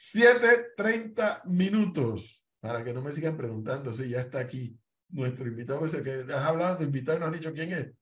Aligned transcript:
7.30 0.00 1.44
minutos. 1.44 2.46
Para 2.60 2.82
que 2.82 2.92
no 2.92 3.02
me 3.02 3.12
sigan 3.12 3.36
preguntando 3.36 3.92
si 3.92 4.08
ya 4.08 4.20
está 4.20 4.40
aquí 4.40 4.78
nuestro 5.10 5.46
invitado. 5.46 5.84
Ese 5.84 6.02
que 6.02 6.24
has 6.32 6.44
hablado 6.44 6.76
de 6.76 6.84
invitado 6.84 7.18
y 7.18 7.20
no 7.20 7.26
has 7.26 7.32
dicho 7.32 7.52
quién 7.52 7.72
es. 7.72 7.92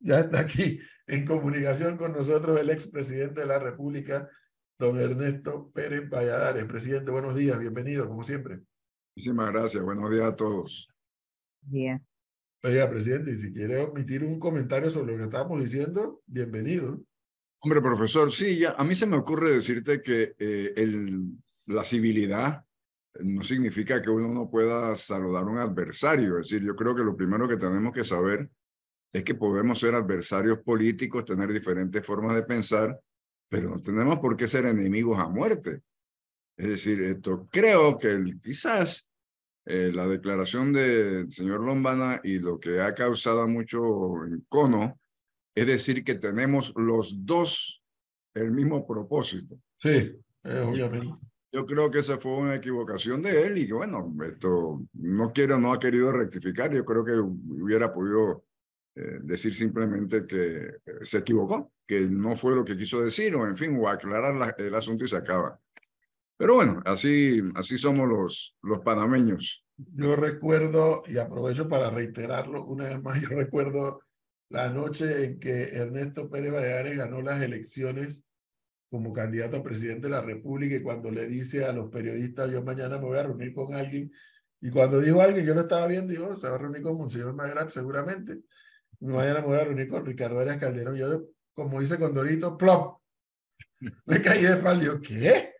Ya 0.00 0.20
está 0.20 0.40
aquí 0.40 0.78
en 1.06 1.26
comunicación 1.26 1.96
con 1.96 2.12
nosotros 2.12 2.58
el 2.58 2.70
expresidente 2.70 3.42
de 3.42 3.46
la 3.46 3.58
República, 3.58 4.28
don 4.78 4.98
Ernesto 4.98 5.70
Pérez 5.72 6.08
Valladares. 6.08 6.64
Presidente, 6.64 7.10
buenos 7.10 7.34
días, 7.34 7.58
bienvenido, 7.58 8.06
como 8.06 8.22
siempre. 8.22 8.60
Muchísimas 9.14 9.50
gracias, 9.50 9.84
buenos 9.84 10.10
días 10.10 10.24
a 10.24 10.36
todos. 10.36 10.88
Bien. 11.62 12.06
Oiga, 12.62 12.88
presidente, 12.88 13.30
y 13.32 13.36
si 13.36 13.52
quiere 13.52 13.78
omitir 13.78 14.24
un 14.24 14.38
comentario 14.38 14.88
sobre 14.88 15.12
lo 15.12 15.18
que 15.18 15.24
estábamos 15.24 15.60
diciendo, 15.60 16.22
bienvenido. 16.26 17.02
Hombre, 17.62 17.82
profesor, 17.82 18.32
sí, 18.32 18.62
a 18.64 18.82
mí 18.84 18.94
se 18.94 19.06
me 19.06 19.18
ocurre 19.18 19.50
decirte 19.50 20.00
que 20.00 20.34
eh, 20.38 20.88
la 21.66 21.84
civilidad 21.84 22.64
no 23.18 23.42
significa 23.42 24.00
que 24.00 24.08
uno 24.08 24.28
no 24.28 24.48
pueda 24.48 24.96
saludar 24.96 25.42
a 25.42 25.46
un 25.46 25.58
adversario. 25.58 26.38
Es 26.38 26.48
decir, 26.48 26.66
yo 26.66 26.74
creo 26.74 26.94
que 26.94 27.04
lo 27.04 27.14
primero 27.14 27.46
que 27.46 27.58
tenemos 27.58 27.92
que 27.92 28.02
saber 28.02 28.48
es 29.12 29.24
que 29.24 29.34
podemos 29.34 29.78
ser 29.78 29.94
adversarios 29.94 30.60
políticos, 30.60 31.26
tener 31.26 31.52
diferentes 31.52 32.04
formas 32.04 32.34
de 32.34 32.44
pensar, 32.44 32.98
pero 33.48 33.68
no 33.68 33.82
tenemos 33.82 34.18
por 34.20 34.36
qué 34.36 34.48
ser 34.48 34.64
enemigos 34.64 35.18
a 35.18 35.28
muerte. 35.28 35.82
Es 36.56 36.68
decir, 36.68 37.02
esto 37.02 37.46
creo 37.50 37.98
que 37.98 38.38
quizás 38.42 39.06
eh, 39.66 39.90
la 39.92 40.06
declaración 40.06 40.72
del 40.72 41.30
señor 41.30 41.60
Lombana 41.60 42.20
y 42.24 42.38
lo 42.38 42.58
que 42.58 42.80
ha 42.80 42.94
causado 42.94 43.46
mucho 43.46 44.24
encono 44.24 44.98
es 45.54 45.66
decir 45.66 46.04
que 46.04 46.14
tenemos 46.14 46.72
los 46.76 47.26
dos 47.26 47.82
el 48.34 48.50
mismo 48.50 48.86
propósito. 48.86 49.58
Sí, 49.76 50.16
eh, 50.44 50.60
obviamente. 50.60 51.14
Yo 51.52 51.66
creo 51.66 51.90
que 51.90 51.98
esa 51.98 52.16
fue 52.16 52.36
una 52.36 52.54
equivocación 52.54 53.22
de 53.22 53.46
él 53.46 53.58
y 53.58 53.66
que 53.66 53.72
bueno, 53.72 54.14
esto 54.24 54.82
no 54.92 55.32
quiero, 55.32 55.58
no 55.58 55.72
ha 55.72 55.80
querido 55.80 56.12
rectificar. 56.12 56.72
Yo 56.72 56.84
creo 56.84 57.04
que 57.04 57.14
hubiera 57.14 57.92
podido 57.92 58.44
eh, 58.94 59.18
decir 59.22 59.54
simplemente 59.54 60.26
que 60.26 60.66
eh, 60.66 60.98
se 61.02 61.18
equivocó, 61.18 61.72
que 61.86 62.00
no 62.02 62.36
fue 62.36 62.54
lo 62.54 62.64
que 62.64 62.76
quiso 62.76 63.02
decir, 63.02 63.34
o 63.34 63.46
en 63.46 63.56
fin, 63.56 63.76
o 63.80 63.88
aclarar 63.88 64.54
el 64.58 64.74
asunto 64.74 65.04
y 65.04 65.08
se 65.08 65.16
acaba. 65.16 65.58
Pero 66.36 66.54
bueno, 66.54 66.80
así, 66.84 67.42
así 67.56 67.76
somos 67.76 68.08
los, 68.08 68.56
los 68.62 68.80
panameños. 68.80 69.64
Yo 69.76 70.14
recuerdo, 70.14 71.02
y 71.06 71.18
aprovecho 71.18 71.68
para 71.68 71.90
reiterarlo 71.90 72.64
una 72.64 72.84
vez 72.84 73.02
más, 73.02 73.20
yo 73.22 73.28
recuerdo 73.30 74.00
la 74.50 74.68
noche 74.68 75.24
en 75.24 75.40
que 75.40 75.68
Ernesto 75.76 76.28
Pérez 76.28 76.52
Valladares 76.52 76.96
ganó 76.96 77.22
las 77.22 77.40
elecciones 77.40 78.26
como 78.90 79.12
candidato 79.12 79.56
a 79.56 79.62
presidente 79.62 80.08
de 80.08 80.10
la 80.10 80.20
República 80.20 80.74
y 80.74 80.82
cuando 80.82 81.10
le 81.10 81.26
dice 81.26 81.64
a 81.64 81.72
los 81.72 81.88
periodistas, 81.90 82.50
yo 82.50 82.62
mañana 82.62 82.98
me 82.98 83.04
voy 83.04 83.18
a 83.18 83.22
reunir 83.22 83.54
con 83.54 83.72
alguien, 83.72 84.12
y 84.60 84.70
cuando 84.70 85.00
dijo 85.00 85.22
alguien, 85.22 85.46
yo 85.46 85.54
lo 85.54 85.60
estaba 85.60 85.86
viendo, 85.86 86.12
digo, 86.12 86.36
se 86.36 86.48
va 86.48 86.56
a 86.56 86.58
reunir 86.58 86.82
con 86.82 86.98
Monseñor 86.98 87.32
Magrat 87.32 87.70
seguramente, 87.70 88.42
mañana 88.98 89.40
me 89.40 89.46
voy 89.46 89.58
a 89.58 89.64
reunir 89.64 89.88
con 89.88 90.04
Ricardo 90.04 90.40
Arias 90.40 90.58
Calderón, 90.58 90.96
yo, 90.96 91.28
como 91.54 91.80
dice 91.80 91.98
Condorito, 91.98 92.58
plop, 92.58 93.00
me 94.06 94.20
caí 94.20 94.42
de 94.42 94.54
espalda, 94.54 94.84
yo, 94.84 95.00
¿qué? 95.00 95.54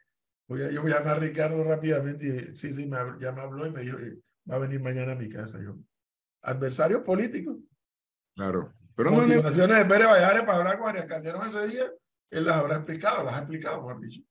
Voy 0.49 0.63
a, 0.63 0.71
yo 0.73 0.83
voy 0.83 0.91
a 0.91 0.99
llamar 0.99 1.17
a 1.17 1.21
Ricardo 1.21 1.63
rápidamente, 1.63 2.27
y 2.27 2.57
sí, 2.57 2.75
sí, 2.75 2.87
me, 2.87 2.99
ya 3.21 3.31
me 3.31 3.41
habló 3.41 3.65
y 3.65 3.71
me 3.71 3.83
dijo, 3.83 3.99
va 4.51 4.57
a 4.57 4.59
venir 4.59 4.81
mañana 4.81 5.13
a 5.13 5.17
mi 5.17 5.29
casa, 5.29 5.61
yo, 5.63 5.79
adversario 6.43 7.05
político. 7.05 7.61
Claro. 8.35 8.75
Pero 8.95 9.13
Motivaciones 9.13 9.79
de 9.79 9.85
Pérez 9.85 10.07
Valladares 10.07 10.43
para 10.43 10.59
hablar 10.59 10.79
con 10.79 10.89
Arias 10.89 11.07
Calderón 11.07 11.49
ese 11.49 11.67
día, 11.69 11.91
él 12.31 12.45
las 12.45 12.57
habrá 12.57 12.77
explicado, 12.77 13.25
las 13.25 13.35
ha 13.35 13.39
explicado, 13.39 13.79
mejor 13.79 14.01
dicho. 14.01 14.23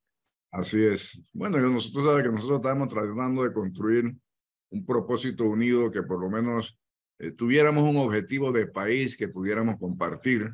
Así 0.52 0.84
es. 0.84 1.30
Bueno, 1.34 1.60
yo, 1.60 1.70
nosotros 1.70 2.06
sabemos 2.06 2.24
que 2.24 2.36
nosotros 2.36 2.60
estamos 2.60 2.88
tratando 2.90 3.44
de 3.44 3.54
construir 3.54 4.16
un 4.72 4.86
propósito 4.86 5.46
unido 5.46 5.92
que 5.92 6.04
por 6.04 6.20
lo 6.20 6.30
menos 6.30 6.78
eh, 7.20 7.32
tuviéramos 7.32 7.84
un 7.84 7.98
objetivo 7.98 8.52
de 8.52 8.68
país 8.68 9.18
que 9.18 9.28
pudiéramos 9.28 9.78
compartir 9.78 10.50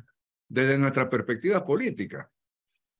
desde 0.48 0.78
nuestra 0.78 1.08
perspectiva 1.08 1.64
política. 1.64 2.30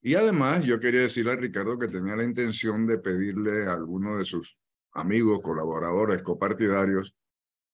Y 0.00 0.14
además, 0.14 0.64
yo 0.64 0.78
quería 0.78 1.02
decirle 1.02 1.32
a 1.32 1.36
Ricardo 1.36 1.78
que 1.78 1.88
tenía 1.88 2.16
la 2.16 2.24
intención 2.24 2.86
de 2.86 2.98
pedirle 2.98 3.66
a 3.66 3.72
alguno 3.72 4.18
de 4.18 4.24
sus 4.24 4.56
amigos, 4.92 5.40
colaboradores, 5.42 6.22
copartidarios, 6.22 7.14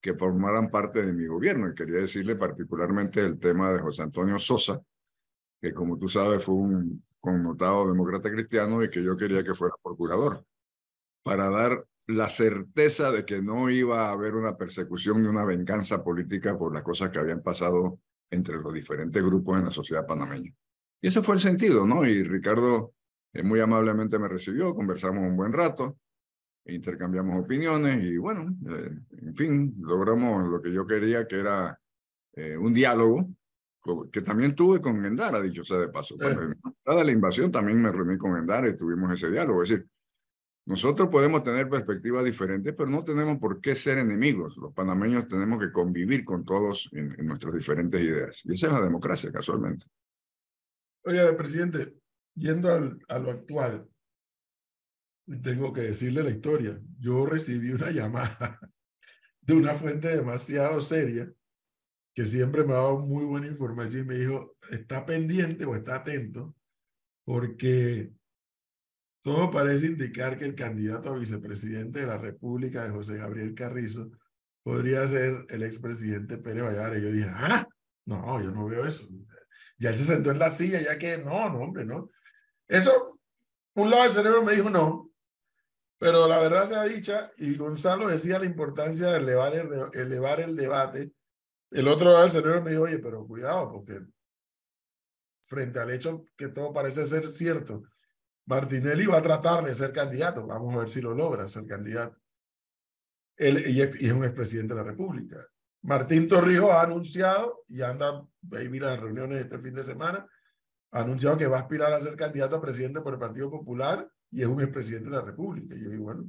que 0.02 0.14
formaran 0.14 0.68
parte 0.68 1.00
de 1.00 1.12
mi 1.12 1.26
gobierno. 1.26 1.70
Y 1.70 1.74
quería 1.74 2.00
decirle 2.00 2.34
particularmente 2.36 3.20
el 3.20 3.38
tema 3.38 3.72
de 3.72 3.80
José 3.80 4.02
Antonio 4.02 4.38
Sosa, 4.38 4.82
que 5.60 5.72
como 5.72 5.96
tú 5.96 6.08
sabes 6.08 6.44
fue 6.44 6.56
un 6.56 7.04
connotado 7.20 7.86
demócrata 7.86 8.30
cristiano 8.30 8.82
y 8.82 8.90
que 8.90 9.02
yo 9.02 9.16
quería 9.16 9.44
que 9.44 9.54
fuera 9.54 9.76
procurador, 9.80 10.44
para 11.22 11.48
dar 11.48 11.86
la 12.08 12.28
certeza 12.28 13.12
de 13.12 13.24
que 13.24 13.40
no 13.40 13.70
iba 13.70 14.08
a 14.08 14.10
haber 14.10 14.34
una 14.34 14.56
persecución 14.56 15.22
ni 15.22 15.28
una 15.28 15.44
venganza 15.44 16.02
política 16.02 16.58
por 16.58 16.74
las 16.74 16.82
cosas 16.82 17.10
que 17.10 17.20
habían 17.20 17.40
pasado 17.40 18.00
entre 18.28 18.56
los 18.56 18.74
diferentes 18.74 19.22
grupos 19.22 19.58
en 19.58 19.66
la 19.66 19.70
sociedad 19.70 20.04
panameña. 20.04 20.52
Y 21.00 21.06
ese 21.06 21.22
fue 21.22 21.36
el 21.36 21.40
sentido, 21.40 21.86
¿no? 21.86 22.04
Y 22.04 22.24
Ricardo 22.24 22.94
eh, 23.32 23.44
muy 23.44 23.60
amablemente 23.60 24.18
me 24.18 24.26
recibió, 24.26 24.74
conversamos 24.74 25.22
un 25.22 25.36
buen 25.36 25.52
rato, 25.52 25.96
intercambiamos 26.66 27.44
opiniones 27.44 28.04
y 28.04 28.16
bueno, 28.16 28.56
eh, 28.70 28.90
en 29.22 29.34
fin, 29.34 29.74
logramos 29.80 30.48
lo 30.48 30.60
que 30.60 30.72
yo 30.72 30.86
quería, 30.86 31.26
que 31.26 31.40
era 31.40 31.78
eh, 32.34 32.56
un 32.56 32.72
diálogo 32.72 33.28
que 34.12 34.22
también 34.22 34.54
tuve 34.54 34.80
con 34.80 35.04
Endara, 35.04 35.40
dicho 35.40 35.64
sea 35.64 35.78
de 35.78 35.88
paso. 35.88 36.16
Cuando 36.16 37.04
la 37.04 37.10
invasión 37.10 37.50
también 37.50 37.82
me 37.82 37.90
reuní 37.90 38.16
con 38.16 38.36
Endara 38.36 38.68
y 38.68 38.76
tuvimos 38.76 39.12
ese 39.12 39.28
diálogo. 39.28 39.62
Es 39.64 39.70
decir, 39.70 39.88
nosotros 40.66 41.08
podemos 41.08 41.42
tener 41.42 41.68
perspectivas 41.68 42.24
diferentes, 42.24 42.72
pero 42.76 42.88
no 42.88 43.04
tenemos 43.04 43.38
por 43.38 43.60
qué 43.60 43.74
ser 43.74 43.98
enemigos. 43.98 44.56
Los 44.56 44.72
panameños 44.72 45.26
tenemos 45.26 45.58
que 45.58 45.72
convivir 45.72 46.24
con 46.24 46.44
todos 46.44 46.88
en, 46.92 47.18
en 47.18 47.26
nuestras 47.26 47.54
diferentes 47.54 48.00
ideas. 48.00 48.40
Y 48.44 48.52
esa 48.52 48.68
es 48.68 48.72
la 48.74 48.82
democracia, 48.82 49.32
casualmente. 49.32 49.84
Oye, 51.04 51.32
presidente, 51.32 51.94
yendo 52.36 52.72
al, 52.72 53.00
a 53.08 53.18
lo 53.18 53.32
actual, 53.32 53.88
tengo 55.42 55.72
que 55.72 55.82
decirle 55.82 56.22
la 56.22 56.30
historia. 56.30 56.80
Yo 56.98 57.26
recibí 57.26 57.70
una 57.72 57.90
llamada 57.90 58.58
de 59.40 59.54
una 59.54 59.74
fuente 59.74 60.08
demasiado 60.08 60.80
seria 60.80 61.30
que 62.14 62.24
siempre 62.24 62.64
me 62.64 62.72
ha 62.72 62.76
dado 62.76 62.98
muy 62.98 63.24
buena 63.24 63.46
información 63.46 64.02
y 64.02 64.06
me 64.06 64.14
dijo, 64.16 64.56
está 64.70 65.04
pendiente 65.04 65.64
o 65.64 65.74
está 65.74 65.96
atento 65.96 66.54
porque 67.24 68.12
todo 69.22 69.50
parece 69.50 69.86
indicar 69.86 70.36
que 70.36 70.44
el 70.44 70.54
candidato 70.54 71.10
a 71.10 71.16
vicepresidente 71.16 72.00
de 72.00 72.06
la 72.06 72.18
República 72.18 72.84
de 72.84 72.90
José 72.90 73.16
Gabriel 73.16 73.54
Carrizo 73.54 74.10
podría 74.62 75.06
ser 75.06 75.46
el 75.48 75.62
expresidente 75.62 76.38
Pérez 76.38 76.64
Valladares. 76.64 77.02
Yo 77.02 77.10
dije, 77.10 77.30
ah, 77.30 77.66
no, 78.06 78.42
yo 78.42 78.50
no 78.50 78.66
veo 78.66 78.84
eso. 78.84 79.08
Ya 79.78 79.90
él 79.90 79.96
se 79.96 80.04
sentó 80.04 80.30
en 80.32 80.38
la 80.38 80.50
silla, 80.50 80.80
ya 80.80 80.98
que 80.98 81.18
no, 81.18 81.48
no, 81.48 81.60
hombre, 81.60 81.84
no. 81.84 82.10
Eso, 82.68 83.20
un 83.74 83.90
lado 83.90 84.02
del 84.02 84.12
cerebro 84.12 84.42
me 84.42 84.52
dijo 84.52 84.70
no, 84.70 85.11
pero 86.02 86.26
la 86.26 86.40
verdad 86.40 86.66
sea 86.66 86.82
dicha, 86.82 87.30
y 87.36 87.54
Gonzalo 87.54 88.08
decía 88.08 88.36
la 88.36 88.46
importancia 88.46 89.06
de 89.06 89.18
elevar 89.18 89.54
el, 89.54 89.70
elevar 89.92 90.40
el 90.40 90.56
debate. 90.56 91.12
El 91.70 91.86
otro 91.86 92.20
del 92.20 92.28
cerebro 92.28 92.60
me 92.60 92.72
dijo, 92.72 92.82
oye, 92.82 92.98
pero 92.98 93.24
cuidado, 93.24 93.70
porque 93.70 94.00
frente 95.42 95.78
al 95.78 95.92
hecho 95.92 96.24
que 96.36 96.48
todo 96.48 96.72
parece 96.72 97.06
ser 97.06 97.30
cierto, 97.30 97.84
Martinelli 98.46 99.06
va 99.06 99.18
a 99.18 99.22
tratar 99.22 99.64
de 99.64 99.76
ser 99.76 99.92
candidato. 99.92 100.44
Vamos 100.44 100.74
a 100.74 100.78
ver 100.78 100.90
si 100.90 101.00
lo 101.00 101.14
logra 101.14 101.46
ser 101.46 101.66
candidato. 101.66 102.18
Él, 103.36 103.62
y 103.68 103.80
es 103.80 104.12
un 104.12 104.24
expresidente 104.24 104.74
de 104.74 104.80
la 104.80 104.90
República. 104.90 105.36
Martín 105.82 106.26
Torrijos 106.26 106.70
ha 106.70 106.82
anunciado, 106.82 107.62
y 107.68 107.80
anda, 107.80 108.26
baby, 108.40 108.80
las 108.80 108.98
reuniones 108.98 109.38
este 109.38 109.56
fin 109.56 109.74
de 109.74 109.84
semana, 109.84 110.26
ha 110.90 111.00
anunciado 111.00 111.36
que 111.36 111.46
va 111.46 111.58
a 111.58 111.60
aspirar 111.60 111.92
a 111.92 112.00
ser 112.00 112.16
candidato 112.16 112.56
a 112.56 112.60
presidente 112.60 113.00
por 113.02 113.12
el 113.14 113.20
Partido 113.20 113.48
Popular 113.48 114.10
y 114.32 114.40
es 114.40 114.46
un 114.46 114.60
expresidente 114.60 115.10
de 115.10 115.16
la 115.16 115.22
República. 115.22 115.76
Y 115.76 115.84
yo 115.84 115.90
digo, 115.90 116.04
bueno, 116.04 116.26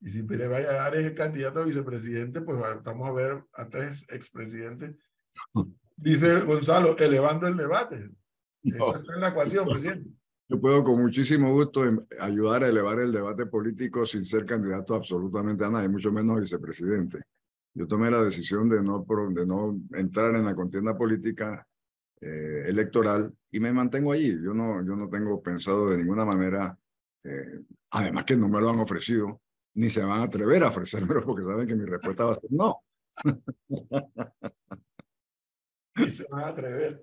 y 0.00 0.10
si 0.10 0.22
Pérez 0.22 0.48
Valladares 0.48 1.04
es 1.04 1.12
candidato 1.12 1.60
a 1.60 1.64
vicepresidente, 1.64 2.40
pues 2.40 2.58
vamos 2.84 3.08
a 3.08 3.12
ver 3.12 3.44
a 3.52 3.68
tres 3.68 4.06
expresidentes. 4.08 4.96
Dice 5.96 6.40
Gonzalo, 6.40 6.96
elevando 6.96 7.46
el 7.46 7.56
debate. 7.56 8.10
Esa 8.62 8.98
está 8.98 9.14
en 9.14 9.20
la 9.20 9.28
ecuación, 9.28 9.66
presidente. 9.68 10.10
Yo 10.48 10.58
puedo 10.60 10.82
con 10.82 11.02
muchísimo 11.02 11.52
gusto 11.52 11.82
ayudar 12.20 12.64
a 12.64 12.68
elevar 12.68 13.00
el 13.00 13.12
debate 13.12 13.44
político 13.44 14.06
sin 14.06 14.24
ser 14.24 14.46
candidato 14.46 14.94
absolutamente 14.94 15.64
a 15.64 15.68
nadie, 15.68 15.88
mucho 15.88 16.10
menos 16.10 16.40
vicepresidente. 16.40 17.18
Yo 17.74 17.86
tomé 17.86 18.10
la 18.10 18.22
decisión 18.22 18.68
de 18.68 18.82
no, 18.82 19.04
de 19.30 19.46
no 19.46 19.78
entrar 19.92 20.34
en 20.36 20.46
la 20.46 20.54
contienda 20.54 20.96
política 20.96 21.66
eh, 22.20 22.64
electoral 22.66 23.32
y 23.50 23.60
me 23.60 23.72
mantengo 23.72 24.12
allí. 24.12 24.40
Yo 24.42 24.54
no, 24.54 24.82
yo 24.82 24.96
no 24.96 25.10
tengo 25.10 25.42
pensado 25.42 25.90
de 25.90 25.98
ninguna 25.98 26.24
manera 26.24 26.78
eh, 27.28 27.60
además 27.90 28.24
que 28.24 28.36
no 28.36 28.48
me 28.48 28.60
lo 28.60 28.70
han 28.70 28.80
ofrecido, 28.80 29.40
ni 29.74 29.90
se 29.90 30.02
van 30.02 30.20
a 30.20 30.24
atrever 30.24 30.64
a 30.64 30.68
ofrecérmelo 30.68 31.24
porque 31.24 31.44
saben 31.44 31.66
que 31.66 31.74
mi 31.74 31.84
respuesta 31.84 32.24
va 32.24 32.32
a 32.32 32.34
ser 32.34 32.50
no. 32.50 32.82
Ni 35.96 36.10
se 36.10 36.26
van 36.30 36.44
a 36.44 36.48
atrever. 36.48 37.00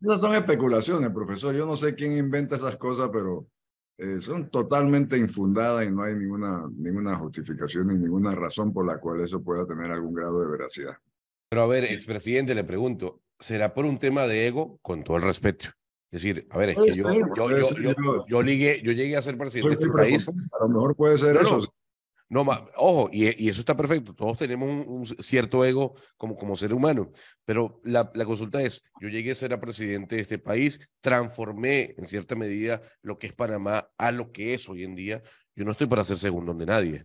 Esas 0.00 0.20
son 0.20 0.34
especulaciones, 0.34 1.10
profesor. 1.10 1.54
Yo 1.54 1.64
no 1.64 1.76
sé 1.76 1.94
quién 1.94 2.12
inventa 2.12 2.56
esas 2.56 2.76
cosas, 2.76 3.08
pero 3.12 3.46
eh, 3.96 4.20
son 4.20 4.50
totalmente 4.50 5.16
infundadas 5.16 5.86
y 5.86 5.90
no 5.90 6.02
hay 6.02 6.14
ninguna, 6.14 6.68
ninguna 6.76 7.16
justificación 7.16 7.86
ni 7.88 7.94
ninguna 7.94 8.34
razón 8.34 8.72
por 8.72 8.84
la 8.84 8.98
cual 8.98 9.20
eso 9.20 9.42
pueda 9.42 9.64
tener 9.66 9.90
algún 9.90 10.12
grado 10.12 10.40
de 10.40 10.50
veracidad. 10.50 10.96
Pero 11.48 11.62
a 11.62 11.66
ver, 11.68 11.84
expresidente, 11.84 12.54
le 12.54 12.64
pregunto, 12.64 13.22
¿será 13.38 13.72
por 13.74 13.84
un 13.84 13.98
tema 13.98 14.26
de 14.26 14.48
ego? 14.48 14.78
Con 14.82 15.04
todo 15.04 15.16
el 15.18 15.22
respeto. 15.22 15.68
Es 16.14 16.22
decir, 16.22 16.46
a 16.50 16.58
ver, 16.58 16.68
es 16.68 16.76
que 16.76 16.94
yo, 16.94 17.12
yo, 17.34 18.24
yo, 18.28 18.42
llegué, 18.42 18.80
yo 18.84 18.92
llegué 18.92 19.16
a 19.16 19.22
ser 19.22 19.36
presidente 19.36 19.74
de 19.74 19.82
este 19.82 19.92
país. 19.92 20.28
A 20.28 20.62
lo 20.62 20.68
mejor 20.68 20.94
puede 20.94 21.18
ser 21.18 21.34
eso. 21.34 21.74
No, 22.28 22.46
ojo, 22.76 23.10
y, 23.12 23.44
y, 23.44 23.48
eso 23.48 23.58
está 23.58 23.76
perfecto. 23.76 24.14
Todos 24.14 24.38
tenemos 24.38 24.86
un, 24.86 25.04
cierto 25.06 25.64
ego 25.64 25.96
como, 26.16 26.36
como 26.36 26.54
ser 26.54 26.72
humano, 26.72 27.10
pero 27.44 27.80
la, 27.82 28.12
la, 28.14 28.24
consulta 28.24 28.62
es, 28.62 28.84
yo 29.00 29.08
llegué 29.08 29.32
a 29.32 29.34
ser 29.34 29.58
presidente 29.58 30.14
de 30.14 30.22
este 30.22 30.38
país, 30.38 30.88
transformé 31.00 31.96
en 31.98 32.06
cierta 32.06 32.36
medida 32.36 32.80
lo 33.02 33.18
que 33.18 33.26
es 33.26 33.32
Panamá 33.32 33.90
a 33.98 34.12
lo 34.12 34.30
que 34.30 34.54
es 34.54 34.68
hoy 34.68 34.84
en 34.84 34.94
día. 34.94 35.20
Yo 35.56 35.64
no 35.64 35.72
estoy 35.72 35.88
para 35.88 36.04
ser 36.04 36.18
segundo 36.18 36.54
de 36.54 36.64
nadie. 36.64 37.04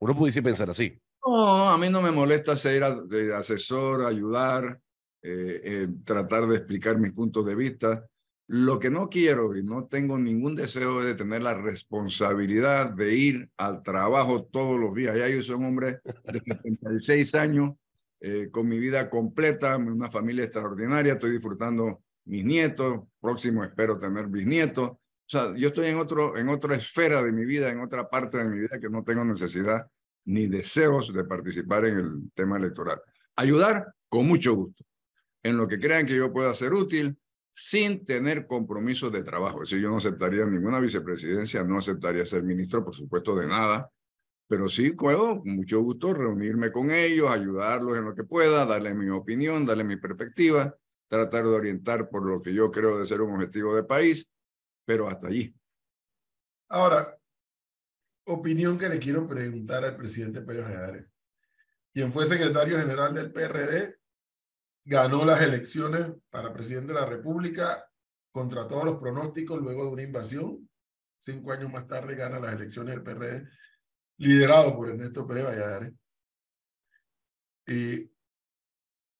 Uno 0.00 0.14
pudiese 0.14 0.42
pensar 0.42 0.68
así. 0.68 1.00
No, 1.26 1.70
a 1.70 1.78
mí 1.78 1.88
no 1.88 2.02
me 2.02 2.10
molesta 2.10 2.58
ser 2.58 2.84
asesor, 2.84 4.04
ayudar, 4.04 4.78
eh, 5.22 5.60
eh, 5.64 5.88
tratar 6.04 6.46
de 6.46 6.56
explicar 6.56 6.98
mis 6.98 7.12
puntos 7.12 7.44
de 7.44 7.54
vista. 7.54 8.06
Lo 8.50 8.78
que 8.78 8.88
no 8.88 9.10
quiero 9.10 9.54
y 9.54 9.62
no 9.62 9.86
tengo 9.88 10.18
ningún 10.18 10.54
deseo 10.54 11.02
de 11.02 11.14
tener 11.14 11.42
la 11.42 11.52
responsabilidad 11.52 12.90
de 12.90 13.14
ir 13.14 13.50
al 13.58 13.82
trabajo 13.82 14.44
todos 14.44 14.80
los 14.80 14.94
días. 14.94 15.18
Ya 15.18 15.28
yo 15.28 15.42
soy 15.42 15.56
un 15.56 15.66
hombre 15.66 16.00
de 16.24 16.40
76 16.40 17.34
años, 17.34 17.74
eh, 18.20 18.48
con 18.50 18.66
mi 18.66 18.78
vida 18.78 19.10
completa, 19.10 19.76
una 19.76 20.10
familia 20.10 20.44
extraordinaria, 20.44 21.12
estoy 21.12 21.32
disfrutando 21.32 22.02
mis 22.24 22.42
nietos, 22.42 23.00
próximo 23.20 23.62
espero 23.64 23.98
tener 23.98 24.26
bisnietos. 24.28 24.90
O 24.90 24.98
sea, 25.26 25.54
yo 25.54 25.68
estoy 25.68 25.88
en, 25.88 25.98
otro, 25.98 26.38
en 26.38 26.48
otra 26.48 26.74
esfera 26.74 27.22
de 27.22 27.32
mi 27.32 27.44
vida, 27.44 27.68
en 27.68 27.80
otra 27.80 28.08
parte 28.08 28.38
de 28.38 28.48
mi 28.48 28.60
vida 28.60 28.80
que 28.80 28.88
no 28.88 29.04
tengo 29.04 29.24
necesidad 29.26 29.86
ni 30.24 30.46
deseos 30.46 31.12
de 31.12 31.24
participar 31.24 31.84
en 31.84 31.98
el 31.98 32.30
tema 32.34 32.56
electoral. 32.56 32.98
Ayudar 33.36 33.94
con 34.08 34.26
mucho 34.26 34.54
gusto. 34.54 34.84
En 35.42 35.58
lo 35.58 35.68
que 35.68 35.78
crean 35.78 36.06
que 36.06 36.16
yo 36.16 36.32
pueda 36.32 36.54
ser 36.54 36.72
útil, 36.72 37.14
sin 37.60 38.06
tener 38.06 38.46
compromisos 38.46 39.10
de 39.10 39.24
trabajo. 39.24 39.64
Es 39.64 39.70
decir, 39.70 39.82
yo 39.82 39.90
no 39.90 39.96
aceptaría 39.96 40.46
ninguna 40.46 40.78
vicepresidencia, 40.78 41.64
no 41.64 41.78
aceptaría 41.78 42.24
ser 42.24 42.44
ministro, 42.44 42.84
por 42.84 42.94
supuesto, 42.94 43.34
de 43.34 43.48
nada, 43.48 43.90
pero 44.46 44.68
sí 44.68 44.92
puedo, 44.92 45.40
con 45.40 45.56
mucho 45.56 45.80
gusto, 45.80 46.14
reunirme 46.14 46.70
con 46.70 46.92
ellos, 46.92 47.28
ayudarlos 47.28 47.98
en 47.98 48.04
lo 48.04 48.14
que 48.14 48.22
pueda, 48.22 48.64
darle 48.64 48.94
mi 48.94 49.10
opinión, 49.10 49.66
darle 49.66 49.82
mi 49.82 49.96
perspectiva, 49.96 50.72
tratar 51.08 51.42
de 51.46 51.50
orientar 51.50 52.08
por 52.08 52.24
lo 52.30 52.40
que 52.40 52.54
yo 52.54 52.70
creo 52.70 53.00
de 53.00 53.06
ser 53.06 53.22
un 53.22 53.34
objetivo 53.34 53.74
de 53.74 53.82
país, 53.82 54.30
pero 54.84 55.08
hasta 55.08 55.26
allí. 55.26 55.52
Ahora, 56.68 57.18
opinión 58.26 58.78
que 58.78 58.88
le 58.88 59.00
quiero 59.00 59.26
preguntar 59.26 59.84
al 59.84 59.96
presidente 59.96 60.42
Pérez 60.42 60.64
Jadare, 60.64 61.06
quien 61.92 62.12
fue 62.12 62.24
secretario 62.24 62.78
general 62.78 63.12
del 63.12 63.32
PRD 63.32 63.98
ganó 64.88 65.22
las 65.22 65.42
elecciones 65.42 66.06
para 66.30 66.50
presidente 66.50 66.94
de 66.94 67.00
la 67.00 67.04
República 67.04 67.86
contra 68.32 68.66
todos 68.66 68.86
los 68.86 68.96
pronósticos 68.96 69.60
luego 69.60 69.84
de 69.84 69.90
una 69.90 70.02
invasión. 70.02 70.66
Cinco 71.18 71.52
años 71.52 71.70
más 71.70 71.86
tarde 71.86 72.14
gana 72.14 72.40
las 72.40 72.54
elecciones 72.54 72.94
del 72.94 73.02
PRD, 73.02 73.46
liderado 74.16 74.74
por 74.74 74.88
Ernesto 74.88 75.26
Pérez 75.26 75.44
Valladares. 75.44 75.92
Y 77.66 78.10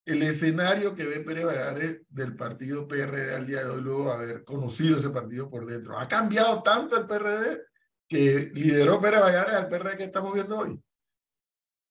el 0.07 0.23
escenario 0.23 0.95
que 0.95 1.05
ve 1.05 1.21
Pérez 1.21 1.45
Valladares 1.45 2.01
del 2.09 2.35
partido 2.35 2.89
PRD 2.89 3.35
al 3.35 3.45
día 3.45 3.63
de 3.65 3.69
hoy, 3.69 3.83
luego 3.83 4.07
de 4.07 4.13
haber 4.13 4.45
conocido 4.45 4.97
ese 4.97 5.11
partido 5.11 5.51
por 5.51 5.67
dentro, 5.67 5.99
ha 5.99 6.09
cambiado 6.09 6.63
tanto 6.63 6.97
el 6.97 7.07
PRD 7.07 7.67
que 8.09 8.51
lideró 8.55 8.99
Pérez 9.03 9.21
Valladares 9.21 9.55
al 9.55 9.69
PRD 9.69 9.99
que 9.99 10.05
estamos 10.05 10.33
viendo 10.33 10.61
hoy. 10.61 10.83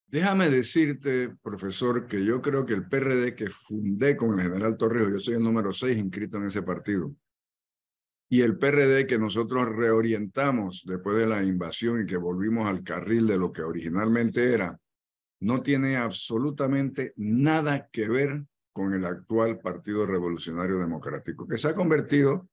Déjame 0.09 0.49
decirte, 0.49 1.35
profesor, 1.41 2.07
que 2.07 2.23
yo 2.23 2.41
creo 2.41 2.65
que 2.65 2.73
el 2.73 2.87
PRD 2.87 3.35
que 3.35 3.49
fundé 3.49 4.15
con 4.15 4.39
el 4.39 4.45
general 4.45 4.77
Torrijos, 4.77 5.11
yo 5.11 5.19
soy 5.19 5.33
el 5.33 5.43
número 5.43 5.73
6 5.73 5.97
inscrito 5.97 6.37
en 6.37 6.47
ese 6.47 6.61
partido, 6.61 7.13
y 8.29 8.41
el 8.41 8.57
PRD 8.57 9.05
que 9.05 9.19
nosotros 9.19 9.67
reorientamos 9.67 10.83
después 10.85 11.17
de 11.17 11.27
la 11.27 11.43
invasión 11.43 12.01
y 12.01 12.05
que 12.05 12.15
volvimos 12.15 12.67
al 12.67 12.83
carril 12.83 13.27
de 13.27 13.37
lo 13.37 13.51
que 13.51 13.63
originalmente 13.63 14.53
era, 14.53 14.79
no 15.41 15.61
tiene 15.61 15.97
absolutamente 15.97 17.13
nada 17.17 17.89
que 17.91 18.07
ver 18.07 18.45
con 18.71 18.93
el 18.93 19.05
actual 19.05 19.59
Partido 19.59 20.05
Revolucionario 20.05 20.79
Democrático, 20.79 21.45
que 21.45 21.57
se 21.57 21.67
ha 21.67 21.73
convertido 21.73 22.47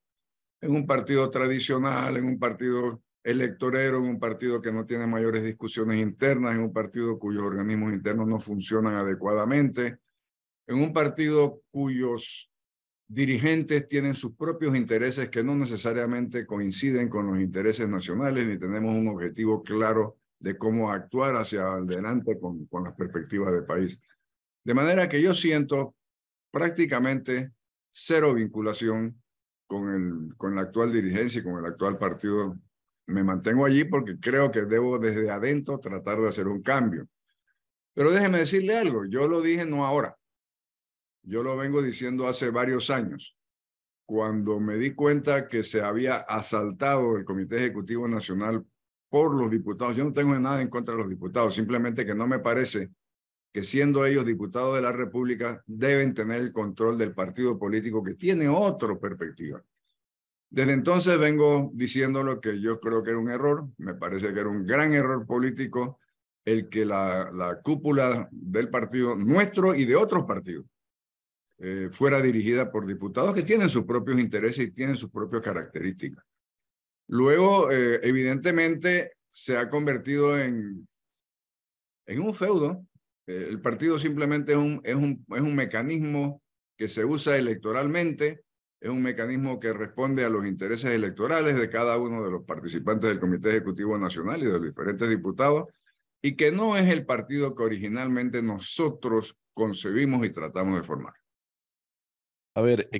en 0.61 0.75
un 0.75 0.87
partido 0.87 1.31
tradicional, 1.31 2.17
en 2.17 2.25
un 2.25 2.39
partido 2.39 3.03
electorero 3.25 3.99
en 3.99 4.05
un 4.05 4.21
partido 4.21 4.61
que 4.61 4.71
no 4.71 4.85
tiene 4.85 5.06
mayores 5.06 5.43
discusiones 5.43 6.00
internas, 6.00 6.55
en 6.55 6.61
un 6.61 6.73
partido 6.73 7.19
cuyos 7.19 7.43
organismos 7.43 7.93
internos 7.93 8.29
no 8.29 8.38
funcionan 8.38 8.94
adecuadamente, 8.94 9.99
en 10.67 10.76
un 10.76 10.93
partido 10.93 11.62
cuyos 11.71 12.50
dirigentes 13.09 13.88
tienen 13.88 14.15
sus 14.15 14.35
propios 14.37 14.76
intereses 14.76 15.31
que 15.31 15.43
no 15.43 15.56
necesariamente 15.56 16.47
coinciden 16.47 17.09
con 17.09 17.26
los 17.26 17.41
intereses 17.41 17.88
nacionales, 17.88 18.47
ni 18.47 18.59
tenemos 18.59 18.94
un 18.94 19.09
objetivo 19.09 19.62
claro 19.62 20.19
de 20.38 20.59
cómo 20.59 20.91
actuar 20.91 21.37
hacia 21.37 21.67
adelante 21.67 22.38
con, 22.38 22.67
con 22.67 22.85
las 22.85 22.94
perspectivas 22.94 23.53
del 23.53 23.65
país. 23.65 23.99
De 24.65 24.75
manera 24.75 25.09
que 25.09 25.23
yo 25.23 25.35
siento 25.35 25.94
prácticamente 26.50 27.53
cero 27.91 28.35
vinculación 28.35 29.23
con, 29.67 29.88
el, 29.88 30.37
con 30.37 30.55
la 30.55 30.62
actual 30.62 30.93
dirigencia 30.93 31.41
y 31.41 31.44
con 31.44 31.59
el 31.59 31.67
actual 31.67 31.97
partido 31.97 32.59
me 33.06 33.23
mantengo 33.23 33.67
allí 33.67 33.85
porque 33.85 34.19
creo 34.19 34.51
que 34.51 34.62
debo 34.62 34.99
desde 34.99 35.31
adentro 35.31 35.79
tratar 35.79 36.21
de 36.21 36.29
hacer 36.29 36.49
un 36.49 36.62
cambio. 36.62 37.06
Pero 37.95 38.11
déjeme 38.11 38.39
decirle 38.39 38.77
algo, 38.77 39.05
yo 39.05 39.29
lo 39.29 39.41
dije 39.41 39.67
no 39.67 39.85
ahora, 39.87 40.17
yo 41.23 41.43
lo 41.43 41.56
vengo 41.56 41.81
diciendo 41.81 42.27
hace 42.27 42.51
varios 42.51 42.91
años, 42.91 43.37
cuando 44.05 44.61
me 44.61 44.77
di 44.77 44.95
cuenta 44.95 45.49
que 45.49 45.62
se 45.62 45.81
había 45.81 46.17
asaltado 46.17 47.17
el 47.17 47.25
Comité 47.25 47.56
Ejecutivo 47.56 48.06
Nacional 48.09 48.65
por 49.09 49.35
los 49.35 49.51
diputados. 49.51 49.97
Yo 49.97 50.05
no 50.05 50.12
tengo 50.12 50.39
nada 50.39 50.61
en 50.61 50.69
contra 50.69 50.95
de 50.95 51.01
los 51.01 51.09
diputados, 51.09 51.55
simplemente 51.55 52.05
que 52.05 52.15
no 52.15 52.27
me 52.27 52.41
parece 52.41 52.91
que 53.53 53.62
siendo 53.62 54.05
ellos 54.05 54.27
diputados 54.27 54.75
de 54.75 54.83
la 54.83 54.91
República 54.91 55.62
deben 55.67 56.12
tener 56.12 56.41
el 56.41 56.53
control 56.53 56.99
del 56.99 57.15
partido 57.15 57.56
político 57.56 58.03
que 58.03 58.15
tiene 58.15 58.49
otra 58.49 58.99
perspectiva. 58.99 59.62
Desde 60.55 60.73
entonces 60.73 61.19
vengo 61.19 61.73
diciendo 61.75 62.23
lo 62.23 62.41
que 62.41 62.61
yo 62.61 62.79
creo 62.79 63.03
que 63.03 63.11
era 63.11 63.19
un 63.19 63.29
error, 63.29 63.67
me 63.77 63.95
parece 63.95 64.33
que 64.33 64.39
era 64.39 64.49
un 64.49 64.65
gran 64.65 64.95
error 64.95 65.27
político 65.27 65.99
el 66.44 66.69
que 66.69 66.84
la, 66.84 67.32
la 67.32 67.61
cúpula 67.61 68.29
del 68.31 68.69
partido 68.69 69.17
nuestro 69.17 69.75
y 69.75 69.84
de 69.84 69.96
otros 69.96 70.25
partidos 70.27 70.65
eh, 71.58 71.89
fuera 71.91 72.23
dirigida 72.23 72.70
por 72.70 72.87
diputados 72.87 73.34
que 73.34 73.43
tienen 73.43 73.69
sus 73.69 73.82
propios 73.82 74.20
intereses 74.20 74.69
y 74.69 74.70
tienen 74.70 74.94
sus 74.94 75.11
propias 75.11 75.43
características. 75.43 76.25
Luego, 77.08 77.73
eh, 77.73 77.99
evidentemente, 78.05 79.15
se 79.32 79.56
ha 79.56 79.69
convertido 79.69 80.39
en, 80.39 80.87
en 82.06 82.20
un 82.20 82.32
feudo. 82.32 82.87
Eh, 83.27 83.49
el 83.51 83.61
partido 83.61 83.99
simplemente 83.99 84.53
es 84.53 84.58
un, 84.58 84.81
es, 84.84 84.94
un, 84.94 85.27
es 85.34 85.41
un 85.41 85.56
mecanismo 85.56 86.41
que 86.79 86.87
se 86.87 87.05
usa 87.05 87.37
electoralmente 87.37 88.44
es 88.84 88.91
un 88.91 89.03
mecanismo 89.03 89.58
que 89.58 89.72
responde 89.72 90.26
a 90.26 90.29
los 90.29 90.44
intereses 90.44 90.93
electorales 90.93 91.56
de 91.56 91.70
cada 91.70 91.96
uno 91.96 92.22
de 92.22 92.31
los 92.31 92.44
participantes 92.44 93.08
del 93.08 93.19
Comité 93.19 93.48
Ejecutivo 93.48 93.96
Nacional 93.96 94.43
y 94.43 94.44
de 94.44 94.53
los 94.53 94.62
diferentes 94.62 95.08
diputados, 95.08 95.69
y 96.20 96.36
que 96.36 96.53
no 96.53 96.76
es 96.76 96.93
el 96.93 97.06
partido 97.06 97.55
que 97.55 97.62
originalmente 97.62 98.43
nosotros 98.43 99.38
concebimos 99.55 100.26
y 100.26 100.32
tratamos 100.32 100.76
de 100.79 100.82
formar. 100.82 101.14
A 102.56 102.60
ver, 102.60 102.91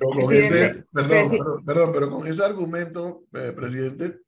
perdón, 0.91 1.63
perdón, 1.63 1.91
pero 1.93 2.09
con 2.09 2.25
ese 2.25 2.43
argumento, 2.43 3.27
eh, 3.33 3.53
presidente, 3.55 4.21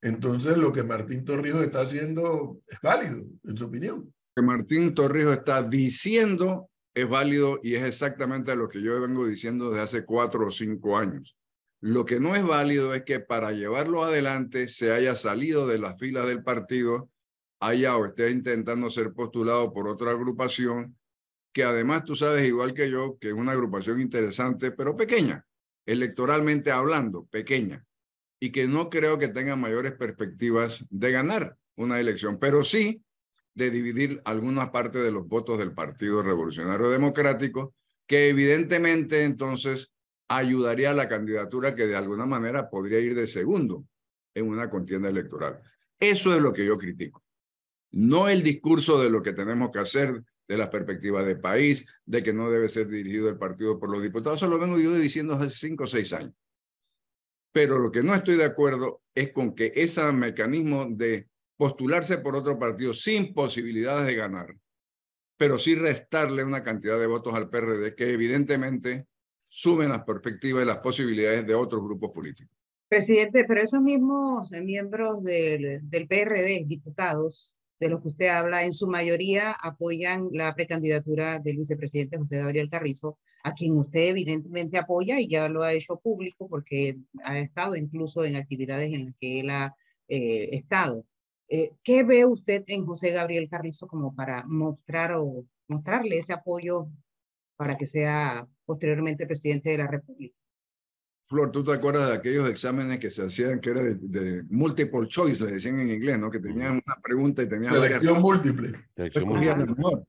entonces 0.00 0.56
lo 0.56 0.72
que 0.72 0.82
Martín 0.82 1.26
Torrijos 1.26 1.60
está 1.60 1.82
haciendo 1.82 2.62
es 2.66 2.78
válido, 2.82 3.22
en 3.44 3.54
su 3.54 3.66
opinión. 3.66 4.14
Que 4.34 4.40
Martín 4.40 4.94
Torrijos 4.94 5.36
está 5.36 5.62
diciendo 5.62 6.70
es 6.94 7.08
válido 7.08 7.60
y 7.62 7.74
es 7.74 7.82
exactamente 7.82 8.54
lo 8.54 8.68
que 8.68 8.80
yo 8.80 9.00
vengo 9.00 9.26
diciendo 9.26 9.70
desde 9.70 9.82
hace 9.82 10.04
cuatro 10.04 10.48
o 10.48 10.50
cinco 10.50 10.96
años. 10.96 11.36
Lo 11.80 12.06
que 12.06 12.20
no 12.20 12.34
es 12.34 12.42
válido 12.44 12.94
es 12.94 13.02
que 13.02 13.20
para 13.20 13.52
llevarlo 13.52 14.04
adelante 14.04 14.68
se 14.68 14.92
haya 14.92 15.14
salido 15.14 15.66
de 15.66 15.78
las 15.78 15.98
filas 15.98 16.26
del 16.26 16.42
partido, 16.42 17.10
haya 17.60 17.96
o 17.96 18.06
esté 18.06 18.30
intentando 18.30 18.88
ser 18.90 19.12
postulado 19.12 19.72
por 19.72 19.88
otra 19.88 20.12
agrupación, 20.12 20.96
que 21.52 21.64
además 21.64 22.04
tú 22.04 22.16
sabes 22.16 22.42
igual 22.46 22.72
que 22.72 22.90
yo 22.90 23.18
que 23.20 23.28
es 23.28 23.34
una 23.34 23.52
agrupación 23.52 24.00
interesante, 24.00 24.70
pero 24.70 24.96
pequeña, 24.96 25.44
electoralmente 25.86 26.70
hablando, 26.70 27.26
pequeña, 27.26 27.84
y 28.40 28.50
que 28.50 28.66
no 28.66 28.88
creo 28.88 29.18
que 29.18 29.28
tenga 29.28 29.54
mayores 29.54 29.92
perspectivas 29.92 30.84
de 30.88 31.12
ganar 31.12 31.56
una 31.76 32.00
elección, 32.00 32.38
pero 32.38 32.64
sí 32.64 33.03
de 33.54 33.70
dividir 33.70 34.20
algunas 34.24 34.70
partes 34.70 35.02
de 35.02 35.12
los 35.12 35.26
votos 35.26 35.58
del 35.58 35.72
Partido 35.72 36.22
Revolucionario 36.22 36.90
Democrático, 36.90 37.74
que 38.06 38.28
evidentemente 38.28 39.24
entonces 39.24 39.92
ayudaría 40.28 40.90
a 40.90 40.94
la 40.94 41.08
candidatura 41.08 41.74
que 41.74 41.86
de 41.86 41.96
alguna 41.96 42.26
manera 42.26 42.68
podría 42.68 42.98
ir 42.98 43.14
de 43.14 43.26
segundo 43.26 43.84
en 44.34 44.48
una 44.48 44.68
contienda 44.68 45.08
electoral. 45.08 45.60
Eso 46.00 46.34
es 46.34 46.42
lo 46.42 46.52
que 46.52 46.66
yo 46.66 46.76
critico. 46.76 47.22
No 47.92 48.28
el 48.28 48.42
discurso 48.42 49.00
de 49.00 49.08
lo 49.08 49.22
que 49.22 49.32
tenemos 49.32 49.70
que 49.70 49.78
hacer, 49.78 50.22
de 50.46 50.58
la 50.58 50.68
perspectiva 50.68 51.22
de 51.22 51.36
país, 51.36 51.86
de 52.04 52.22
que 52.22 52.32
no 52.32 52.50
debe 52.50 52.68
ser 52.68 52.88
dirigido 52.88 53.28
el 53.28 53.38
partido 53.38 53.78
por 53.78 53.90
los 53.90 54.02
diputados. 54.02 54.38
Eso 54.38 54.48
lo 54.48 54.58
vengo 54.58 54.78
yo 54.78 54.92
diciendo 54.94 55.34
hace 55.34 55.50
cinco 55.50 55.84
o 55.84 55.86
seis 55.86 56.12
años. 56.12 56.34
Pero 57.52 57.78
lo 57.78 57.90
que 57.90 58.02
no 58.02 58.14
estoy 58.14 58.36
de 58.36 58.44
acuerdo 58.44 59.02
es 59.14 59.32
con 59.32 59.54
que 59.54 59.72
ese 59.76 60.10
mecanismo 60.12 60.86
de 60.90 61.28
postularse 61.56 62.18
por 62.18 62.36
otro 62.36 62.58
partido 62.58 62.92
sin 62.94 63.32
posibilidades 63.32 64.06
de 64.06 64.14
ganar, 64.14 64.54
pero 65.36 65.58
sí 65.58 65.74
restarle 65.74 66.44
una 66.44 66.62
cantidad 66.62 66.98
de 66.98 67.06
votos 67.06 67.34
al 67.34 67.48
PRD 67.48 67.94
que 67.94 68.12
evidentemente 68.12 69.06
suben 69.48 69.90
las 69.90 70.04
perspectivas 70.04 70.64
y 70.64 70.66
las 70.66 70.78
posibilidades 70.78 71.46
de 71.46 71.54
otros 71.54 71.82
grupos 71.82 72.10
políticos. 72.12 72.56
Presidente, 72.88 73.44
pero 73.44 73.62
esos 73.62 73.80
mismos 73.80 74.50
miembros 74.62 75.22
del, 75.22 75.80
del 75.88 76.06
PRD, 76.06 76.64
diputados, 76.66 77.54
de 77.80 77.88
los 77.88 78.00
que 78.00 78.08
usted 78.08 78.28
habla, 78.28 78.64
en 78.64 78.72
su 78.72 78.86
mayoría 78.86 79.52
apoyan 79.52 80.28
la 80.32 80.54
precandidatura 80.54 81.38
del 81.38 81.58
vicepresidente 81.58 82.18
José 82.18 82.38
Gabriel 82.38 82.70
Carrizo, 82.70 83.18
a 83.42 83.52
quien 83.52 83.76
usted 83.78 84.08
evidentemente 84.08 84.78
apoya 84.78 85.20
y 85.20 85.28
ya 85.28 85.48
lo 85.48 85.62
ha 85.62 85.72
hecho 85.72 85.98
público 85.98 86.48
porque 86.48 86.96
ha 87.24 87.38
estado 87.38 87.76
incluso 87.76 88.24
en 88.24 88.36
actividades 88.36 88.92
en 88.92 89.04
las 89.04 89.14
que 89.20 89.40
él 89.40 89.50
ha 89.50 89.74
eh, 90.08 90.48
estado. 90.52 91.04
Eh, 91.48 91.72
¿Qué 91.82 92.04
ve 92.04 92.24
usted 92.24 92.64
en 92.68 92.86
José 92.86 93.10
Gabriel 93.10 93.48
Carrizo 93.50 93.86
como 93.86 94.14
para 94.14 94.44
mostrar 94.46 95.12
o 95.12 95.44
mostrarle 95.68 96.18
ese 96.18 96.32
apoyo 96.32 96.88
para 97.56 97.76
que 97.76 97.86
sea 97.86 98.46
posteriormente 98.64 99.26
presidente 99.26 99.70
de 99.70 99.78
la 99.78 99.86
República? 99.86 100.36
Flor, 101.26 101.50
¿tú 101.50 101.64
te 101.64 101.72
acuerdas 101.72 102.10
de 102.10 102.16
aquellos 102.16 102.48
exámenes 102.48 102.98
que 102.98 103.10
se 103.10 103.24
hacían 103.24 103.60
que 103.60 103.70
era 103.70 103.82
de, 103.82 104.42
multiple 104.50 105.08
choice, 105.08 105.42
le 105.42 105.52
decían 105.52 105.80
en 105.80 105.90
inglés, 105.90 106.18
¿no? 106.18 106.30
Que 106.30 106.38
tenían 106.38 106.72
una 106.72 107.00
pregunta 107.02 107.42
y 107.42 107.48
tenían... 107.48 107.72
Selección 107.72 108.20
múltiple. 108.20 108.72
Selección 108.94 109.28
múltiple. 109.28 110.04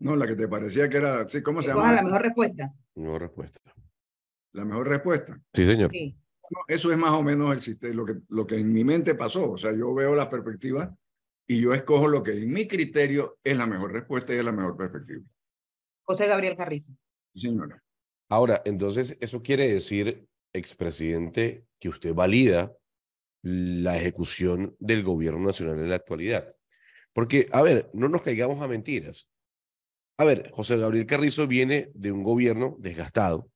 No, 0.00 0.16
la 0.16 0.26
que 0.26 0.34
te 0.34 0.48
parecía 0.48 0.88
que 0.88 0.96
era... 0.96 1.28
Sí, 1.28 1.42
¿Cómo 1.42 1.62
se 1.62 1.68
llama? 1.68 1.92
la 1.92 2.02
mejor 2.02 2.22
respuesta. 2.22 2.72
Mejor 2.96 3.20
respuesta. 3.20 3.60
La 4.52 4.64
mejor 4.64 4.88
respuesta. 4.88 5.40
Sí, 5.54 5.64
señor. 5.64 5.90
Eso 6.68 6.92
es 6.92 6.98
más 6.98 7.12
o 7.12 7.22
menos 7.22 7.52
el 7.52 7.60
sistema, 7.60 7.94
lo 7.94 8.04
que, 8.04 8.14
lo 8.28 8.46
que 8.46 8.56
en 8.56 8.72
mi 8.72 8.84
mente 8.84 9.14
pasó. 9.14 9.52
O 9.52 9.58
sea, 9.58 9.72
yo 9.72 9.94
veo 9.94 10.14
la 10.14 10.28
perspectiva 10.28 10.96
y 11.46 11.60
yo 11.60 11.72
escojo 11.72 12.08
lo 12.08 12.22
que 12.22 12.32
en 12.32 12.52
mi 12.52 12.66
criterio 12.66 13.38
es 13.42 13.56
la 13.56 13.66
mejor 13.66 13.92
respuesta 13.92 14.34
y 14.34 14.38
es 14.38 14.44
la 14.44 14.52
mejor 14.52 14.76
perspectiva. 14.76 15.22
José 16.04 16.26
Gabriel 16.26 16.56
Carrizo. 16.56 16.92
Sí, 17.32 17.40
señora. 17.40 17.82
Ahora, 18.28 18.62
entonces, 18.64 19.16
eso 19.20 19.42
quiere 19.42 19.72
decir, 19.72 20.26
expresidente, 20.52 21.66
que 21.78 21.88
usted 21.88 22.14
valida 22.14 22.72
la 23.42 23.96
ejecución 23.96 24.76
del 24.78 25.02
gobierno 25.02 25.40
nacional 25.40 25.78
en 25.78 25.90
la 25.90 25.96
actualidad. 25.96 26.54
Porque, 27.12 27.48
a 27.52 27.62
ver, 27.62 27.90
no 27.92 28.08
nos 28.08 28.22
caigamos 28.22 28.62
a 28.62 28.68
mentiras. 28.68 29.28
A 30.18 30.24
ver, 30.24 30.50
José 30.52 30.76
Gabriel 30.76 31.06
Carrizo 31.06 31.46
viene 31.46 31.90
de 31.94 32.12
un 32.12 32.22
gobierno 32.22 32.76
desgastado, 32.78 33.50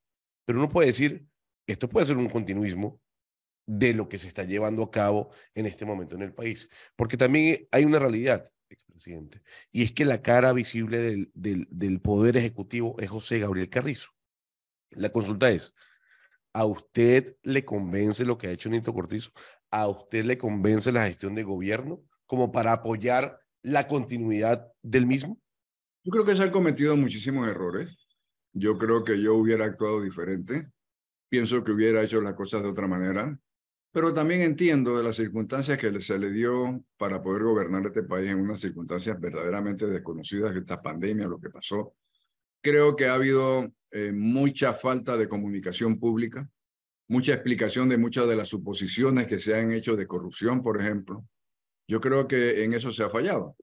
pero 0.44 0.58
uno 0.58 0.68
puede 0.68 0.88
decir, 0.88 1.26
esto 1.66 1.88
puede 1.88 2.06
ser 2.06 2.16
un 2.16 2.28
continuismo 2.28 3.00
de 3.66 3.94
lo 3.94 4.08
que 4.08 4.18
se 4.18 4.28
está 4.28 4.44
llevando 4.44 4.82
a 4.82 4.90
cabo 4.90 5.30
en 5.54 5.66
este 5.66 5.84
momento 5.84 6.14
en 6.14 6.22
el 6.22 6.34
país. 6.34 6.68
Porque 6.96 7.16
también 7.16 7.64
hay 7.72 7.84
una 7.84 7.98
realidad, 7.98 8.50
expresidente, 8.68 9.42
y 9.72 9.82
es 9.82 9.92
que 9.92 10.04
la 10.04 10.22
cara 10.22 10.52
visible 10.52 11.00
del, 11.00 11.68
del, 11.70 12.00
Poder 12.00 12.36
Ejecutivo 12.36 12.96
es 12.98 13.08
José 13.08 13.38
Gabriel 13.38 13.70
Carrizo. 13.70 14.10
La 14.90 15.10
consulta 15.10 15.50
es, 15.50 15.74
¿a 16.52 16.64
usted 16.66 17.36
le 17.42 17.64
convence 17.64 18.24
lo 18.24 18.38
que 18.38 18.48
ha 18.48 18.52
hecho 18.52 18.68
Nito 18.68 18.92
Cortizo? 18.92 19.30
¿A 19.70 19.88
usted 19.88 20.24
le 20.24 20.38
convence 20.38 20.92
la 20.92 21.06
gestión 21.06 21.34
de 21.34 21.42
gobierno 21.42 22.02
como 22.26 22.52
para 22.52 22.72
apoyar 22.72 23.40
la 23.62 23.86
continuidad 23.86 24.70
del 24.82 25.06
mismo? 25.06 25.40
Yo 26.04 26.10
creo 26.12 26.24
que 26.24 26.36
se 26.36 26.42
han 26.42 26.50
cometido 26.50 26.96
muchísimos 26.96 27.48
errores. 27.48 27.96
Yo 28.52 28.78
creo 28.78 29.02
que 29.02 29.20
yo 29.20 29.34
hubiera 29.34 29.64
actuado 29.64 30.02
diferente. 30.02 30.70
Pienso 31.34 31.64
que 31.64 31.72
hubiera 31.72 32.00
hecho 32.00 32.20
las 32.20 32.34
cosas 32.34 32.62
de 32.62 32.68
otra 32.68 32.86
manera. 32.86 33.36
Pero 33.90 34.14
también 34.14 34.42
entiendo 34.42 34.96
de 34.96 35.02
las 35.02 35.16
circunstancias 35.16 35.76
que 35.78 36.00
se 36.00 36.16
le 36.16 36.30
dio 36.30 36.84
para 36.96 37.20
poder 37.20 37.42
gobernar 37.42 37.84
este 37.84 38.04
país 38.04 38.30
en 38.30 38.38
unas 38.38 38.60
circunstancias 38.60 39.20
verdaderamente 39.20 39.84
desconocidas, 39.84 40.56
esta 40.56 40.80
pandemia, 40.80 41.26
lo 41.26 41.40
que 41.40 41.50
pasó. 41.50 41.96
Creo 42.62 42.94
que 42.94 43.08
ha 43.08 43.14
habido 43.14 43.68
eh, 43.90 44.12
mucha 44.12 44.74
falta 44.74 45.16
de 45.16 45.28
comunicación 45.28 45.98
pública, 45.98 46.48
mucha 47.08 47.34
explicación 47.34 47.88
de 47.88 47.98
muchas 47.98 48.28
de 48.28 48.36
las 48.36 48.46
suposiciones 48.46 49.26
que 49.26 49.40
se 49.40 49.56
han 49.56 49.72
hecho 49.72 49.96
de 49.96 50.06
corrupción, 50.06 50.62
por 50.62 50.80
ejemplo. 50.80 51.26
Yo 51.88 52.00
creo 52.00 52.28
que 52.28 52.62
en 52.62 52.74
eso 52.74 52.92
se 52.92 53.02
ha 53.02 53.10
fallado. 53.10 53.56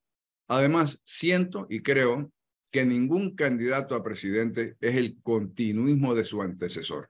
Además, 0.50 1.00
siento 1.06 1.68
y 1.70 1.80
creo 1.80 2.34
que 2.70 2.86
ningún 2.86 3.34
candidato 3.34 3.96
a 3.96 4.04
presidente 4.04 4.76
es 4.82 4.98
el 4.98 5.22
continuismo 5.24 6.14
de 6.16 6.26
su 6.26 6.42
antecesor. 6.42 7.10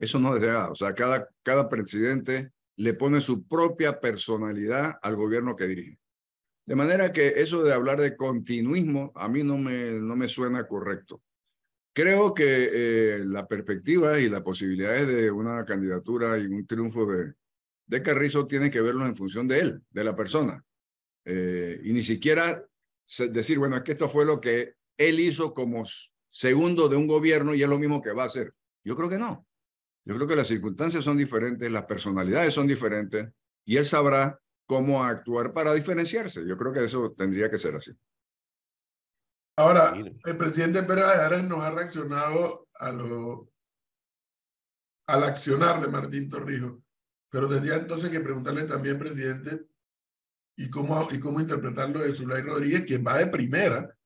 Eso 0.00 0.18
no 0.18 0.34
es 0.34 0.42
O 0.42 0.74
sea, 0.74 0.94
cada, 0.94 1.28
cada 1.42 1.68
presidente 1.68 2.52
le 2.76 2.94
pone 2.94 3.20
su 3.20 3.46
propia 3.46 4.00
personalidad 4.00 4.94
al 5.02 5.14
gobierno 5.14 5.54
que 5.54 5.66
dirige. 5.66 5.98
De 6.64 6.74
manera 6.74 7.12
que 7.12 7.34
eso 7.36 7.62
de 7.62 7.74
hablar 7.74 8.00
de 8.00 8.16
continuismo 8.16 9.12
a 9.14 9.28
mí 9.28 9.44
no 9.44 9.58
me, 9.58 9.92
no 9.92 10.16
me 10.16 10.28
suena 10.28 10.66
correcto. 10.66 11.22
Creo 11.92 12.32
que 12.32 12.70
eh, 12.72 13.24
la 13.26 13.46
perspectiva 13.46 14.18
y 14.18 14.30
las 14.30 14.40
posibilidades 14.40 15.06
de 15.06 15.30
una 15.30 15.66
candidatura 15.66 16.38
y 16.38 16.46
un 16.46 16.66
triunfo 16.66 17.04
de, 17.04 17.34
de 17.86 18.02
Carrizo 18.02 18.46
tienen 18.46 18.70
que 18.70 18.80
verlo 18.80 19.04
en 19.04 19.16
función 19.16 19.46
de 19.46 19.58
él, 19.58 19.82
de 19.90 20.04
la 20.04 20.16
persona. 20.16 20.64
Eh, 21.24 21.80
y 21.84 21.92
ni 21.92 22.02
siquiera 22.02 22.64
decir, 23.30 23.58
bueno, 23.58 23.76
es 23.76 23.82
que 23.82 23.92
esto 23.92 24.08
fue 24.08 24.24
lo 24.24 24.40
que 24.40 24.74
él 24.96 25.20
hizo 25.20 25.52
como 25.52 25.84
segundo 26.30 26.88
de 26.88 26.96
un 26.96 27.06
gobierno 27.06 27.54
y 27.54 27.62
es 27.62 27.68
lo 27.68 27.78
mismo 27.78 28.00
que 28.00 28.12
va 28.12 28.22
a 28.22 28.26
hacer. 28.26 28.54
Yo 28.84 28.96
creo 28.96 29.08
que 29.08 29.18
no. 29.18 29.46
Yo 30.10 30.16
creo 30.16 30.26
que 30.26 30.34
las 30.34 30.48
circunstancias 30.48 31.04
son 31.04 31.16
diferentes, 31.16 31.70
las 31.70 31.84
personalidades 31.84 32.52
son 32.52 32.66
diferentes 32.66 33.32
y 33.64 33.76
él 33.76 33.86
sabrá 33.86 34.40
cómo 34.66 35.04
actuar 35.04 35.52
para 35.52 35.72
diferenciarse. 35.72 36.44
Yo 36.44 36.58
creo 36.58 36.72
que 36.72 36.84
eso 36.84 37.12
tendría 37.12 37.48
que 37.48 37.58
ser 37.58 37.76
así. 37.76 37.92
Ahora, 39.56 39.94
el 39.94 40.36
presidente 40.36 40.82
Pérez 40.82 41.04
Valladares 41.04 41.44
nos 41.44 41.60
ha 41.60 41.70
reaccionado 41.70 42.66
a 42.74 42.90
lo, 42.90 43.52
al 45.06 45.22
accionar 45.22 45.80
de 45.80 45.86
Martín 45.86 46.28
Torrijos, 46.28 46.82
pero 47.30 47.46
tendría 47.46 47.76
entonces 47.76 48.10
que 48.10 48.18
preguntarle 48.18 48.64
también, 48.64 48.98
presidente, 48.98 49.64
y 50.56 50.68
cómo, 50.70 51.06
y 51.12 51.20
cómo 51.20 51.40
interpretar 51.40 51.88
lo 51.90 52.00
de 52.00 52.12
Zulay 52.12 52.42
Rodríguez, 52.42 52.84
quien 52.84 53.06
va 53.06 53.16
de 53.16 53.28
primera 53.28 53.96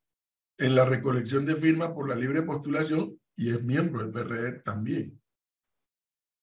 en 0.58 0.74
la 0.74 0.84
recolección 0.84 1.46
de 1.46 1.56
firmas 1.56 1.92
por 1.92 2.10
la 2.10 2.14
libre 2.14 2.42
postulación 2.42 3.18
y 3.36 3.54
es 3.54 3.62
miembro 3.62 4.02
del 4.02 4.12
PRD 4.12 4.60
también. 4.60 5.18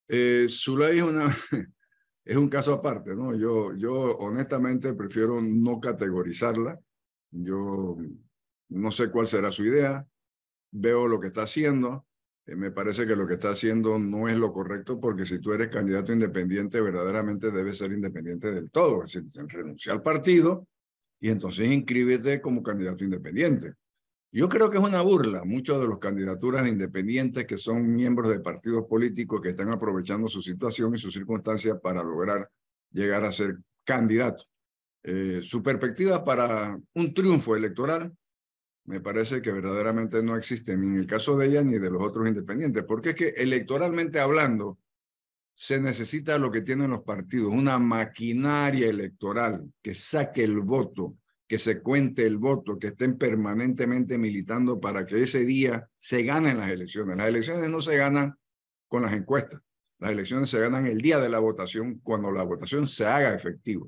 Eh, 0.08 0.46
Zulay 0.48 0.98
es, 2.24 2.36
un 2.36 2.48
caso 2.48 2.74
aparte, 2.74 3.14
¿no? 3.14 3.34
Yo, 3.34 3.74
yo 3.74 4.16
honestamente 4.18 4.94
prefiero 4.94 5.40
no 5.40 5.80
categorizarla. 5.80 6.78
Yo 7.30 7.96
no 8.68 8.90
sé 8.90 9.10
cuál 9.10 9.26
será 9.26 9.50
su 9.50 9.64
idea, 9.64 10.06
veo 10.70 11.08
lo 11.08 11.20
que 11.20 11.28
está 11.28 11.42
haciendo, 11.42 12.06
eh, 12.46 12.56
me 12.56 12.70
parece 12.70 13.06
que 13.06 13.14
lo 13.14 13.26
que 13.26 13.34
está 13.34 13.50
haciendo 13.50 13.98
no 13.98 14.28
es 14.28 14.36
lo 14.36 14.52
correcto 14.52 14.98
porque 15.00 15.24
si 15.24 15.38
tú 15.38 15.52
eres 15.52 15.68
candidato 15.68 16.12
independiente, 16.12 16.80
verdaderamente 16.80 17.50
debes 17.50 17.78
ser 17.78 17.92
independiente 17.92 18.50
del 18.50 18.70
todo, 18.70 19.04
es 19.04 19.12
decir, 19.12 19.46
renuncia 19.46 19.92
al 19.92 20.02
partido 20.02 20.66
y 21.20 21.28
entonces 21.28 21.70
inscríbete 21.70 22.40
como 22.40 22.62
candidato 22.62 23.04
independiente. 23.04 23.74
Yo 24.34 24.48
creo 24.48 24.70
que 24.70 24.78
es 24.78 24.82
una 24.82 25.02
burla, 25.02 25.44
muchas 25.44 25.78
de 25.78 25.86
las 25.86 25.98
candidaturas 25.98 26.64
de 26.64 26.70
independientes 26.70 27.44
que 27.44 27.58
son 27.58 27.94
miembros 27.94 28.30
de 28.30 28.40
partidos 28.40 28.86
políticos 28.86 29.42
que 29.42 29.50
están 29.50 29.70
aprovechando 29.70 30.26
su 30.26 30.40
situación 30.40 30.94
y 30.94 30.98
sus 30.98 31.12
circunstancias 31.12 31.78
para 31.82 32.02
lograr 32.02 32.50
llegar 32.90 33.26
a 33.26 33.32
ser 33.32 33.58
candidato. 33.84 34.44
Eh, 35.02 35.40
su 35.42 35.62
perspectiva 35.62 36.24
para 36.24 36.80
un 36.94 37.12
triunfo 37.12 37.56
electoral 37.56 38.16
me 38.84 39.00
parece 39.00 39.42
que 39.42 39.52
verdaderamente 39.52 40.22
no 40.22 40.34
existe 40.34 40.78
ni 40.78 40.86
en 40.86 40.96
el 40.96 41.06
caso 41.06 41.36
de 41.36 41.48
ella 41.48 41.62
ni 41.62 41.78
de 41.78 41.90
los 41.90 42.02
otros 42.02 42.26
independientes, 42.26 42.84
porque 42.84 43.10
es 43.10 43.14
que 43.14 43.28
electoralmente 43.36 44.18
hablando 44.18 44.78
se 45.54 45.78
necesita 45.78 46.38
lo 46.38 46.50
que 46.50 46.62
tienen 46.62 46.90
los 46.90 47.02
partidos, 47.02 47.52
una 47.52 47.78
maquinaria 47.78 48.88
electoral 48.88 49.70
que 49.82 49.94
saque 49.94 50.42
el 50.42 50.60
voto, 50.60 51.18
que 51.52 51.58
se 51.58 51.82
cuente 51.82 52.24
el 52.24 52.38
voto, 52.38 52.78
que 52.78 52.86
estén 52.86 53.18
permanentemente 53.18 54.16
militando 54.16 54.80
para 54.80 55.04
que 55.04 55.22
ese 55.22 55.44
día 55.44 55.86
se 55.98 56.22
ganen 56.22 56.56
las 56.56 56.70
elecciones. 56.70 57.14
Las 57.18 57.26
elecciones 57.26 57.68
no 57.68 57.82
se 57.82 57.94
ganan 57.94 58.34
con 58.88 59.02
las 59.02 59.12
encuestas, 59.12 59.60
las 59.98 60.12
elecciones 60.12 60.48
se 60.48 60.58
ganan 60.58 60.86
el 60.86 60.96
día 60.96 61.20
de 61.20 61.28
la 61.28 61.40
votación 61.40 62.00
cuando 62.02 62.32
la 62.32 62.42
votación 62.42 62.88
se 62.88 63.04
haga 63.04 63.34
efectiva. 63.34 63.86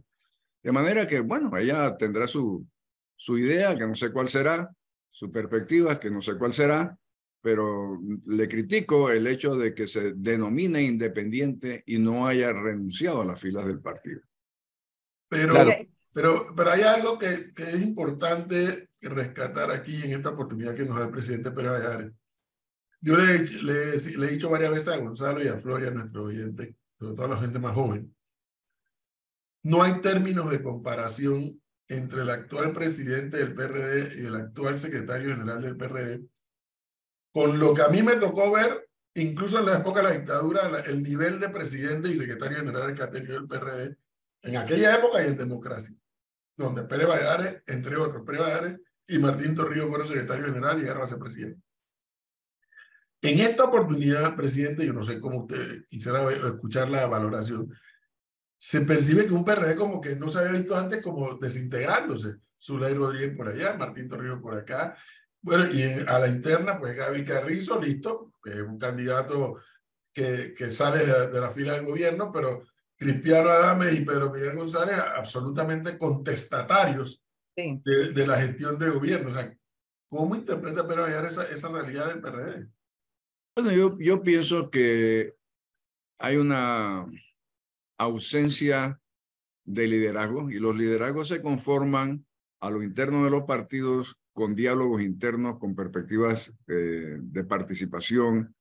De 0.62 0.72
manera 0.72 1.06
que, 1.06 1.20
bueno, 1.20 1.56
ella 1.56 1.96
tendrá 1.96 2.26
su, 2.26 2.66
su 3.16 3.38
idea, 3.38 3.74
que 3.74 3.86
no 3.86 3.94
sé 3.94 4.12
cuál 4.12 4.28
será, 4.28 4.70
su 5.10 5.32
perspectiva, 5.32 5.98
que 5.98 6.10
no 6.10 6.20
sé 6.20 6.36
cuál 6.36 6.52
será, 6.52 6.94
pero 7.40 7.98
le 8.26 8.46
critico 8.46 9.10
el 9.10 9.26
hecho 9.26 9.56
de 9.56 9.72
que 9.72 9.86
se 9.86 10.12
denomine 10.12 10.82
independiente 10.82 11.82
y 11.86 11.98
no 11.98 12.26
haya 12.26 12.52
renunciado 12.52 13.22
a 13.22 13.24
las 13.24 13.40
filas 13.40 13.64
del 13.64 13.80
partido. 13.80 14.20
Pero, 15.30 15.54
pero, 16.14 16.54
pero 16.54 16.70
hay 16.70 16.82
algo 16.82 17.18
que, 17.18 17.52
que, 17.52 17.64
es 17.64 17.82
importante 17.82 18.88
rescatar 19.02 19.72
aquí 19.72 20.00
en 20.04 20.12
esta 20.12 20.30
oportunidad 20.30 20.76
que 20.76 20.84
nos 20.84 20.96
da 20.96 21.06
el 21.06 21.10
presidente 21.10 21.50
Pérez 21.50 21.72
Valladares. 21.72 22.12
Yo 23.00 23.16
le, 23.16 23.40
le, 23.40 23.98
le, 23.98 24.26
he 24.26 24.30
dicho 24.30 24.48
varias 24.48 24.70
veces 24.70 24.88
a 24.94 24.96
Gonzalo 24.96 25.42
y 25.42 25.48
a 25.48 25.56
Floria, 25.56 25.90
nuestro 25.90 26.24
oyente, 26.24 26.76
sobre 26.98 27.14
todo 27.14 27.26
a 27.26 27.30
la 27.30 27.40
gente 27.40 27.58
más 27.58 27.74
joven, 27.74 28.14
no 29.64 29.82
hay 29.82 30.00
términos 30.00 30.50
de 30.50 30.62
comparación 30.62 31.60
entre 31.88 32.22
el 32.22 32.30
actual 32.30 32.72
presidente 32.72 33.38
del 33.38 33.52
PRD 33.52 34.22
y 34.22 34.26
el 34.26 34.36
actual 34.36 34.78
secretario 34.78 35.30
general 35.30 35.60
del 35.60 35.76
PRD, 35.76 36.24
con 37.32 37.58
lo 37.58 37.74
que 37.74 37.82
a 37.82 37.88
mí 37.88 38.04
me 38.04 38.16
tocó 38.16 38.52
ver, 38.52 38.88
incluso 39.14 39.58
en 39.58 39.66
la 39.66 39.78
época 39.78 40.00
de 40.00 40.08
la 40.08 40.14
dictadura, 40.14 40.80
el 40.86 41.02
nivel 41.02 41.40
de 41.40 41.48
presidente 41.48 42.08
y 42.08 42.16
secretario 42.16 42.58
general 42.58 42.94
que 42.94 43.02
ha 43.02 43.10
tenido 43.10 43.36
el 43.36 43.48
PRD 43.48 43.96
en 44.44 44.56
aquella 44.56 44.96
época 44.96 45.22
y 45.24 45.28
en 45.28 45.36
democracia, 45.36 45.96
donde 46.56 46.84
Pérez 46.84 47.08
Valladares, 47.08 47.62
entre 47.66 47.96
otros, 47.96 48.22
Pérez 48.24 48.40
Valladares 48.40 48.80
y 49.06 49.18
Martín 49.18 49.54
Torrijos 49.54 49.88
fueron 49.88 50.06
secretario 50.06 50.46
general 50.46 50.82
y 50.82 50.86
era 50.86 51.06
presidente. 51.18 51.60
En 53.22 53.40
esta 53.40 53.64
oportunidad, 53.64 54.36
presidente, 54.36 54.84
yo 54.84 54.92
no 54.92 55.02
sé 55.02 55.18
cómo 55.18 55.44
usted 55.44 55.84
quisiera 55.86 56.30
escuchar 56.30 56.90
la 56.90 57.06
valoración, 57.06 57.72
se 58.58 58.82
percibe 58.82 59.26
que 59.26 59.32
un 59.32 59.44
PRD 59.44 59.76
como 59.76 60.00
que 60.00 60.14
no 60.14 60.28
se 60.28 60.38
había 60.40 60.52
visto 60.52 60.76
antes 60.76 61.02
como 61.02 61.34
desintegrándose. 61.34 62.36
Zulay 62.62 62.94
Rodríguez 62.94 63.36
por 63.36 63.48
allá, 63.48 63.74
Martín 63.74 64.08
Torrijos 64.08 64.40
por 64.40 64.56
acá. 64.56 64.96
Bueno, 65.40 65.66
y 65.70 65.82
a 65.82 66.18
la 66.18 66.28
interna, 66.28 66.78
pues 66.78 66.96
Gaby 66.96 67.24
Carrizo, 67.24 67.78
listo, 67.80 68.32
un 68.66 68.78
candidato 68.78 69.58
que, 70.12 70.54
que 70.54 70.72
sale 70.72 71.04
de, 71.04 71.40
la 71.40 71.50
fila 71.50 71.74
del 71.74 71.86
gobierno, 71.86 72.30
pero 72.32 72.64
Cristiano 72.96 73.48
Adame 73.48 73.92
y 73.92 74.04
Pedro 74.04 74.30
Miguel 74.30 74.56
González 74.56 74.96
absolutamente 74.96 75.98
contestatarios 75.98 77.22
de, 77.56 78.12
de, 78.14 78.26
la 78.26 78.40
gestión 78.40 78.78
de 78.78 78.90
gobierno. 78.90 79.28
O 79.30 79.32
sea, 79.32 79.56
¿cómo 80.08 80.34
interpreta 80.34 80.86
Pedro 80.86 81.06
Villar 81.06 81.26
esa, 81.26 81.42
esa 81.44 81.70
realidad 81.70 82.08
del 82.08 82.20
PRD? 82.20 82.68
Bueno, 83.56 83.72
yo, 83.72 83.96
yo 83.98 84.22
pienso 84.22 84.70
que 84.70 85.34
hay 86.18 86.36
una 86.36 87.06
ausencia 87.98 89.00
de 89.64 89.86
liderazgo 89.86 90.50
y 90.50 90.58
los 90.58 90.76
liderazgos 90.76 91.28
se 91.28 91.40
conforman 91.40 92.26
a 92.60 92.70
lo 92.70 92.82
interno 92.82 93.24
de 93.24 93.30
los 93.30 93.44
partidos 93.44 94.16
con 94.32 94.54
diálogos 94.54 95.02
internos, 95.02 95.58
con 95.58 95.76
perspectivas 95.76 96.52
eh, 96.66 97.18
de 97.20 97.44
participación. 97.44 98.54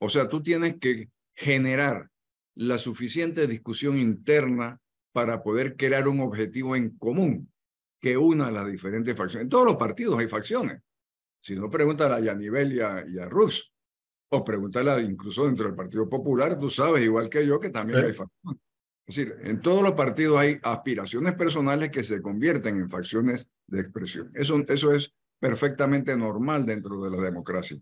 O 0.00 0.10
sea, 0.10 0.28
tú 0.28 0.42
tienes 0.42 0.76
que 0.78 1.10
generar 1.34 2.10
la 2.58 2.76
suficiente 2.76 3.46
discusión 3.46 3.96
interna 3.96 4.80
para 5.12 5.42
poder 5.42 5.76
crear 5.76 6.08
un 6.08 6.20
objetivo 6.20 6.74
en 6.74 6.96
común 6.98 7.52
que 8.00 8.16
una 8.16 8.50
las 8.50 8.70
diferentes 8.70 9.16
facciones. 9.16 9.44
En 9.44 9.48
todos 9.48 9.64
los 9.64 9.76
partidos 9.76 10.18
hay 10.18 10.28
facciones. 10.28 10.82
Si 11.40 11.54
no, 11.54 11.70
pregúntale 11.70 12.14
a 12.14 12.20
Yanivel 12.20 12.72
y 12.72 12.80
a, 12.80 13.04
y 13.06 13.18
a 13.18 13.28
Rux. 13.28 13.72
O 14.30 14.44
pregúntale 14.44 15.02
incluso 15.02 15.46
dentro 15.46 15.66
del 15.66 15.76
Partido 15.76 16.08
Popular, 16.08 16.58
tú 16.58 16.68
sabes, 16.68 17.02
igual 17.04 17.30
que 17.30 17.46
yo, 17.46 17.60
que 17.60 17.70
también 17.70 18.04
hay 18.04 18.12
facciones. 18.12 18.60
Es 19.06 19.16
decir, 19.16 19.36
en 19.42 19.62
todos 19.62 19.82
los 19.82 19.92
partidos 19.92 20.38
hay 20.38 20.58
aspiraciones 20.62 21.34
personales 21.34 21.90
que 21.90 22.02
se 22.02 22.20
convierten 22.20 22.76
en 22.76 22.90
facciones 22.90 23.48
de 23.68 23.80
expresión. 23.80 24.30
Eso, 24.34 24.62
eso 24.68 24.92
es 24.92 25.14
perfectamente 25.38 26.14
normal 26.16 26.66
dentro 26.66 27.00
de 27.02 27.16
la 27.16 27.22
democracia. 27.22 27.78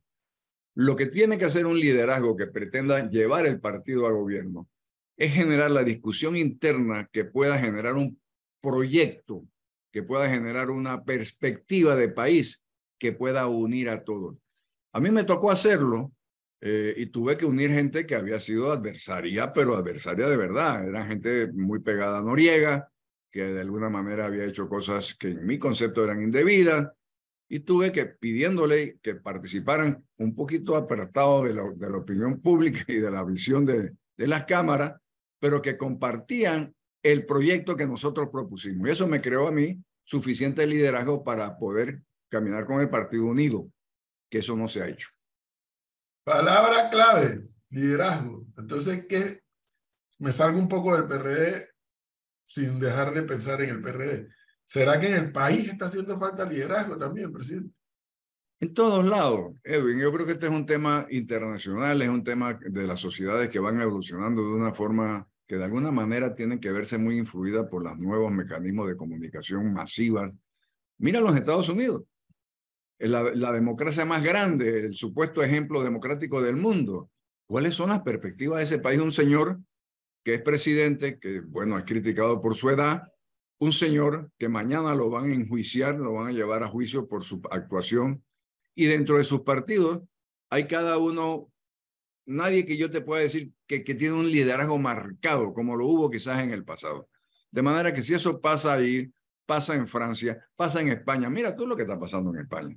Lo 0.76 0.94
que 0.94 1.06
tiene 1.06 1.38
que 1.38 1.46
hacer 1.46 1.64
un 1.64 1.80
liderazgo 1.80 2.36
que 2.36 2.48
pretenda 2.48 3.08
llevar 3.08 3.46
el 3.46 3.60
partido 3.60 4.06
a 4.06 4.12
gobierno 4.12 4.68
es 5.16 5.32
generar 5.32 5.70
la 5.70 5.82
discusión 5.82 6.36
interna 6.36 7.08
que 7.10 7.24
pueda 7.24 7.58
generar 7.58 7.94
un 7.94 8.20
proyecto, 8.60 9.42
que 9.90 10.02
pueda 10.02 10.28
generar 10.28 10.68
una 10.68 11.02
perspectiva 11.02 11.96
de 11.96 12.10
país 12.10 12.62
que 12.98 13.12
pueda 13.12 13.46
unir 13.46 13.88
a 13.88 14.04
todos. 14.04 14.36
A 14.92 15.00
mí 15.00 15.10
me 15.10 15.24
tocó 15.24 15.50
hacerlo 15.50 16.12
eh, 16.60 16.92
y 16.94 17.06
tuve 17.06 17.38
que 17.38 17.46
unir 17.46 17.70
gente 17.70 18.04
que 18.04 18.14
había 18.14 18.38
sido 18.38 18.70
adversaria, 18.70 19.54
pero 19.54 19.76
adversaria 19.76 20.28
de 20.28 20.36
verdad. 20.36 20.86
Eran 20.86 21.08
gente 21.08 21.50
muy 21.54 21.78
pegada 21.78 22.18
a 22.18 22.22
Noriega, 22.22 22.92
que 23.30 23.46
de 23.46 23.60
alguna 23.62 23.88
manera 23.88 24.26
había 24.26 24.44
hecho 24.44 24.68
cosas 24.68 25.14
que 25.14 25.30
en 25.30 25.46
mi 25.46 25.58
concepto 25.58 26.04
eran 26.04 26.20
indebidas. 26.20 26.90
Y 27.48 27.60
tuve 27.60 27.92
que, 27.92 28.06
pidiéndole 28.06 28.98
que 29.00 29.14
participaran 29.14 30.04
un 30.16 30.34
poquito 30.34 30.76
apartado 30.76 31.44
de 31.44 31.52
de 31.52 31.90
la 31.90 31.96
opinión 31.96 32.40
pública 32.40 32.84
y 32.88 32.96
de 32.96 33.10
la 33.10 33.24
visión 33.24 33.64
de, 33.64 33.92
de 34.16 34.26
las 34.26 34.44
cámaras, 34.44 35.00
pero 35.38 35.62
que 35.62 35.76
compartían 35.76 36.74
el 37.02 37.24
proyecto 37.24 37.76
que 37.76 37.86
nosotros 37.86 38.30
propusimos. 38.32 38.88
Y 38.88 38.92
eso 38.92 39.06
me 39.06 39.20
creó 39.20 39.46
a 39.46 39.52
mí 39.52 39.80
suficiente 40.04 40.66
liderazgo 40.66 41.22
para 41.22 41.58
poder 41.58 42.02
caminar 42.28 42.66
con 42.66 42.80
el 42.80 42.90
Partido 42.90 43.26
Unido, 43.26 43.70
que 44.30 44.38
eso 44.38 44.56
no 44.56 44.68
se 44.68 44.82
ha 44.82 44.88
hecho. 44.88 45.08
Palabra 46.24 46.90
clave, 46.90 47.42
liderazgo. 47.70 48.46
Entonces, 48.56 49.06
¿qué? 49.06 49.42
Me 50.18 50.32
salgo 50.32 50.58
un 50.58 50.68
poco 50.68 50.94
del 50.94 51.06
PRD 51.06 51.68
sin 52.44 52.80
dejar 52.80 53.12
de 53.12 53.22
pensar 53.22 53.60
en 53.62 53.70
el 53.70 53.80
PRD. 53.80 54.28
¿Será 54.66 55.00
que 55.00 55.06
en 55.06 55.14
el 55.14 55.32
país 55.32 55.66
está 55.70 55.86
haciendo 55.86 56.14
falta 56.18 56.44
liderazgo 56.44 56.98
también, 56.98 57.32
presidente? 57.32 57.74
En 58.60 58.74
todos 58.74 59.06
lados, 59.06 59.54
Edwin. 59.64 59.98
Yo 59.98 60.12
creo 60.12 60.26
que 60.26 60.32
este 60.32 60.46
es 60.46 60.52
un 60.52 60.66
tema 60.66 61.06
internacional, 61.08 62.02
es 62.02 62.08
un 62.08 62.22
tema 62.22 62.58
de 62.60 62.86
las 62.86 63.00
sociedades 63.00 63.48
que 63.48 63.58
van 63.58 63.80
evolucionando 63.80 64.42
de 64.42 64.54
una 64.54 64.74
forma 64.74 65.26
que 65.46 65.56
de 65.56 65.64
alguna 65.64 65.90
manera 65.90 66.34
tienen 66.34 66.58
que 66.58 66.72
verse 66.72 66.98
muy 66.98 67.16
influida 67.16 67.68
por 67.68 67.82
los 67.82 67.96
nuevos 67.96 68.30
mecanismos 68.30 68.88
de 68.88 68.96
comunicación 68.96 69.72
masivas. 69.72 70.34
Mira 70.98 71.20
los 71.20 71.36
Estados 71.36 71.70
Unidos 71.70 72.02
la, 72.98 73.52
democracia 73.52 74.04
más 74.04 74.22
grande, 74.22 74.86
el 74.86 74.94
supuesto 74.94 75.42
ejemplo 75.42 75.82
democrático 75.82 76.42
del 76.42 76.56
mundo. 76.56 77.10
¿Cuáles 77.46 77.74
son 77.74 77.90
las 77.90 78.02
perspectivas 78.02 78.58
de 78.58 78.64
ese 78.64 78.78
país? 78.78 79.00
Un 79.00 79.12
señor 79.12 79.60
que 80.24 80.34
es 80.34 80.42
presidente, 80.42 81.18
que 81.18 81.40
bueno, 81.40 81.78
es 81.78 81.84
criticado 81.84 82.40
por 82.40 82.54
su 82.56 82.70
edad, 82.70 83.02
un 83.58 83.72
señor 83.72 84.30
que 84.38 84.48
mañana 84.48 84.94
lo 84.94 85.10
van 85.10 85.30
a 85.30 85.34
enjuiciar, 85.34 85.96
lo 85.96 86.14
van 86.14 86.28
a 86.28 86.32
llevar 86.32 86.62
a 86.62 86.68
juicio 86.68 87.08
por 87.08 87.24
su 87.24 87.40
actuación, 87.50 88.22
y 88.74 88.86
dentro 88.86 89.18
de 89.18 89.24
sus 89.24 89.40
partidos 89.40 90.02
hay 90.50 90.66
cada 90.66 90.98
uno, 90.98 91.50
nadie 92.26 92.66
que 92.66 92.76
yo 92.76 92.90
te 92.90 93.00
pueda 93.00 93.22
decir 93.22 93.52
que, 93.66 93.82
que 93.82 93.94
tiene 93.94 94.14
un 94.14 94.30
liderazgo 94.30 94.78
marcado, 94.78 95.54
como 95.54 95.76
lo 95.76 95.86
hubo 95.86 96.10
quizás 96.10 96.40
en 96.40 96.52
el 96.52 96.64
pasado. 96.64 97.08
De 97.50 97.62
manera 97.62 97.92
que 97.92 98.02
si 98.02 98.14
eso 98.14 98.40
pasa 98.40 98.74
ahí, 98.74 99.10
pasa 99.46 99.74
en 99.74 99.86
Francia, 99.86 100.46
pasa 100.56 100.80
en 100.80 100.88
España, 100.88 101.30
mira 101.30 101.56
todo 101.56 101.68
lo 101.68 101.76
que 101.76 101.82
está 101.82 101.98
pasando 101.98 102.34
en 102.34 102.40
España. 102.40 102.76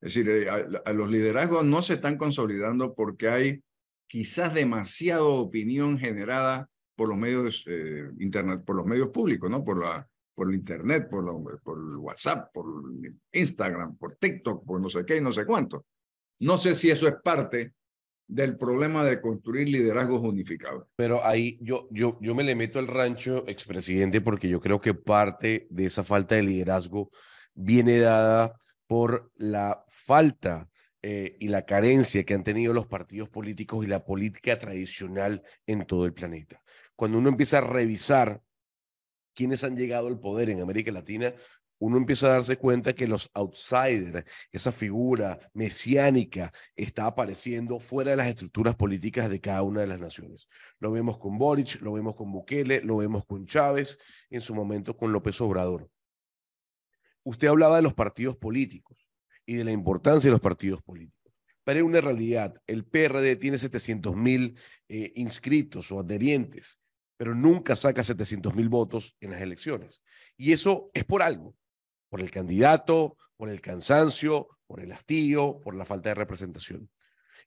Es 0.00 0.14
decir, 0.14 0.28
eh, 0.28 0.92
los 0.94 1.10
liderazgos 1.10 1.64
no 1.64 1.82
se 1.82 1.94
están 1.94 2.16
consolidando 2.16 2.94
porque 2.94 3.28
hay 3.28 3.62
quizás 4.06 4.52
demasiada 4.52 5.22
opinión 5.22 5.98
generada 5.98 6.68
por 6.94 7.08
los 7.08 7.16
medios 7.16 7.64
eh, 7.66 8.10
internet, 8.18 8.62
por 8.64 8.76
los 8.76 8.86
medios 8.86 9.08
públicos, 9.08 9.50
¿no? 9.50 9.64
Por 9.64 9.80
la 9.80 10.08
por 10.42 10.48
el 10.48 10.56
internet, 10.56 11.08
por, 11.08 11.62
por 11.62 11.78
WhatsApp, 11.98 12.52
por 12.52 12.66
Instagram, 13.32 13.96
por 13.96 14.16
TikTok, 14.16 14.66
por 14.66 14.80
no 14.80 14.88
sé 14.88 15.04
qué 15.04 15.18
y 15.18 15.20
no 15.20 15.30
sé 15.30 15.46
cuánto. 15.46 15.86
No 16.40 16.58
sé 16.58 16.74
si 16.74 16.90
eso 16.90 17.06
es 17.06 17.14
parte 17.22 17.74
del 18.26 18.56
problema 18.56 19.04
de 19.04 19.20
construir 19.20 19.68
liderazgos 19.68 20.20
unificados. 20.20 20.88
Pero 20.96 21.24
ahí 21.24 21.58
yo, 21.60 21.86
yo, 21.92 22.18
yo 22.20 22.34
me 22.34 22.42
le 22.42 22.56
meto 22.56 22.80
al 22.80 22.88
rancho, 22.88 23.44
expresidente, 23.46 24.20
porque 24.20 24.48
yo 24.48 24.60
creo 24.60 24.80
que 24.80 24.94
parte 24.94 25.68
de 25.70 25.86
esa 25.86 26.02
falta 26.02 26.34
de 26.34 26.42
liderazgo 26.42 27.12
viene 27.54 28.00
dada 28.00 28.58
por 28.88 29.30
la 29.36 29.84
falta 29.90 30.68
eh, 31.02 31.36
y 31.38 31.48
la 31.48 31.64
carencia 31.66 32.24
que 32.24 32.34
han 32.34 32.42
tenido 32.42 32.72
los 32.72 32.88
partidos 32.88 33.28
políticos 33.28 33.84
y 33.84 33.88
la 33.88 34.04
política 34.04 34.58
tradicional 34.58 35.44
en 35.66 35.84
todo 35.84 36.04
el 36.04 36.14
planeta. 36.14 36.60
Cuando 36.96 37.18
uno 37.18 37.28
empieza 37.28 37.58
a 37.58 37.60
revisar 37.60 38.42
quiénes 39.34 39.64
han 39.64 39.76
llegado 39.76 40.08
al 40.08 40.18
poder 40.18 40.50
en 40.50 40.60
América 40.60 40.92
Latina, 40.92 41.34
uno 41.82 41.96
empieza 41.96 42.28
a 42.28 42.34
darse 42.34 42.56
cuenta 42.58 42.94
que 42.94 43.08
los 43.08 43.28
outsiders, 43.34 44.24
esa 44.52 44.70
figura 44.70 45.40
mesiánica, 45.52 46.52
está 46.76 47.06
apareciendo 47.06 47.80
fuera 47.80 48.12
de 48.12 48.18
las 48.18 48.28
estructuras 48.28 48.76
políticas 48.76 49.28
de 49.28 49.40
cada 49.40 49.62
una 49.62 49.80
de 49.80 49.88
las 49.88 50.00
naciones. 50.00 50.46
Lo 50.78 50.92
vemos 50.92 51.18
con 51.18 51.38
Boric, 51.38 51.80
lo 51.80 51.94
vemos 51.94 52.14
con 52.14 52.30
Bukele, 52.30 52.82
lo 52.82 52.98
vemos 52.98 53.26
con 53.26 53.46
Chávez, 53.46 53.98
en 54.30 54.40
su 54.40 54.54
momento 54.54 54.96
con 54.96 55.12
López 55.12 55.40
Obrador. 55.40 55.90
Usted 57.24 57.48
hablaba 57.48 57.76
de 57.76 57.82
los 57.82 57.94
partidos 57.94 58.36
políticos 58.36 59.08
y 59.44 59.56
de 59.56 59.64
la 59.64 59.72
importancia 59.72 60.28
de 60.28 60.32
los 60.32 60.40
partidos 60.40 60.82
políticos. 60.82 61.32
Pero 61.64 61.78
hay 61.78 61.82
una 61.82 62.00
realidad, 62.00 62.54
el 62.68 62.84
PRD 62.84 63.34
tiene 63.36 63.58
700 63.58 64.14
mil 64.14 64.56
eh, 64.88 65.12
inscritos 65.16 65.90
o 65.90 65.98
adherientes, 65.98 66.78
pero 67.22 67.36
nunca 67.36 67.76
saca 67.76 68.02
700 68.02 68.52
mil 68.56 68.68
votos 68.68 69.16
en 69.20 69.30
las 69.30 69.40
elecciones. 69.40 70.02
Y 70.36 70.50
eso 70.50 70.90
es 70.92 71.04
por 71.04 71.22
algo, 71.22 71.54
por 72.08 72.20
el 72.20 72.32
candidato, 72.32 73.16
por 73.36 73.48
el 73.48 73.60
cansancio, 73.60 74.48
por 74.66 74.80
el 74.80 74.90
hastío, 74.90 75.60
por 75.60 75.76
la 75.76 75.84
falta 75.84 76.08
de 76.08 76.16
representación. 76.16 76.90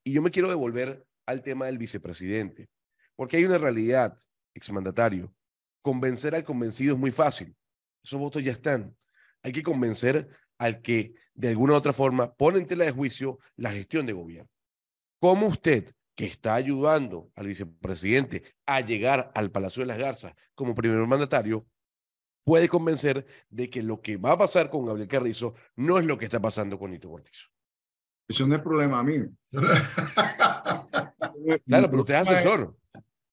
Y 0.01 0.13
yo 0.13 0.21
me 0.21 0.31
quiero 0.31 0.47
devolver 0.47 1.05
al 1.25 1.41
tema 1.41 1.65
del 1.65 1.77
vicepresidente, 1.77 2.69
porque 3.17 3.35
hay 3.35 3.43
una 3.43 3.57
realidad, 3.57 4.17
exmandatario. 4.53 5.35
Convencer 5.81 6.35
al 6.35 6.45
convencido 6.45 6.93
es 6.93 6.99
muy 7.01 7.11
fácil. 7.11 7.53
Esos 8.01 8.17
votos 8.17 8.41
ya 8.41 8.53
están. 8.53 8.95
Hay 9.43 9.51
que 9.51 9.61
convencer 9.61 10.29
al 10.57 10.81
que 10.81 11.15
de 11.33 11.49
alguna 11.49 11.75
otra 11.75 11.91
forma 11.91 12.33
pone 12.33 12.59
en 12.59 12.65
tela 12.65 12.85
de 12.85 12.91
juicio 12.91 13.39
la 13.57 13.73
gestión 13.73 14.05
de 14.05 14.13
gobierno. 14.13 14.49
¿Cómo 15.19 15.47
usted, 15.47 15.93
que 16.15 16.25
está 16.25 16.55
ayudando 16.55 17.29
al 17.35 17.47
vicepresidente 17.47 18.43
a 18.65 18.81
llegar 18.81 19.31
al 19.35 19.51
Palacio 19.51 19.81
de 19.81 19.87
las 19.87 19.97
Garzas 19.97 20.33
como 20.55 20.73
primer 20.73 21.05
mandatario, 21.05 21.67
puede 22.45 22.69
convencer 22.69 23.25
de 23.49 23.69
que 23.69 23.83
lo 23.83 24.01
que 24.01 24.17
va 24.17 24.31
a 24.31 24.37
pasar 24.37 24.69
con 24.69 24.85
Gabriel 24.85 25.09
Carrizo 25.09 25.55
no 25.75 25.99
es 25.99 26.05
lo 26.05 26.17
que 26.17 26.25
está 26.25 26.39
pasando 26.39 26.79
con 26.79 26.91
Nito 26.91 27.09
Cortizo? 27.09 27.49
Eso 28.27 28.47
no 28.47 28.55
es 28.55 28.61
problema 28.61 29.03
mío. 29.03 29.29
claro, 31.67 31.89
pero 31.89 31.99
usted 31.99 32.15
es 32.15 32.21
asesor. 32.29 32.75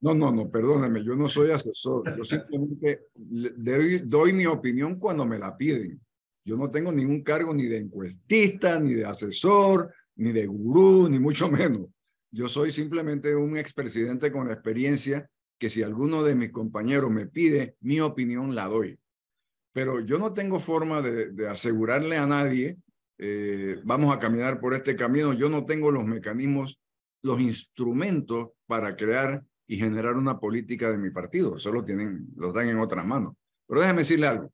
No, 0.00 0.14
no, 0.14 0.32
no, 0.32 0.50
perdóneme, 0.50 1.04
yo 1.04 1.14
no 1.14 1.28
soy 1.28 1.52
asesor. 1.52 2.16
Yo 2.16 2.24
simplemente 2.24 3.06
doy, 3.14 4.00
doy 4.00 4.32
mi 4.32 4.46
opinión 4.46 4.98
cuando 4.98 5.24
me 5.24 5.38
la 5.38 5.56
piden. 5.56 6.00
Yo 6.44 6.56
no 6.56 6.68
tengo 6.70 6.90
ningún 6.90 7.22
cargo 7.22 7.54
ni 7.54 7.66
de 7.66 7.78
encuestista, 7.78 8.80
ni 8.80 8.94
de 8.94 9.06
asesor, 9.06 9.94
ni 10.16 10.32
de 10.32 10.46
gurú, 10.46 11.08
ni 11.08 11.20
mucho 11.20 11.48
menos. 11.48 11.86
Yo 12.32 12.48
soy 12.48 12.70
simplemente 12.70 13.36
un 13.36 13.56
expresidente 13.56 14.32
con 14.32 14.50
experiencia 14.50 15.28
que 15.58 15.70
si 15.70 15.82
alguno 15.82 16.24
de 16.24 16.34
mis 16.34 16.50
compañeros 16.50 17.10
me 17.10 17.26
pide 17.26 17.76
mi 17.80 18.00
opinión, 18.00 18.54
la 18.54 18.66
doy. 18.66 18.98
Pero 19.72 20.00
yo 20.00 20.18
no 20.18 20.34
tengo 20.34 20.58
forma 20.58 21.00
de, 21.02 21.48
asegurarle 21.48 22.16
a 22.16 22.26
nadie, 22.26 22.78
eh, 23.18 23.80
vamos 23.84 24.14
a 24.14 24.18
caminar 24.18 24.58
por 24.60 24.74
este 24.74 24.96
camino. 24.96 25.32
Yo 25.34 25.48
no 25.48 25.64
tengo 25.64 25.90
los 25.90 26.04
mecanismos, 26.04 26.80
los 27.22 27.40
instrumentos 27.40 28.50
para 28.66 28.96
crear 28.96 29.44
y 29.66 29.76
generar 29.76 30.16
una 30.16 30.40
política 30.40 30.90
de 30.90 30.98
mi 30.98 31.10
partido. 31.10 31.56
Eso 31.56 31.70
lo 31.70 31.84
tienen, 31.84 32.26
los 32.34 32.52
dan 32.52 32.68
en 32.68 32.78
otras 32.78 33.06
manos. 33.06 33.34
Pero 33.68 33.80
déjeme 33.82 34.00
decirle 34.00 34.26
algo 34.26 34.52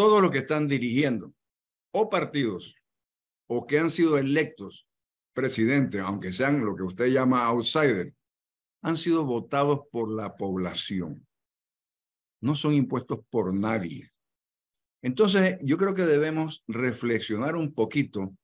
todos 0.00 0.22
los 0.22 0.30
que 0.30 0.38
están 0.38 0.66
dirigiendo 0.66 1.34
o 1.92 2.08
partidos 2.08 2.74
o 3.46 3.66
que 3.66 3.78
han 3.78 3.90
sido 3.90 4.16
electos 4.16 4.86
presidentes, 5.32 6.00
aunque 6.02 6.32
sean 6.32 6.64
lo 6.64 6.74
que 6.76 6.82
usted 6.82 7.06
llama 7.06 7.44
outsider, 7.46 8.14
han 8.82 8.96
sido 8.96 9.24
votados 9.24 9.80
por 9.90 10.10
la 10.10 10.36
población. 10.36 11.26
No 12.40 12.54
son 12.54 12.74
impuestos 12.74 13.20
por 13.30 13.54
nadie. 13.54 14.10
Entonces, 15.02 15.58
yo 15.62 15.78
creo 15.78 15.94
que 15.94 16.06
debemos 16.06 16.62
reflexionar 16.66 17.56
un 17.56 17.72
poquito 17.72 18.34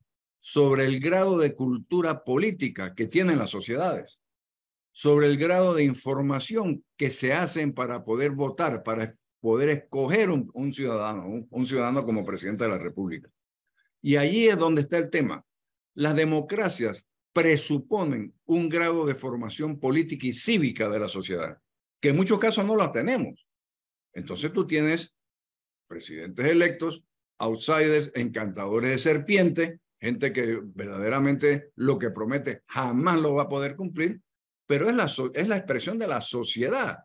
sobre 0.41 0.85
el 0.85 1.01
grado 1.01 1.39
de 1.39 1.55
cultura 1.55 2.25
política 2.25 2.95
que 2.95 3.07
tienen 3.07 3.39
las 3.39 3.51
sociedades, 3.51 4.21
sobre 4.93 5.27
el 5.27 5.37
grado 5.37 5.75
de 5.75 5.85
información 5.85 6.85
que 6.97 7.11
se 7.11 7.35
hacen 7.35 7.73
para 7.73 8.05
poder 8.05 8.31
votar, 8.31 8.83
para 8.83 9.15
poder 9.41 9.69
escoger 9.69 10.31
un, 10.31 10.73
ciudadano, 10.73 11.47
un, 11.51 11.67
ciudadano 11.67 12.05
como 12.05 12.25
presidente 12.25 12.65
de 12.65 12.71
la 12.71 12.79
República. 12.79 13.31
Y 14.03 14.17
allí 14.17 14.49
es 14.49 14.59
donde 14.59 14.83
está 14.83 14.99
el 14.99 15.11
tema. 15.11 15.45
Las 15.97 16.15
democracias 16.15 17.07
presuponen 17.33 18.35
un 18.45 18.69
grado 18.69 19.07
de 19.07 19.15
formación 19.15 19.81
política 19.81 20.27
y 20.27 20.35
cívica 20.35 20.91
de 20.91 21.01
la 21.01 21.09
sociedad, 21.09 21.59
que 22.01 22.11
en 22.11 22.17
muchos 22.17 22.39
casos 22.39 22.67
no 22.67 22.77
la 22.77 22.93
tenemos. 22.93 23.47
Entonces 24.13 24.53
tú 24.53 24.67
tienes 24.67 25.15
presidentes 25.89 26.47
electos, 26.47 27.03
outsiders, 27.39 28.13
encantadores 28.15 28.91
de 28.91 28.99
serpiente, 28.99 29.81
gente 29.99 30.35
que 30.35 30.61
verdaderamente 30.63 31.71
lo 31.77 31.99
que 31.99 32.11
promete 32.11 32.63
jamás 32.67 33.21
lo 33.21 33.35
va 33.35 33.45
a 33.45 33.49
poder 33.49 33.75
cumplir, 33.75 34.21
pero 34.67 34.91
es 34.91 34.97
la, 34.97 35.11
es 35.33 35.49
la 35.49 35.57
expresión 35.57 35.99
de 35.99 36.09
la 36.09 36.21
sociedad, 36.21 36.99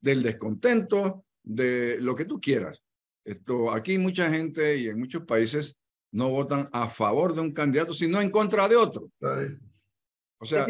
del 0.00 0.22
descontento, 0.22 1.26
de 1.42 1.98
lo 2.00 2.14
que 2.14 2.24
tú 2.24 2.40
quieras. 2.40 2.82
Esto, 3.22 3.70
aquí 3.70 3.98
mucha 3.98 4.30
gente 4.30 4.78
y 4.78 4.88
en 4.88 4.98
muchos 4.98 5.24
países 5.24 5.76
no 6.14 6.30
votan 6.30 6.68
a 6.72 6.88
favor 6.88 7.34
de 7.34 7.40
un 7.40 7.52
candidato, 7.52 7.92
sino 7.92 8.20
en 8.20 8.30
contra 8.30 8.68
de 8.68 8.76
otro. 8.76 9.10
O 10.38 10.46
sea, 10.46 10.64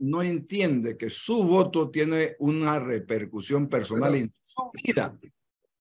no 0.00 0.22
entiende 0.22 0.96
que 0.96 1.08
su 1.08 1.44
voto 1.44 1.90
tiene 1.90 2.34
una 2.40 2.80
repercusión 2.80 3.68
personal 3.68 4.16
en 4.16 4.32
su 4.44 4.70
vida. 4.84 5.16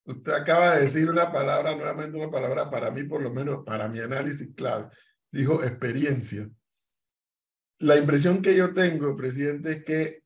Usted 0.05 0.31
acaba 0.31 0.75
de 0.75 0.81
decir 0.81 1.09
una 1.09 1.31
palabra, 1.31 1.75
nuevamente 1.75 2.17
una 2.17 2.29
palabra 2.29 2.69
para 2.69 2.91
mí, 2.91 3.03
por 3.03 3.21
lo 3.21 3.31
menos 3.31 3.63
para 3.65 3.89
mi 3.89 3.99
análisis 3.99 4.49
clave. 4.55 4.89
Dijo 5.31 5.63
experiencia. 5.63 6.47
La 7.79 7.97
impresión 7.97 8.43
que 8.43 8.55
yo 8.55 8.73
tengo, 8.73 9.15
presidente, 9.15 9.71
es 9.71 9.83
que 9.83 10.23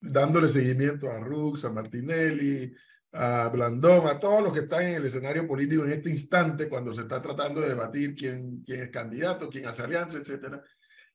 dándole 0.00 0.46
seguimiento 0.46 1.10
a 1.10 1.18
Rux, 1.18 1.64
a 1.64 1.72
Martinelli, 1.72 2.72
a 3.16 3.48
Blandón, 3.48 4.06
a 4.08 4.18
todos 4.18 4.42
los 4.42 4.52
que 4.52 4.60
están 4.60 4.82
en 4.82 4.94
el 4.96 5.06
escenario 5.06 5.46
político 5.46 5.84
en 5.84 5.92
este 5.92 6.10
instante, 6.10 6.68
cuando 6.68 6.92
se 6.92 7.02
está 7.02 7.20
tratando 7.20 7.60
de 7.60 7.68
debatir 7.68 8.14
quién, 8.14 8.62
quién 8.64 8.82
es 8.82 8.90
candidato, 8.90 9.48
quién 9.48 9.66
hace 9.66 9.82
alianza, 9.82 10.18
etcétera. 10.18 10.62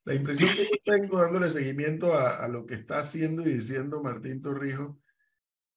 La 0.04 0.16
impresión 0.16 0.50
que 0.56 0.64
yo 0.64 0.78
tengo 0.84 1.22
dándole 1.22 1.50
seguimiento 1.50 2.14
a, 2.14 2.44
a 2.44 2.48
lo 2.48 2.66
que 2.66 2.74
está 2.74 3.00
haciendo 3.00 3.44
y 3.44 3.54
diciendo 3.54 4.02
Martín 4.02 4.42
Torrijos 4.42 4.98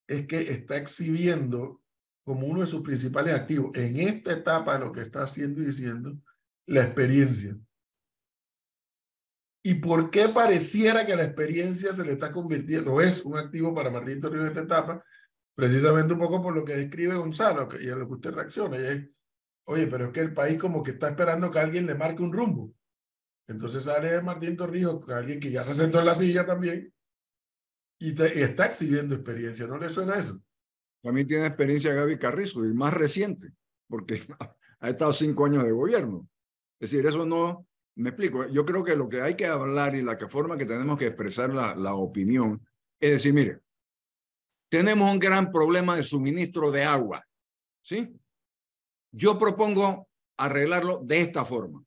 es 0.09 0.27
que 0.27 0.41
está 0.41 0.77
exhibiendo 0.77 1.83
como 2.25 2.47
uno 2.47 2.61
de 2.61 2.67
sus 2.67 2.83
principales 2.83 3.35
activos 3.35 3.77
en 3.77 4.01
esta 4.01 4.33
etapa 4.33 4.79
lo 4.79 4.93
que 4.93 5.03
está 5.03 5.23
haciendo 5.23 5.61
y 5.61 5.67
diciendo 5.67 6.17
la 6.67 6.83
experiencia. 6.83 7.57
¿Y 9.67 9.75
por 9.77 10.11
qué 10.11 10.29
pareciera 10.29 11.07
que 11.07 11.17
la 11.17 11.25
experiencia 11.25 11.95
se 11.95 12.05
le 12.05 12.13
está 12.13 12.31
convirtiendo, 12.33 13.01
es 13.01 13.25
un 13.25 13.39
activo 13.39 13.75
para 13.75 13.91
Martín 13.91 14.21
Torrijos 14.21 14.47
en 14.47 14.53
esta 14.53 14.63
etapa? 14.63 15.05
Precisamente 15.55 16.13
un 16.13 16.19
poco 16.19 16.43
por 16.43 16.55
lo 16.55 16.65
que 16.65 16.77
describe 16.77 17.15
Gonzalo 17.15 17.69
y 17.81 17.89
a 17.89 17.97
lo 17.97 18.07
que 18.07 18.15
usted 18.15 18.33
reacciona. 18.33 18.77
Oye, 19.67 19.87
pero 19.87 20.07
es 20.07 20.11
que 20.13 20.21
el 20.21 20.35
país 20.35 20.59
como 20.59 20.83
que 20.83 20.93
está 20.93 21.09
esperando 21.09 21.51
que 21.51 21.59
alguien 21.59 21.87
le 21.87 21.95
marque 21.95 22.23
un 22.23 22.33
rumbo. 22.33 22.75
Entonces 23.47 23.85
sale 23.85 24.21
Martín 24.21 24.57
Torrijos, 24.57 25.09
alguien 25.11 25.39
que 25.39 25.51
ya 25.51 25.63
se 25.65 25.75
sentó 25.75 26.01
en 26.01 26.07
la 26.07 26.15
silla 26.15 26.45
también, 26.45 26.93
y, 28.01 28.21
está 28.21 28.67
exhibiendo 28.67 29.15
experiencia. 29.15 29.67
¿No 29.67 29.79
le 29.79 29.89
suena 29.89 30.19
eso? 30.19 30.43
También 31.03 31.27
tiene 31.27 31.47
experiencia 31.47 31.93
Gaby 31.93 32.19
Carrizo, 32.19 32.65
y 32.65 32.75
más 32.75 32.93
reciente, 32.93 33.53
porque 33.89 34.21
ha 34.81 34.89
estado 34.89 35.13
cinco 35.13 35.47
años 35.47 35.65
de 35.65 35.73
gobierno. 35.73 36.29
Es 36.81 36.91
decir, 36.91 37.07
eso 37.07 37.25
no, 37.25 37.67
me 37.97 38.11
explico, 38.11 38.49
yo 38.49 38.65
creo 38.65 38.83
que 38.83 38.97
lo 38.97 39.09
que 39.09 39.21
hay 39.21 39.37
que 39.37 39.47
hablar 39.47 39.95
y 39.95 40.03
la 40.03 40.17
forma 40.29 40.57
que 40.57 40.67
tenemos 40.67 40.99
que 40.99 41.07
expresar 41.07 41.53
la, 41.55 41.75
la 41.75 41.95
opinión 41.95 42.67
es 43.05 43.11
decir, 43.11 43.35
mire, 43.35 43.61
tenemos 44.75 45.09
un 45.09 45.21
gran 45.21 45.53
problema 45.53 45.95
de 45.95 46.03
suministro 46.03 46.73
de 46.73 46.83
agua, 46.83 47.25
¿sí? 47.81 48.13
Yo 49.13 49.39
propongo 49.39 50.09
arreglarlo 50.37 51.01
de 51.05 51.21
esta 51.21 51.45
forma. 51.45 51.85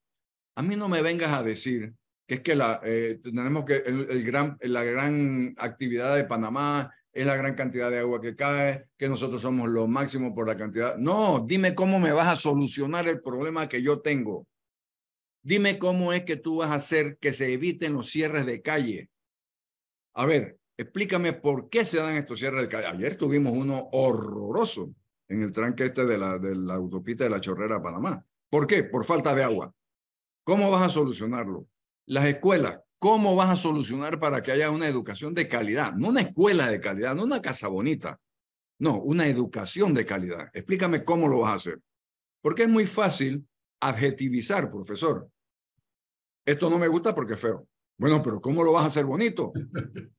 A 0.55 0.61
mí 0.61 0.77
no 0.77 0.87
me 0.87 1.01
vengas 1.01 1.33
a 1.33 1.43
decir 1.43 1.93
que 2.25 2.35
es 2.35 2.39
que 2.39 2.55
la, 2.55 2.79
eh, 2.85 3.19
tenemos 3.21 3.65
que 3.65 3.83
el, 3.85 4.23
gran, 4.23 4.57
la 4.61 4.85
gran 4.85 5.53
actividad 5.57 6.15
de 6.15 6.23
Panamá 6.23 6.89
es 7.11 7.25
la 7.25 7.35
gran 7.35 7.55
cantidad 7.55 7.91
de 7.91 7.99
agua 7.99 8.21
que 8.21 8.37
cae, 8.37 8.85
que 8.97 9.09
nosotros 9.09 9.41
somos 9.41 9.67
lo 9.67 9.85
máximo 9.89 10.33
por 10.33 10.47
la 10.47 10.55
cantidad. 10.55 10.95
No, 10.95 11.43
dime 11.45 11.75
cómo 11.75 11.99
me 11.99 12.13
vas 12.13 12.29
a 12.29 12.37
solucionar 12.37 13.05
el 13.09 13.21
problema 13.21 13.67
que 13.67 13.81
yo 13.81 13.99
tengo. 13.99 14.47
Dime 15.43 15.77
cómo 15.77 16.13
es 16.13 16.23
que 16.23 16.37
tú 16.37 16.59
vas 16.59 16.69
a 16.69 16.75
hacer 16.75 17.17
que 17.17 17.33
se 17.33 17.51
eviten 17.51 17.91
los 17.91 18.09
cierres 18.09 18.45
de 18.45 18.61
calle. 18.61 19.09
A 20.13 20.25
ver, 20.25 20.57
explícame 20.77 21.33
por 21.33 21.69
qué 21.69 21.83
se 21.83 21.97
dan 21.97 22.15
estos 22.15 22.39
cierres 22.39 22.61
de 22.61 22.67
calle. 22.67 22.87
Ayer 22.87 23.15
tuvimos 23.15 23.53
uno 23.53 23.89
horroroso 23.91 24.93
en 25.27 25.43
el 25.43 25.51
tranque 25.51 25.85
este 25.85 26.05
de 26.05 26.17
la, 26.17 26.37
de 26.37 26.55
la 26.55 26.75
autopista 26.75 27.23
de 27.23 27.29
la 27.31 27.41
Chorrera 27.41 27.77
a 27.77 27.81
Panamá. 27.81 28.23
¿Por 28.49 28.67
qué? 28.67 28.83
Por 28.83 29.03
falta 29.03 29.35
de 29.35 29.43
agua. 29.43 29.73
¿Cómo 30.43 30.69
vas 30.71 30.83
a 30.83 30.89
solucionarlo? 30.89 31.67
Las 32.05 32.25
escuelas, 32.25 32.79
¿cómo 32.99 33.35
vas 33.35 33.49
a 33.49 33.55
solucionar 33.55 34.19
para 34.19 34.41
que 34.41 34.51
haya 34.51 34.71
una 34.71 34.87
educación 34.87 35.33
de 35.33 35.47
calidad? 35.47 35.93
No 35.93 36.09
una 36.09 36.21
escuela 36.21 36.69
de 36.69 36.79
calidad, 36.79 37.15
no 37.15 37.23
una 37.23 37.41
casa 37.41 37.67
bonita. 37.67 38.19
No, 38.79 39.01
una 39.01 39.27
educación 39.27 39.93
de 39.93 40.05
calidad. 40.05 40.49
Explícame 40.53 41.03
cómo 41.03 41.27
lo 41.27 41.39
vas 41.39 41.51
a 41.51 41.55
hacer. 41.55 41.81
Porque 42.41 42.63
es 42.63 42.69
muy 42.69 42.85
fácil 42.85 43.45
adjetivizar, 43.81 44.71
profesor 44.71 45.29
esto 46.47 46.69
no 46.69 46.77
me 46.77 46.87
gusta 46.87 47.13
porque 47.13 47.33
es 47.33 47.39
feo. 47.41 47.67
Bueno, 47.97 48.21
pero 48.21 48.39
¿cómo 48.39 48.63
lo 48.63 48.73
vas 48.73 48.83
a 48.83 48.87
hacer 48.87 49.05
bonito? 49.05 49.51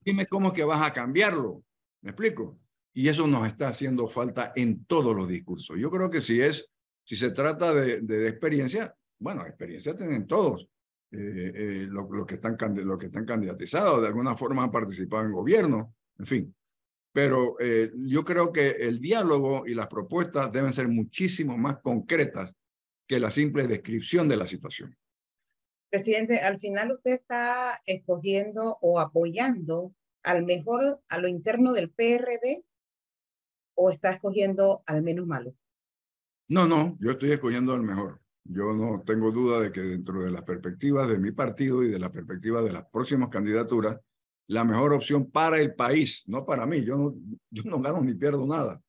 Dime 0.05 0.27
cómo 0.27 0.49
es 0.49 0.55
que 0.55 0.65
vas 0.65 0.87
a 0.87 0.93
cambiarlo. 0.93 1.63
¿Me 2.03 2.11
explico? 2.11 2.59
Y 2.93 3.09
eso 3.09 3.27
nos 3.27 3.47
está 3.47 3.69
haciendo 3.69 4.09
falta 4.09 4.53
en 4.57 4.85
todos 4.85 5.15
los 5.15 5.29
discursos. 5.29 5.79
Yo 5.79 5.91
creo 5.91 6.11
que 6.11 6.21
si 6.21 6.41
es, 6.41 6.69
si 7.05 7.17
se 7.17 7.31
trata 7.31 7.73
de, 7.73 8.01
de 8.01 8.29
experiencia, 8.29 8.95
bueno, 9.19 9.47
experiencia 9.47 9.97
tienen 9.97 10.27
todos. 10.27 10.69
Eh, 11.11 11.53
eh, 11.55 11.87
los, 11.89 12.27
que 12.27 12.35
están, 12.35 12.59
los 12.85 12.99
que 12.99 13.07
están 13.07 13.25
candidatizados, 13.25 14.03
de 14.03 14.09
alguna 14.09 14.37
forma 14.37 14.65
han 14.65 14.71
participado 14.71 15.25
en 15.25 15.33
gobierno, 15.33 15.95
en 16.19 16.27
fin. 16.27 16.55
Pero 17.13 17.57
eh, 17.61 17.91
yo 17.97 18.25
creo 18.25 18.53
que 18.53 18.69
el 18.69 19.01
diálogo 19.01 19.67
y 19.67 19.75
las 19.75 19.87
propuestas 19.87 20.53
deben 20.53 20.73
ser 20.73 20.89
muchísimo 20.89 21.57
más 21.57 21.79
concretas 21.81 22.55
que 23.07 23.19
la 23.19 23.31
simple 23.31 23.67
descripción 23.67 24.29
de 24.29 24.37
la 24.37 24.45
situación. 24.45 24.95
Presidente, 25.91 26.41
al 26.41 26.59
final 26.59 26.93
usted 26.93 27.13
está 27.13 27.81
escogiendo 27.87 28.79
o 28.83 29.01
apoyando 29.01 29.95
al 30.23 30.45
mejor 30.45 31.01
a 31.09 31.19
lo 31.19 31.29
interno 31.29 31.73
del 31.73 31.91
PRD 31.91 32.65
o 33.75 33.91
está 33.91 34.11
escogiendo 34.11 34.83
al 34.87 35.03
menos 35.03 35.27
malo? 35.27 35.55
No, 36.49 36.67
no, 36.67 36.97
yo 37.01 37.13
estoy 37.13 37.33
escogiendo 37.33 37.73
al 37.73 37.83
mejor. 37.83 38.21
Yo 38.45 38.73
no 38.73 39.03
tengo 39.03 39.31
duda 39.31 39.61
de 39.61 39.73
que 39.73 39.81
dentro 39.81 40.23
de 40.23 40.31
las 40.31 40.43
perspectivas 40.43 41.09
de 41.09 41.19
mi 41.19 41.33
partido 41.33 41.83
y 41.83 41.89
de 41.89 41.99
la 41.99 42.11
perspectiva 42.11 42.63
de 42.63 42.73
las 42.73 42.87
próximas 42.91 43.29
candidaturas, 43.29 43.99
la 44.47 44.65
mejor 44.65 44.95
opción 44.95 45.31
para 45.31 45.61
el 45.61 45.75
país, 45.75 46.25
no 46.27 46.45
para 46.45 46.67
mí, 46.67 46.83
yo 46.85 46.97
no, 46.97 47.15
yo 47.51 47.63
no 47.65 47.81
gano 47.81 48.01
ni 48.01 48.15
pierdo 48.15 48.47
nada, 48.47 48.81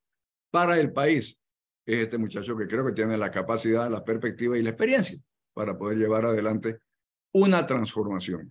para 0.50 0.80
el 0.80 0.92
país 0.92 1.38
es 1.86 1.98
este 1.98 2.18
muchacho 2.18 2.56
que 2.56 2.66
creo 2.66 2.84
que 2.86 2.92
tiene 2.92 3.16
la 3.16 3.30
capacidad, 3.30 3.90
la 3.90 4.04
perspectiva 4.04 4.56
y 4.56 4.62
la 4.62 4.70
experiencia 4.70 5.18
para 5.52 5.76
poder 5.76 5.98
llevar 5.98 6.24
adelante 6.24 6.78
una 7.32 7.66
transformación. 7.66 8.50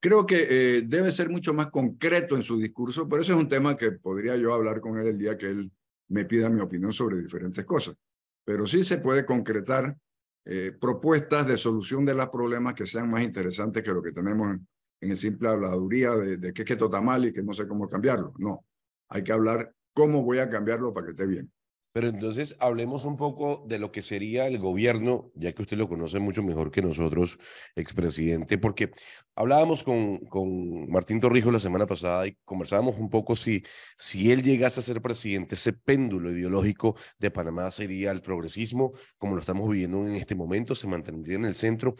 Creo 0.00 0.26
que 0.26 0.46
eh, 0.48 0.82
debe 0.86 1.10
ser 1.10 1.30
mucho 1.30 1.54
más 1.54 1.68
concreto 1.68 2.36
en 2.36 2.42
su 2.42 2.58
discurso, 2.58 3.08
pero 3.08 3.22
ese 3.22 3.32
es 3.32 3.38
un 3.38 3.48
tema 3.48 3.76
que 3.76 3.92
podría 3.92 4.36
yo 4.36 4.52
hablar 4.54 4.80
con 4.80 4.98
él 4.98 5.08
el 5.08 5.18
día 5.18 5.36
que 5.36 5.46
él 5.46 5.70
me 6.08 6.24
pida 6.24 6.48
mi 6.48 6.60
opinión 6.60 6.92
sobre 6.92 7.20
diferentes 7.20 7.64
cosas. 7.64 7.96
Pero 8.44 8.66
sí 8.66 8.84
se 8.84 8.98
puede 8.98 9.24
concretar 9.24 9.96
eh, 10.44 10.72
propuestas 10.78 11.46
de 11.46 11.56
solución 11.56 12.04
de 12.04 12.14
los 12.14 12.28
problemas 12.28 12.74
que 12.74 12.86
sean 12.86 13.10
más 13.10 13.22
interesantes 13.22 13.82
que 13.82 13.90
lo 13.90 14.02
que 14.02 14.12
tenemos 14.12 14.54
en, 14.54 15.10
el 15.10 15.16
simple 15.16 15.48
habladuría 15.48 16.12
de, 16.12 16.36
de 16.36 16.52
que, 16.52 16.64
que 16.64 16.72
esto 16.74 16.86
está 16.86 17.00
mal 17.00 17.24
y 17.24 17.32
que 17.32 17.42
no 17.42 17.52
sé 17.52 17.66
cómo 17.66 17.88
cambiarlo. 17.88 18.32
No, 18.38 18.64
hay 19.08 19.22
que 19.22 19.32
hablar 19.32 19.72
cómo 19.92 20.22
voy 20.22 20.38
a 20.38 20.48
cambiarlo 20.48 20.92
para 20.92 21.06
que 21.06 21.12
esté 21.12 21.26
bien. 21.26 21.50
Pero 21.96 22.08
entonces 22.08 22.54
hablemos 22.60 23.06
un 23.06 23.16
poco 23.16 23.64
de 23.66 23.78
lo 23.78 23.90
que 23.90 24.02
sería 24.02 24.46
el 24.48 24.58
gobierno, 24.58 25.32
ya 25.34 25.54
que 25.54 25.62
usted 25.62 25.78
lo 25.78 25.88
conoce 25.88 26.18
mucho 26.18 26.42
mejor 26.42 26.70
que 26.70 26.82
nosotros, 26.82 27.38
expresidente, 27.74 28.58
porque 28.58 28.90
hablábamos 29.34 29.82
con, 29.82 30.18
con 30.26 30.90
Martín 30.90 31.20
Torrijos 31.20 31.54
la 31.54 31.58
semana 31.58 31.86
pasada 31.86 32.26
y 32.26 32.36
conversábamos 32.44 32.98
un 32.98 33.08
poco 33.08 33.34
si, 33.34 33.62
si 33.96 34.30
él 34.30 34.42
llegase 34.42 34.80
a 34.80 34.82
ser 34.82 35.00
presidente, 35.00 35.54
ese 35.54 35.72
péndulo 35.72 36.30
ideológico 36.30 36.96
de 37.18 37.30
Panamá 37.30 37.70
sería 37.70 38.10
el 38.10 38.20
progresismo, 38.20 38.92
como 39.16 39.34
lo 39.34 39.40
estamos 39.40 39.66
viviendo 39.66 40.06
en 40.06 40.16
este 40.16 40.34
momento, 40.34 40.74
se 40.74 40.86
mantendría 40.86 41.36
en 41.36 41.46
el 41.46 41.54
centro. 41.54 41.94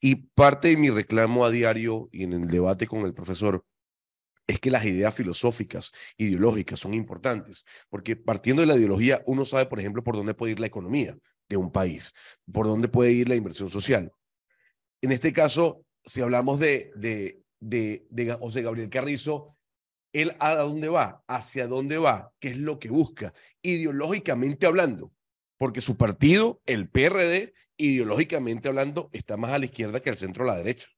Y 0.00 0.14
parte 0.14 0.68
de 0.68 0.76
mi 0.76 0.90
reclamo 0.90 1.44
a 1.44 1.50
diario 1.50 2.08
y 2.12 2.22
en 2.22 2.34
el 2.34 2.46
debate 2.46 2.86
con 2.86 3.00
el 3.00 3.14
profesor 3.14 3.64
es 4.50 4.60
que 4.60 4.70
las 4.70 4.84
ideas 4.84 5.14
filosóficas, 5.14 5.92
ideológicas 6.16 6.80
son 6.80 6.94
importantes, 6.94 7.64
porque 7.88 8.16
partiendo 8.16 8.62
de 8.62 8.66
la 8.66 8.76
ideología 8.76 9.22
uno 9.26 9.44
sabe, 9.44 9.66
por 9.66 9.78
ejemplo, 9.78 10.02
por 10.02 10.16
dónde 10.16 10.34
puede 10.34 10.52
ir 10.52 10.60
la 10.60 10.66
economía 10.66 11.16
de 11.48 11.56
un 11.56 11.70
país, 11.70 12.12
por 12.52 12.66
dónde 12.66 12.88
puede 12.88 13.12
ir 13.12 13.28
la 13.28 13.36
inversión 13.36 13.70
social. 13.70 14.12
En 15.02 15.12
este 15.12 15.32
caso, 15.32 15.84
si 16.04 16.20
hablamos 16.20 16.58
de, 16.58 16.90
de, 17.60 18.36
José 18.38 18.62
Gabriel 18.62 18.90
Carrizo, 18.90 19.56
él 20.12 20.34
a 20.40 20.56
dónde 20.56 20.88
va, 20.88 21.22
hacia 21.28 21.66
dónde 21.66 21.98
va, 21.98 22.32
qué 22.40 22.48
es 22.48 22.56
lo 22.56 22.78
que 22.78 22.90
busca, 22.90 23.32
ideológicamente 23.62 24.66
hablando, 24.66 25.12
porque 25.58 25.80
su 25.80 25.96
partido, 25.96 26.60
el 26.66 26.88
PRD, 26.88 27.52
ideológicamente 27.76 28.68
hablando, 28.68 29.10
está 29.12 29.36
más 29.36 29.52
a 29.52 29.58
la 29.58 29.66
izquierda 29.66 30.00
que 30.00 30.10
al 30.10 30.16
centro 30.16 30.44
a 30.44 30.48
la 30.48 30.56
derecha. 30.56 30.88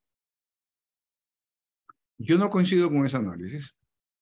Yo 2.19 2.39
no 2.39 2.51
coincido 2.51 2.89
con 2.89 3.05
ese 3.05 3.17
análisis. 3.17 3.75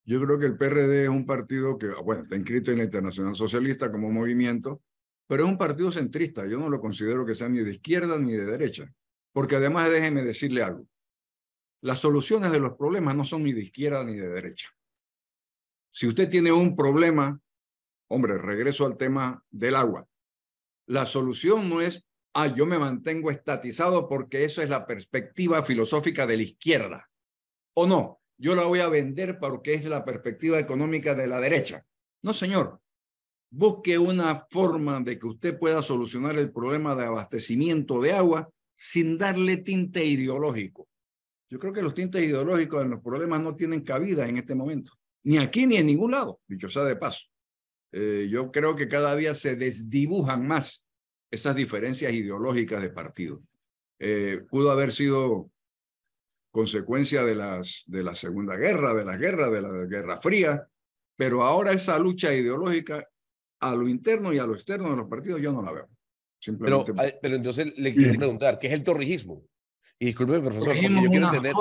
Yo 0.04 0.20
creo 0.20 0.38
que 0.38 0.46
el 0.46 0.56
PRD 0.56 1.04
es 1.04 1.08
un 1.08 1.26
partido 1.26 1.78
que, 1.78 1.88
bueno, 2.02 2.22
está 2.22 2.36
inscrito 2.36 2.70
en 2.70 2.78
la 2.78 2.84
Internacional 2.84 3.34
Socialista 3.34 3.92
como 3.92 4.10
movimiento, 4.10 4.82
pero 5.26 5.44
es 5.44 5.50
un 5.50 5.58
partido 5.58 5.92
centrista. 5.92 6.46
Yo 6.46 6.58
no 6.58 6.68
lo 6.68 6.80
considero 6.80 7.24
que 7.26 7.34
sea 7.34 7.48
ni 7.48 7.60
de 7.60 7.74
izquierda 7.74 8.18
ni 8.18 8.32
de 8.32 8.44
derecha. 8.44 8.92
Porque 9.32 9.56
además 9.56 9.90
déjeme 9.90 10.24
decirle 10.24 10.62
algo. 10.62 10.86
Las 11.82 12.00
soluciones 12.00 12.50
de 12.50 12.60
los 12.60 12.76
problemas 12.76 13.14
no 13.14 13.24
son 13.24 13.44
ni 13.44 13.52
de 13.52 13.62
izquierda 13.62 14.04
ni 14.04 14.16
de 14.16 14.28
derecha. 14.28 14.68
Si 15.92 16.06
usted 16.06 16.28
tiene 16.28 16.52
un 16.52 16.76
problema, 16.76 17.40
hombre, 18.08 18.38
regreso 18.38 18.86
al 18.86 18.96
tema 18.96 19.44
del 19.50 19.76
agua. 19.76 20.06
La 20.86 21.06
solución 21.06 21.68
no 21.68 21.80
es, 21.80 22.04
ah, 22.34 22.48
yo 22.48 22.66
me 22.66 22.78
mantengo 22.78 23.30
estatizado 23.30 24.08
porque 24.08 24.44
eso 24.44 24.62
es 24.62 24.68
la 24.68 24.86
perspectiva 24.86 25.62
filosófica 25.62 26.26
de 26.26 26.36
la 26.36 26.42
izquierda 26.42 27.09
o 27.74 27.86
no, 27.86 28.20
yo 28.38 28.54
la 28.54 28.64
voy 28.64 28.80
a 28.80 28.88
vender 28.88 29.38
porque 29.38 29.74
es 29.74 29.84
la 29.84 30.04
perspectiva 30.04 30.58
económica 30.58 31.14
de 31.14 31.26
la 31.26 31.40
derecha. 31.40 31.84
No, 32.22 32.32
señor. 32.32 32.80
Busque 33.52 33.98
una 33.98 34.46
forma 34.48 35.00
de 35.00 35.18
que 35.18 35.26
usted 35.26 35.58
pueda 35.58 35.82
solucionar 35.82 36.38
el 36.38 36.52
problema 36.52 36.94
de 36.94 37.04
abastecimiento 37.04 38.00
de 38.00 38.12
agua 38.12 38.48
sin 38.76 39.18
darle 39.18 39.58
tinte 39.58 40.04
ideológico. 40.04 40.88
Yo 41.50 41.58
creo 41.58 41.72
que 41.72 41.82
los 41.82 41.94
tintes 41.94 42.24
ideológicos 42.24 42.82
en 42.82 42.90
los 42.90 43.00
problemas 43.00 43.42
no 43.42 43.56
tienen 43.56 43.82
cabida 43.82 44.26
en 44.26 44.36
este 44.36 44.54
momento, 44.54 44.92
ni 45.24 45.36
aquí 45.38 45.66
ni 45.66 45.76
en 45.76 45.86
ningún 45.86 46.12
lado, 46.12 46.40
dicho 46.46 46.68
sea 46.68 46.84
de 46.84 46.96
paso. 46.96 47.26
Eh, 47.92 48.28
yo 48.30 48.52
creo 48.52 48.76
que 48.76 48.86
cada 48.88 49.16
día 49.16 49.34
se 49.34 49.56
desdibujan 49.56 50.46
más 50.46 50.86
esas 51.30 51.56
diferencias 51.56 52.12
ideológicas 52.12 52.80
de 52.80 52.90
partido. 52.90 53.42
Eh, 53.98 54.42
pudo 54.48 54.70
haber 54.70 54.92
sido 54.92 55.50
consecuencia 56.50 57.24
de, 57.24 57.34
las, 57.34 57.84
de 57.86 58.02
la 58.02 58.14
Segunda 58.14 58.56
Guerra, 58.56 58.94
de 58.94 59.04
la 59.04 59.16
guerra, 59.16 59.48
de 59.48 59.62
la 59.62 59.84
Guerra 59.84 60.20
Fría, 60.20 60.66
pero 61.16 61.44
ahora 61.44 61.72
esa 61.72 61.98
lucha 61.98 62.34
ideológica 62.34 63.06
a 63.60 63.74
lo 63.74 63.88
interno 63.88 64.32
y 64.32 64.38
a 64.38 64.46
lo 64.46 64.54
externo 64.54 64.90
de 64.90 64.96
los 64.96 65.08
partidos 65.08 65.40
yo 65.40 65.52
no 65.52 65.62
la 65.62 65.72
veo. 65.72 65.88
Pero, 66.58 66.84
pero 67.20 67.36
entonces 67.36 67.78
le 67.78 67.94
quiero 67.94 68.16
preguntar, 68.16 68.58
¿qué 68.58 68.68
es 68.68 68.72
el 68.72 68.82
torrijismo? 68.82 69.44
Y 69.98 70.06
disculpe, 70.06 70.40
profesor, 70.40 70.68
porque 70.68 70.82
yo 70.82 71.10
quiero 71.10 71.26
entender. 71.26 71.52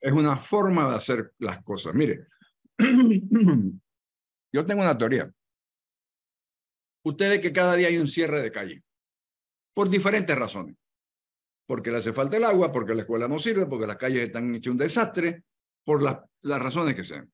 es 0.00 0.12
una 0.12 0.36
forma 0.36 0.90
de 0.90 0.96
hacer 0.96 1.32
las 1.38 1.62
cosas. 1.62 1.94
Mire, 1.94 2.26
yo 4.52 4.66
tengo 4.66 4.82
una 4.82 4.98
teoría. 4.98 5.32
Ustedes 7.04 7.38
que 7.38 7.52
cada 7.52 7.76
día 7.76 7.86
hay 7.86 7.98
un 7.98 8.08
cierre 8.08 8.42
de 8.42 8.50
calle, 8.50 8.82
por 9.72 9.88
diferentes 9.88 10.36
razones 10.36 10.74
porque 11.66 11.90
le 11.90 11.98
hace 11.98 12.12
falta 12.12 12.36
el 12.36 12.44
agua, 12.44 12.72
porque 12.72 12.94
la 12.94 13.02
escuela 13.02 13.28
no 13.28 13.38
sirve, 13.38 13.66
porque 13.66 13.86
las 13.86 13.96
calles 13.96 14.26
están 14.26 14.54
hechas 14.54 14.70
un 14.70 14.78
desastre, 14.78 15.44
por 15.84 16.02
las, 16.02 16.18
las 16.42 16.60
razones 16.60 16.94
que 16.94 17.04
sean. 17.04 17.30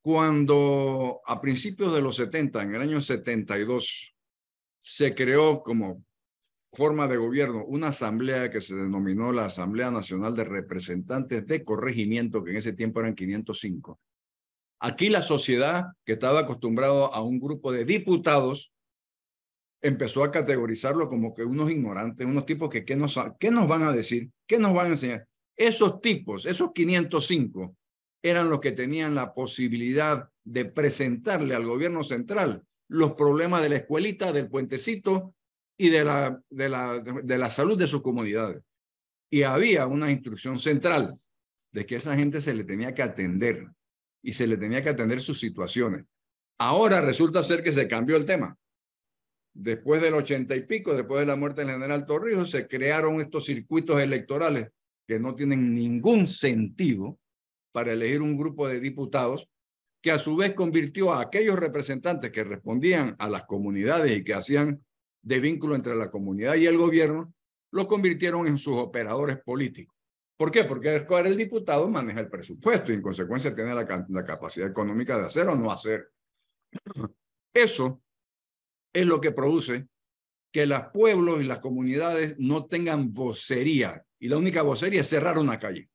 Cuando 0.00 1.20
a 1.26 1.40
principios 1.40 1.94
de 1.94 2.02
los 2.02 2.16
70, 2.16 2.62
en 2.62 2.74
el 2.74 2.82
año 2.82 3.00
72, 3.00 4.14
se 4.82 5.14
creó 5.14 5.62
como 5.62 6.04
forma 6.74 7.08
de 7.08 7.16
gobierno 7.16 7.64
una 7.64 7.88
asamblea 7.88 8.50
que 8.50 8.60
se 8.60 8.74
denominó 8.74 9.32
la 9.32 9.46
Asamblea 9.46 9.90
Nacional 9.90 10.36
de 10.36 10.44
Representantes 10.44 11.46
de 11.46 11.64
Corregimiento, 11.64 12.44
que 12.44 12.50
en 12.50 12.56
ese 12.58 12.72
tiempo 12.72 13.00
eran 13.00 13.14
505. 13.14 13.98
Aquí 14.80 15.08
la 15.08 15.22
sociedad, 15.22 15.84
que 16.04 16.12
estaba 16.12 16.40
acostumbrado 16.40 17.14
a 17.14 17.22
un 17.22 17.40
grupo 17.40 17.72
de 17.72 17.86
diputados, 17.86 18.73
empezó 19.84 20.24
a 20.24 20.30
categorizarlo 20.30 21.10
como 21.10 21.34
que 21.34 21.44
unos 21.44 21.70
ignorantes, 21.70 22.26
unos 22.26 22.46
tipos 22.46 22.70
que 22.70 22.86
¿qué 22.86 22.96
nos, 22.96 23.18
¿qué 23.38 23.50
nos 23.50 23.68
van 23.68 23.82
a 23.82 23.92
decir? 23.92 24.30
¿Qué 24.46 24.58
nos 24.58 24.72
van 24.72 24.86
a 24.86 24.90
enseñar? 24.90 25.28
Esos 25.54 26.00
tipos, 26.00 26.46
esos 26.46 26.72
505, 26.72 27.76
eran 28.22 28.48
los 28.48 28.60
que 28.60 28.72
tenían 28.72 29.14
la 29.14 29.34
posibilidad 29.34 30.26
de 30.42 30.64
presentarle 30.64 31.54
al 31.54 31.66
gobierno 31.66 32.02
central 32.02 32.62
los 32.88 33.12
problemas 33.12 33.62
de 33.62 33.68
la 33.68 33.76
escuelita, 33.76 34.32
del 34.32 34.48
puentecito 34.48 35.34
y 35.76 35.90
de 35.90 36.02
la, 36.02 36.40
de 36.48 36.68
la, 36.70 37.00
de 37.00 37.38
la 37.38 37.50
salud 37.50 37.78
de 37.78 37.86
sus 37.86 38.00
comunidades. 38.00 38.62
Y 39.30 39.42
había 39.42 39.86
una 39.86 40.10
instrucción 40.10 40.58
central 40.58 41.06
de 41.72 41.84
que 41.84 41.96
esa 41.96 42.16
gente 42.16 42.40
se 42.40 42.54
le 42.54 42.64
tenía 42.64 42.94
que 42.94 43.02
atender 43.02 43.68
y 44.22 44.32
se 44.32 44.46
le 44.46 44.56
tenía 44.56 44.82
que 44.82 44.88
atender 44.88 45.20
sus 45.20 45.38
situaciones. 45.38 46.06
Ahora 46.58 47.02
resulta 47.02 47.42
ser 47.42 47.62
que 47.62 47.72
se 47.72 47.86
cambió 47.86 48.16
el 48.16 48.24
tema 48.24 48.56
después 49.54 50.02
del 50.02 50.14
ochenta 50.14 50.54
y 50.56 50.62
pico, 50.62 50.94
después 50.94 51.20
de 51.20 51.26
la 51.26 51.36
muerte 51.36 51.62
del 51.62 51.74
general 51.74 52.04
Torrijos, 52.04 52.50
se 52.50 52.66
crearon 52.66 53.20
estos 53.20 53.46
circuitos 53.46 54.00
electorales 54.00 54.68
que 55.06 55.18
no 55.20 55.34
tienen 55.34 55.74
ningún 55.74 56.26
sentido 56.26 57.18
para 57.72 57.92
elegir 57.92 58.20
un 58.20 58.36
grupo 58.36 58.68
de 58.68 58.80
diputados 58.80 59.48
que 60.02 60.10
a 60.10 60.18
su 60.18 60.36
vez 60.36 60.52
convirtió 60.52 61.12
a 61.12 61.22
aquellos 61.22 61.58
representantes 61.58 62.30
que 62.30 62.44
respondían 62.44 63.16
a 63.18 63.28
las 63.28 63.44
comunidades 63.44 64.16
y 64.16 64.22
que 64.22 64.34
hacían 64.34 64.84
de 65.22 65.40
vínculo 65.40 65.74
entre 65.74 65.94
la 65.96 66.10
comunidad 66.10 66.56
y 66.56 66.66
el 66.66 66.76
gobierno, 66.76 67.32
lo 67.72 67.86
convirtieron 67.86 68.46
en 68.46 68.58
sus 68.58 68.76
operadores 68.76 69.38
políticos. 69.38 69.96
¿Por 70.36 70.50
qué? 70.50 70.64
Porque 70.64 70.94
el 70.94 71.36
diputado 71.36 71.88
maneja 71.88 72.20
el 72.20 72.28
presupuesto 72.28 72.92
y 72.92 72.96
en 72.96 73.02
consecuencia 73.02 73.54
tiene 73.54 73.74
la 73.74 74.24
capacidad 74.24 74.68
económica 74.68 75.16
de 75.16 75.24
hacer 75.24 75.48
o 75.48 75.54
no 75.54 75.72
hacer. 75.72 76.10
Eso 77.54 78.02
es 78.94 79.06
lo 79.06 79.20
que 79.20 79.32
produce 79.32 79.86
que 80.50 80.66
los 80.66 80.84
pueblos 80.92 81.40
y 81.40 81.44
las 81.44 81.58
comunidades 81.58 82.36
no 82.38 82.66
tengan 82.66 83.12
vocería. 83.12 84.04
Y 84.20 84.28
la 84.28 84.38
única 84.38 84.62
vocería 84.62 85.00
es 85.00 85.08
cerrar 85.08 85.36
una 85.36 85.58
calle. 85.58 85.90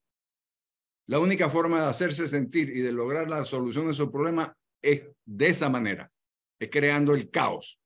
La 1.07 1.17
única 1.17 1.49
forma 1.49 1.81
de 1.81 1.88
hacerse 1.88 2.27
sentir 2.27 2.69
y 2.69 2.81
de 2.81 2.91
lograr 2.91 3.29
la 3.29 3.45
solución 3.45 3.85
de 3.85 3.93
esos 3.93 4.09
problemas 4.09 4.51
es 4.81 5.05
de 5.25 5.47
esa 5.47 5.69
manera, 5.69 6.12
es 6.59 6.69
creando 6.69 7.15
el 7.15 7.31
caos. 7.31 7.79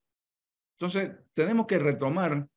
Entonces, 0.77 1.11
tenemos 1.33 1.67
que 1.67 1.79
retomar 1.79 2.47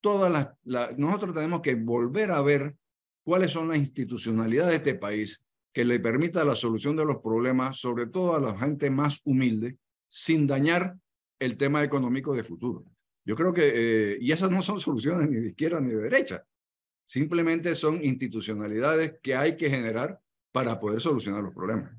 todas 0.00 0.30
las, 0.30 0.98
nosotros 0.98 1.34
tenemos 1.34 1.62
que 1.62 1.74
volver 1.74 2.30
a 2.30 2.42
ver 2.42 2.76
cuáles 3.24 3.50
son 3.50 3.68
las 3.68 3.78
institucionalidades 3.78 4.70
de 4.70 4.76
este 4.76 4.94
país 4.94 5.42
que 5.72 5.84
le 5.84 5.98
permita 5.98 6.44
la 6.44 6.54
solución 6.54 6.94
de 6.96 7.06
los 7.06 7.22
problemas, 7.22 7.78
sobre 7.78 8.06
todo 8.06 8.36
a 8.36 8.40
la 8.40 8.56
gente 8.56 8.90
más 8.90 9.20
humilde, 9.24 9.78
sin 10.08 10.46
dañar 10.46 10.96
el 11.44 11.56
tema 11.56 11.82
económico 11.82 12.34
de 12.34 12.44
futuro. 12.44 12.84
Yo 13.24 13.34
creo 13.36 13.52
que, 13.52 13.72
eh, 13.74 14.18
y 14.20 14.32
esas 14.32 14.50
no 14.50 14.62
son 14.62 14.80
soluciones 14.80 15.28
ni 15.28 15.36
de 15.36 15.48
izquierda 15.48 15.80
ni 15.80 15.90
de 15.90 16.02
derecha, 16.02 16.44
simplemente 17.06 17.74
son 17.74 18.04
institucionalidades 18.04 19.14
que 19.22 19.34
hay 19.34 19.56
que 19.56 19.70
generar 19.70 20.20
para 20.52 20.78
poder 20.78 21.00
solucionar 21.00 21.42
los 21.42 21.54
problemas. 21.54 21.92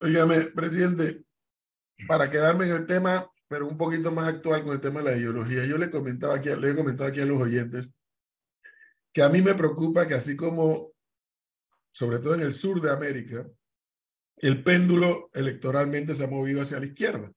Óigame, 0.00 0.40
presidente, 0.54 1.24
para 2.06 2.28
quedarme 2.28 2.66
en 2.66 2.76
el 2.76 2.86
tema, 2.86 3.30
pero 3.48 3.66
un 3.66 3.76
poquito 3.76 4.10
más 4.10 4.28
actual 4.28 4.62
con 4.62 4.72
el 4.72 4.80
tema 4.80 5.00
de 5.00 5.10
la 5.10 5.16
ideología, 5.16 5.64
yo 5.64 5.78
le 5.78 5.90
comentaba 5.90 6.36
aquí, 6.36 6.50
le 6.50 6.70
he 6.70 6.76
comentado 6.76 7.08
aquí 7.08 7.20
a 7.20 7.26
los 7.26 7.40
oyentes 7.40 7.90
que 9.14 9.22
a 9.22 9.28
mí 9.28 9.40
me 9.40 9.54
preocupa 9.54 10.08
que 10.08 10.14
así 10.14 10.34
como, 10.36 10.92
sobre 11.92 12.18
todo 12.18 12.34
en 12.34 12.40
el 12.40 12.52
sur 12.52 12.80
de 12.80 12.90
América, 12.90 13.48
el 14.38 14.62
péndulo 14.64 15.30
electoralmente 15.32 16.16
se 16.16 16.24
ha 16.24 16.26
movido 16.26 16.60
hacia 16.62 16.80
la 16.80 16.86
izquierda. 16.86 17.32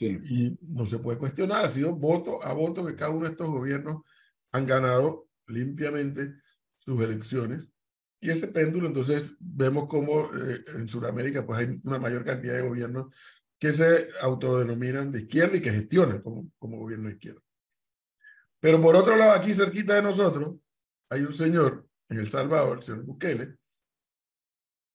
Y 0.00 0.58
no 0.62 0.86
se 0.86 0.98
puede 0.98 1.18
cuestionar, 1.18 1.64
ha 1.64 1.68
sido 1.68 1.94
voto 1.94 2.42
a 2.44 2.52
voto 2.54 2.84
que 2.86 2.96
cada 2.96 3.10
uno 3.10 3.24
de 3.24 3.32
estos 3.32 3.48
gobiernos 3.48 4.02
han 4.52 4.66
ganado 4.66 5.28
limpiamente 5.46 6.34
sus 6.78 7.00
elecciones. 7.02 7.70
Y 8.20 8.30
ese 8.30 8.48
péndulo, 8.48 8.86
entonces, 8.86 9.36
vemos 9.40 9.86
cómo 9.88 10.30
eh, 10.34 10.58
en 10.74 10.88
Sudamérica 10.88 11.46
pues 11.46 11.60
hay 11.60 11.80
una 11.84 11.98
mayor 11.98 12.24
cantidad 12.24 12.54
de 12.54 12.68
gobiernos 12.68 13.14
que 13.58 13.72
se 13.72 14.08
autodenominan 14.22 15.12
de 15.12 15.20
izquierda 15.20 15.56
y 15.56 15.60
que 15.60 15.70
gestionan 15.70 16.22
como, 16.22 16.50
como 16.58 16.78
gobierno 16.78 17.08
de 17.08 17.14
izquierda. 17.14 17.40
Pero 18.58 18.80
por 18.80 18.96
otro 18.96 19.16
lado, 19.16 19.32
aquí 19.32 19.54
cerquita 19.54 19.94
de 19.94 20.02
nosotros, 20.02 20.56
hay 21.08 21.22
un 21.22 21.32
señor 21.32 21.86
en 22.08 22.18
El 22.18 22.28
Salvador, 22.28 22.78
el 22.78 22.82
señor 22.82 23.04
Bukele, 23.04 23.56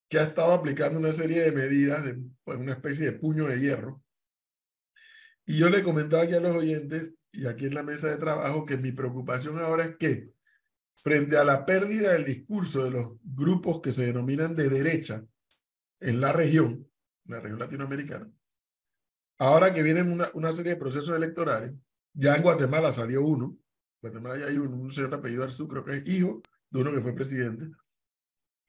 que 0.08 0.20
ha 0.20 0.24
estado 0.24 0.54
aplicando 0.54 1.00
una 1.00 1.12
serie 1.12 1.42
de 1.42 1.52
medidas, 1.52 2.06
de, 2.06 2.22
pues, 2.44 2.58
una 2.58 2.74
especie 2.74 3.06
de 3.06 3.14
puño 3.14 3.46
de 3.46 3.60
hierro. 3.60 4.04
Y 5.46 5.58
yo 5.58 5.70
le 5.70 5.84
comentaba 5.84 6.24
aquí 6.24 6.34
a 6.34 6.40
los 6.40 6.56
oyentes 6.56 7.14
y 7.32 7.46
aquí 7.46 7.66
en 7.66 7.76
la 7.76 7.84
mesa 7.84 8.08
de 8.08 8.18
trabajo 8.18 8.66
que 8.66 8.78
mi 8.78 8.92
preocupación 8.92 9.60
ahora 9.60 9.86
es 9.86 9.98
que 9.98 10.34
frente 10.96 11.38
a 11.38 11.44
la 11.44 11.66
pérdida 11.66 12.14
del 12.14 12.26
discurso 12.26 12.84
de 12.84 12.92
los 12.92 13.18
grupos 13.24 13.82
que 13.82 13.92
se 13.92 14.06
denominan 14.06 14.56
de 14.56 14.70
derecha 14.70 15.24
en 16.00 16.22
la 16.22 16.32
región, 16.32 16.90
la 17.26 17.40
región 17.40 17.60
latinoamericana, 17.60 18.32
ahora 19.38 19.74
que 19.74 19.84
vienen 19.84 20.12
una, 20.12 20.30
una 20.34 20.52
serie 20.52 20.74
de 20.74 20.80
procesos 20.80 21.16
electorales, 21.16 21.74
ya 22.14 22.36
en 22.36 22.44
Guatemala 22.44 22.92
salió 22.92 23.22
uno, 23.22 23.58
Guatemala 24.02 24.38
ya 24.38 24.46
hay 24.48 24.58
un, 24.58 24.74
un 24.74 24.92
señor 24.92 25.14
apellido 25.14 25.44
Arzú, 25.44 25.68
creo 25.68 25.84
que 25.84 25.98
es 25.98 26.08
hijo 26.08 26.42
de 26.70 26.80
uno 26.80 26.94
que 26.94 27.02
fue 27.02 27.14
presidente, 27.14 27.70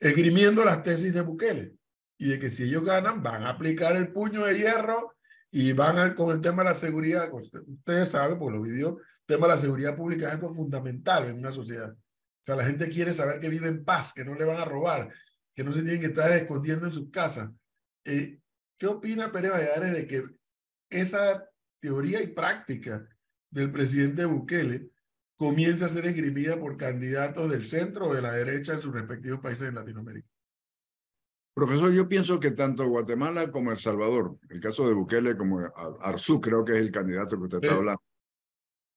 esgrimiendo 0.00 0.64
las 0.64 0.82
tesis 0.82 1.14
de 1.14 1.20
Bukele 1.20 1.74
y 2.18 2.28
de 2.30 2.40
que 2.40 2.50
si 2.50 2.64
ellos 2.64 2.84
ganan 2.84 3.22
van 3.22 3.44
a 3.44 3.50
aplicar 3.50 3.96
el 3.96 4.12
puño 4.12 4.44
de 4.44 4.58
hierro 4.58 5.15
y 5.50 5.72
van 5.72 6.14
con 6.14 6.34
el 6.34 6.40
tema 6.40 6.62
de 6.62 6.70
la 6.70 6.74
seguridad. 6.74 7.30
Ustedes 7.32 8.10
saben, 8.10 8.38
por 8.38 8.52
lo 8.52 8.62
vivió, 8.62 8.98
el 8.98 9.26
tema 9.26 9.46
de 9.46 9.54
la 9.54 9.58
seguridad 9.58 9.96
pública 9.96 10.26
es 10.26 10.34
algo 10.34 10.50
fundamental 10.50 11.28
en 11.28 11.38
una 11.38 11.50
sociedad. 11.50 11.92
O 11.92 11.98
sea, 12.40 12.56
la 12.56 12.64
gente 12.64 12.88
quiere 12.88 13.12
saber 13.12 13.40
que 13.40 13.48
vive 13.48 13.68
en 13.68 13.84
paz, 13.84 14.12
que 14.12 14.24
no 14.24 14.34
le 14.34 14.44
van 14.44 14.58
a 14.58 14.64
robar, 14.64 15.12
que 15.54 15.64
no 15.64 15.72
se 15.72 15.82
tienen 15.82 16.00
que 16.00 16.08
estar 16.08 16.30
escondiendo 16.32 16.86
en 16.86 16.92
sus 16.92 17.10
casas. 17.10 17.50
Eh, 18.04 18.38
¿Qué 18.78 18.86
opina 18.86 19.32
Pérez 19.32 19.50
Valladares 19.50 19.92
de 19.92 20.06
que 20.06 20.22
esa 20.90 21.48
teoría 21.80 22.22
y 22.22 22.28
práctica 22.28 23.08
del 23.50 23.72
presidente 23.72 24.24
Bukele 24.24 24.90
comienza 25.36 25.86
a 25.86 25.90
ser 25.90 26.06
esgrimida 26.06 26.58
por 26.58 26.76
candidatos 26.76 27.50
del 27.50 27.64
centro 27.64 28.08
o 28.08 28.14
de 28.14 28.22
la 28.22 28.32
derecha 28.32 28.74
en 28.74 28.82
sus 28.82 28.94
respectivos 28.94 29.40
países 29.40 29.68
de 29.68 29.72
Latinoamérica. 29.72 30.28
Profesor, 31.56 31.90
yo 31.90 32.06
pienso 32.06 32.38
que 32.38 32.50
tanto 32.50 32.86
Guatemala 32.86 33.50
como 33.50 33.70
El 33.70 33.78
Salvador, 33.78 34.36
el 34.50 34.60
caso 34.60 34.86
de 34.86 34.92
Bukele 34.92 35.38
como 35.38 35.60
Arzú, 36.02 36.38
creo 36.38 36.62
que 36.62 36.72
es 36.72 36.80
el 36.80 36.92
candidato 36.92 37.38
que 37.38 37.44
usted 37.44 37.62
está 37.62 37.76
hablando, 37.76 38.02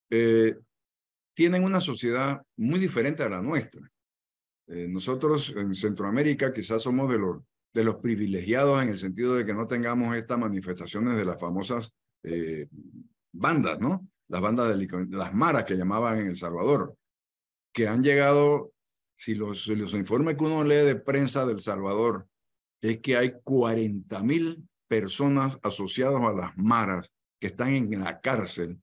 eh, 0.10 0.58
tienen 1.34 1.64
una 1.64 1.80
sociedad 1.80 2.42
muy 2.58 2.78
diferente 2.78 3.24
a 3.24 3.30
la 3.30 3.42
nuestra. 3.42 3.90
Eh, 4.68 4.90
nosotros 4.90 5.54
en 5.56 5.74
Centroamérica 5.74 6.52
quizás 6.52 6.82
somos 6.82 7.10
de 7.10 7.18
los, 7.18 7.38
de 7.74 7.86
los 7.86 7.96
privilegiados 7.96 8.84
en 8.84 8.90
el 8.90 8.98
sentido 8.98 9.36
de 9.36 9.46
que 9.46 9.54
no 9.54 9.66
tengamos 9.66 10.14
estas 10.18 10.38
manifestaciones 10.38 11.16
de 11.16 11.24
las 11.24 11.40
famosas 11.40 11.94
eh, 12.24 12.68
bandas, 13.32 13.80
¿no? 13.80 14.06
las 14.28 14.42
bandas 14.42 14.78
de 14.78 15.08
las 15.12 15.34
maras 15.34 15.64
que 15.64 15.78
llamaban 15.78 16.20
en 16.20 16.28
El 16.28 16.36
Salvador, 16.36 16.94
que 17.72 17.88
han 17.88 18.04
llegado, 18.04 18.74
si 19.16 19.34
los, 19.34 19.66
los 19.70 19.94
informes 19.94 20.36
que 20.36 20.44
uno 20.44 20.66
lee 20.66 20.86
de 20.86 20.98
prensa 20.98 21.46
del 21.46 21.60
Salvador, 21.60 22.28
es 22.82 23.00
que 23.00 23.18
hay 23.18 23.34
40 23.44 24.22
mil 24.24 24.68
personas 24.88 25.58
asociadas 25.62 26.22
a 26.22 26.34
las 26.34 26.58
maras 26.58 27.12
que 27.40 27.48
están 27.48 27.70
en 27.70 28.04
la 28.04 28.20
cárcel. 28.20 28.80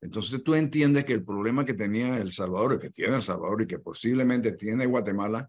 Entonces 0.00 0.42
tú 0.42 0.54
entiendes 0.54 1.04
que 1.04 1.12
el 1.12 1.24
problema 1.24 1.64
que 1.64 1.74
tenía 1.74 2.16
El 2.16 2.32
Salvador, 2.32 2.78
que 2.78 2.90
tiene 2.90 3.16
El 3.16 3.22
Salvador 3.22 3.62
y 3.62 3.66
que 3.66 3.78
posiblemente 3.78 4.52
tiene 4.52 4.86
Guatemala, 4.86 5.48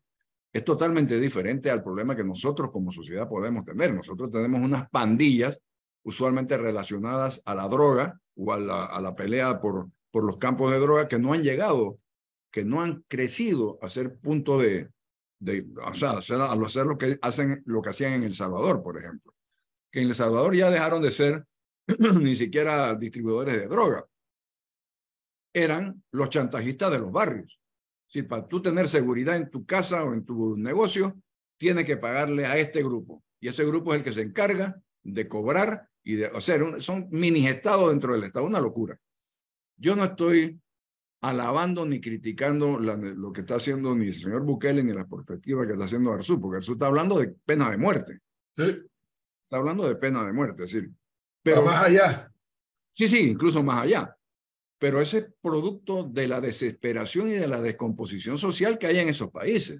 es 0.51 0.65
totalmente 0.65 1.17
diferente 1.17 1.71
al 1.71 1.81
problema 1.81 2.15
que 2.15 2.25
nosotros 2.25 2.71
como 2.71 2.91
sociedad 2.91 3.29
podemos 3.29 3.63
tener. 3.63 3.93
Nosotros 3.93 4.29
tenemos 4.29 4.59
unas 4.61 4.89
pandillas 4.89 5.57
usualmente 6.03 6.57
relacionadas 6.57 7.41
a 7.45 7.55
la 7.55 7.69
droga 7.69 8.19
o 8.35 8.51
a 8.51 8.59
la, 8.59 8.85
a 8.85 9.01
la 9.01 9.15
pelea 9.15 9.61
por, 9.61 9.89
por 10.11 10.25
los 10.25 10.37
campos 10.37 10.71
de 10.71 10.79
droga 10.79 11.07
que 11.07 11.19
no 11.19 11.31
han 11.31 11.43
llegado, 11.43 11.99
que 12.51 12.65
no 12.65 12.81
han 12.81 13.05
crecido 13.07 13.79
a 13.81 13.87
ser 13.87 14.17
punto 14.17 14.59
de, 14.59 14.89
de 15.41 15.65
hacer, 15.83 16.39
hacer 16.39 16.85
lo 16.85 16.97
que 16.97 17.17
hacen, 17.21 17.63
lo 17.65 17.81
que 17.81 17.89
hacían 17.89 18.13
en 18.13 18.23
El 18.23 18.35
Salvador, 18.35 18.83
por 18.83 18.97
ejemplo. 18.97 19.33
Que 19.91 20.01
en 20.01 20.07
El 20.07 20.15
Salvador 20.15 20.55
ya 20.55 20.69
dejaron 20.69 21.01
de 21.01 21.09
ser 21.09 21.45
ni 21.97 22.35
siquiera 22.35 22.93
distribuidores 22.95 23.59
de 23.59 23.67
droga. 23.67 24.05
Eran 25.53 26.03
los 26.11 26.29
chantajistas 26.29 26.91
de 26.91 26.99
los 26.99 27.11
barrios. 27.11 27.59
Si 28.07 28.21
para 28.21 28.47
tú 28.47 28.61
tener 28.61 28.87
seguridad 28.87 29.35
en 29.35 29.49
tu 29.49 29.65
casa 29.65 30.03
o 30.03 30.13
en 30.13 30.23
tu 30.25 30.55
negocio, 30.57 31.19
tienes 31.57 31.85
que 31.85 31.97
pagarle 31.97 32.45
a 32.45 32.57
este 32.57 32.83
grupo. 32.83 33.23
Y 33.39 33.47
ese 33.47 33.65
grupo 33.65 33.93
es 33.93 33.99
el 33.99 34.03
que 34.03 34.13
se 34.13 34.21
encarga 34.21 34.79
de 35.01 35.27
cobrar 35.27 35.89
y 36.03 36.15
de, 36.17 36.27
o 36.27 36.39
sea, 36.39 36.79
son 36.79 37.07
mini 37.09 37.47
estados 37.47 37.89
dentro 37.89 38.13
del 38.13 38.25
estado, 38.25 38.45
una 38.45 38.59
locura. 38.59 38.99
Yo 39.75 39.95
no 39.95 40.03
estoy 40.03 40.61
alabando 41.21 41.85
ni 41.85 42.01
criticando 42.01 42.79
lo 42.79 43.31
que 43.31 43.41
está 43.41 43.55
haciendo 43.55 43.95
ni 43.95 44.07
el 44.07 44.13
señor 44.13 44.43
Bukele 44.43 44.83
ni 44.83 44.91
la 44.91 45.07
perspectiva 45.07 45.65
que 45.65 45.73
está 45.73 45.85
haciendo 45.85 46.11
Arzú, 46.11 46.41
porque 46.41 46.57
Arzú 46.57 46.73
está 46.73 46.87
hablando 46.87 47.19
de 47.19 47.27
pena 47.45 47.69
de 47.69 47.77
muerte. 47.77 48.19
Sí. 48.55 48.63
Está 49.43 49.57
hablando 49.57 49.87
de 49.87 49.95
pena 49.95 50.25
de 50.25 50.33
muerte, 50.33 50.63
es 50.63 50.71
decir. 50.71 50.89
Pero 51.43 51.61
más 51.61 51.85
allá. 51.85 52.31
Sí, 52.93 53.07
sí, 53.07 53.29
incluso 53.29 53.61
más 53.63 53.83
allá. 53.83 54.15
Pero 54.79 54.99
ese 54.99 55.19
es 55.19 55.25
producto 55.39 56.03
de 56.03 56.27
la 56.27 56.41
desesperación 56.41 57.29
y 57.29 57.33
de 57.33 57.47
la 57.47 57.61
descomposición 57.61 58.39
social 58.39 58.79
que 58.79 58.87
hay 58.87 58.97
en 58.97 59.09
esos 59.09 59.29
países. 59.29 59.79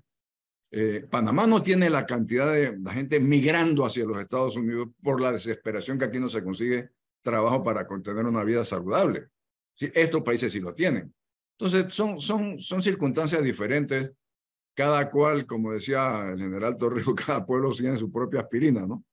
Eh, 0.70 1.06
Panamá 1.10 1.48
no 1.48 1.64
tiene 1.64 1.90
la 1.90 2.06
cantidad 2.06 2.54
de 2.54 2.78
la 2.78 2.94
gente 2.94 3.20
migrando 3.20 3.84
hacia 3.84 4.06
los 4.06 4.20
Estados 4.20 4.56
Unidos 4.56 4.90
por 5.02 5.20
la 5.20 5.32
desesperación 5.32 5.98
que 5.98 6.06
aquí 6.06 6.20
no 6.20 6.30
se 6.30 6.44
consigue 6.44 6.92
trabajo 7.22 7.64
para 7.64 7.88
contener 7.88 8.26
una 8.26 8.44
vida 8.44 8.64
saludable. 8.64 9.28
¿Sí? 9.74 9.92
Estos 9.94 10.22
países 10.22 10.52
sí 10.52 10.60
lo 10.60 10.74
tienen. 10.74 11.12
Entonces, 11.62 11.94
son, 11.94 12.20
son, 12.20 12.60
son 12.60 12.82
circunstancias 12.82 13.44
diferentes. 13.44 14.12
Cada 14.74 15.12
cual, 15.12 15.46
como 15.46 15.74
decía 15.74 16.30
el 16.32 16.40
general 16.40 16.78
Torrijos, 16.78 17.14
cada 17.26 17.46
pueblo 17.46 17.72
tiene 17.72 17.98
su 17.98 18.12
propia 18.12 18.42
aspirina, 18.42 18.86
¿no? 18.88 19.06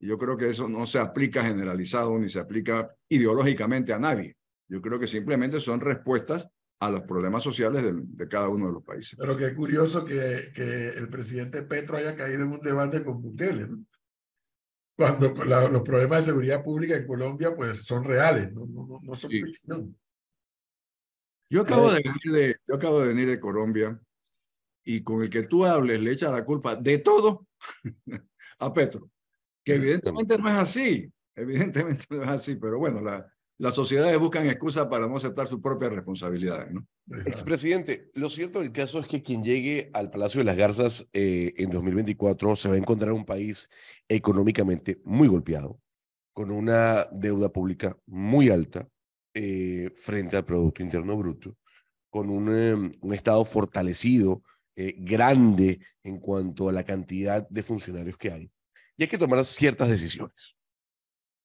Y 0.00 0.08
yo 0.08 0.18
creo 0.18 0.36
que 0.36 0.50
eso 0.50 0.68
no 0.68 0.84
se 0.86 0.98
aplica 0.98 1.44
generalizado 1.44 2.18
ni 2.18 2.28
se 2.28 2.40
aplica 2.40 2.92
ideológicamente 3.08 3.92
a 3.92 4.00
nadie. 4.00 4.36
Yo 4.68 4.80
creo 4.80 4.98
que 4.98 5.06
simplemente 5.06 5.60
son 5.60 5.80
respuestas 5.80 6.48
a 6.80 6.90
los 6.90 7.02
problemas 7.02 7.44
sociales 7.44 7.82
de, 7.82 7.92
de, 7.94 8.26
cada 8.26 8.48
uno 8.48 8.66
de 8.66 8.72
los 8.72 8.82
países. 8.82 9.16
Pero 9.16 9.36
qué 9.36 9.54
curioso 9.54 10.04
que, 10.04 10.50
que, 10.52 10.88
el 10.96 11.08
presidente 11.08 11.62
Petro 11.62 11.98
haya 11.98 12.16
caído 12.16 12.42
en 12.42 12.52
un 12.52 12.60
debate 12.60 13.04
con 13.04 13.22
Bukele, 13.22 13.68
¿no? 13.68 13.84
cuando 14.96 15.32
la, 15.44 15.68
los 15.68 15.82
problemas 15.82 16.18
de 16.18 16.32
seguridad 16.32 16.64
pública 16.64 16.96
en 16.96 17.06
Colombia 17.06 17.54
pues 17.54 17.84
son 17.84 18.02
reales, 18.02 18.52
no, 18.52 18.66
no, 18.66 19.00
no 19.00 19.14
son 19.14 19.30
sí. 19.30 19.42
ficción. 19.42 19.96
Yo 21.52 21.60
acabo, 21.60 21.92
de 21.92 22.02
venir 22.02 22.32
de, 22.32 22.56
yo 22.66 22.76
acabo 22.76 23.00
de 23.02 23.08
venir 23.08 23.28
de 23.28 23.38
Colombia 23.38 24.00
y 24.84 25.02
con 25.02 25.22
el 25.22 25.28
que 25.28 25.42
tú 25.42 25.66
hables 25.66 26.00
le 26.00 26.12
echa 26.12 26.32
la 26.32 26.46
culpa 26.46 26.76
de 26.76 26.96
todo 26.96 27.46
a 28.58 28.72
Petro, 28.72 29.10
que 29.62 29.74
evidentemente 29.74 30.38
no 30.38 30.48
es 30.48 30.54
así, 30.54 31.12
evidentemente 31.36 32.06
no 32.08 32.22
es 32.22 32.28
así, 32.30 32.56
pero 32.56 32.78
bueno, 32.78 33.02
la, 33.02 33.30
las 33.58 33.74
sociedades 33.74 34.18
buscan 34.18 34.46
excusas 34.46 34.86
para 34.86 35.06
no 35.06 35.16
aceptar 35.16 35.46
sus 35.46 35.60
propias 35.60 35.92
responsabilidades. 35.92 36.72
¿no? 36.72 36.86
Expresidente, 37.26 38.10
lo 38.14 38.30
cierto 38.30 38.60
del 38.60 38.72
caso 38.72 38.98
es 38.98 39.06
que 39.06 39.22
quien 39.22 39.44
llegue 39.44 39.90
al 39.92 40.08
Palacio 40.08 40.38
de 40.38 40.46
las 40.46 40.56
Garzas 40.56 41.06
eh, 41.12 41.52
en 41.58 41.68
2024 41.68 42.56
se 42.56 42.70
va 42.70 42.76
a 42.76 42.78
encontrar 42.78 43.12
un 43.12 43.26
país 43.26 43.68
económicamente 44.08 45.02
muy 45.04 45.28
golpeado, 45.28 45.78
con 46.32 46.50
una 46.50 47.08
deuda 47.12 47.52
pública 47.52 47.94
muy 48.06 48.48
alta 48.48 48.88
eh, 49.34 49.90
frente 49.94 50.36
al 50.36 50.44
Producto 50.44 50.82
Interno 50.82 51.16
Bruto, 51.16 51.56
con 52.10 52.30
un, 52.30 52.54
em, 52.54 52.92
un 53.00 53.14
Estado 53.14 53.44
fortalecido, 53.44 54.42
eh, 54.76 54.94
grande 54.98 55.80
en 56.02 56.18
cuanto 56.18 56.68
a 56.68 56.72
la 56.72 56.84
cantidad 56.84 57.46
de 57.48 57.62
funcionarios 57.62 58.16
que 58.16 58.30
hay. 58.30 58.50
Y 58.96 59.04
hay 59.04 59.08
que 59.08 59.18
tomar 59.18 59.44
ciertas 59.44 59.88
decisiones. 59.88 60.56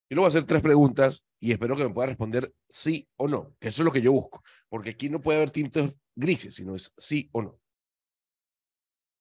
Yo 0.09 0.15
le 0.15 0.17
voy 0.17 0.25
a 0.25 0.29
hacer 0.29 0.45
tres 0.45 0.61
preguntas 0.61 1.23
y 1.39 1.51
espero 1.51 1.75
que 1.75 1.83
me 1.83 1.93
pueda 1.93 2.07
responder 2.07 2.53
sí 2.69 3.07
o 3.17 3.27
no, 3.27 3.55
que 3.59 3.67
eso 3.67 3.81
es 3.81 3.85
lo 3.85 3.91
que 3.91 4.01
yo 4.01 4.11
busco, 4.11 4.41
porque 4.69 4.91
aquí 4.91 5.09
no 5.09 5.21
puede 5.21 5.38
haber 5.38 5.51
tintes 5.51 5.93
grises, 6.15 6.55
sino 6.55 6.75
es 6.75 6.93
sí 6.97 7.29
o 7.33 7.41
no. 7.41 7.59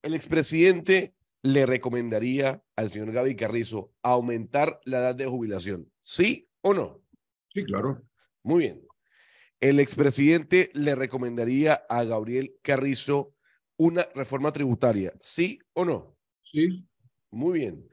El 0.02 0.14
expresidente 0.14 1.14
le 1.42 1.66
recomendaría 1.66 2.62
al 2.76 2.90
señor 2.90 3.12
Gaby 3.12 3.36
Carrizo 3.36 3.92
aumentar 4.02 4.80
la 4.84 4.98
edad 4.98 5.14
de 5.14 5.26
jubilación, 5.26 5.90
¿sí 6.02 6.48
o 6.62 6.74
no? 6.74 7.02
Sí, 7.52 7.64
claro. 7.64 8.02
Muy 8.46 8.60
bien. 8.60 8.86
El 9.58 9.80
expresidente 9.80 10.70
le 10.72 10.94
recomendaría 10.94 11.82
a 11.88 12.04
Gabriel 12.04 12.54
Carrizo 12.62 13.34
una 13.76 14.06
reforma 14.14 14.52
tributaria, 14.52 15.12
¿sí 15.20 15.58
o 15.72 15.84
no? 15.84 16.16
Sí. 16.44 16.86
Muy 17.32 17.58
bien. 17.58 17.88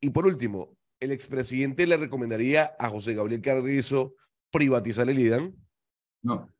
Y 0.00 0.08
por 0.08 0.26
último, 0.26 0.78
¿el 0.98 1.12
expresidente 1.12 1.86
le 1.86 1.98
recomendaría 1.98 2.74
a 2.78 2.88
José 2.88 3.12
Gabriel 3.12 3.42
Carrizo 3.42 4.14
privatizar 4.50 5.10
el 5.10 5.18
IDAN? 5.18 5.54
No. 6.22 6.50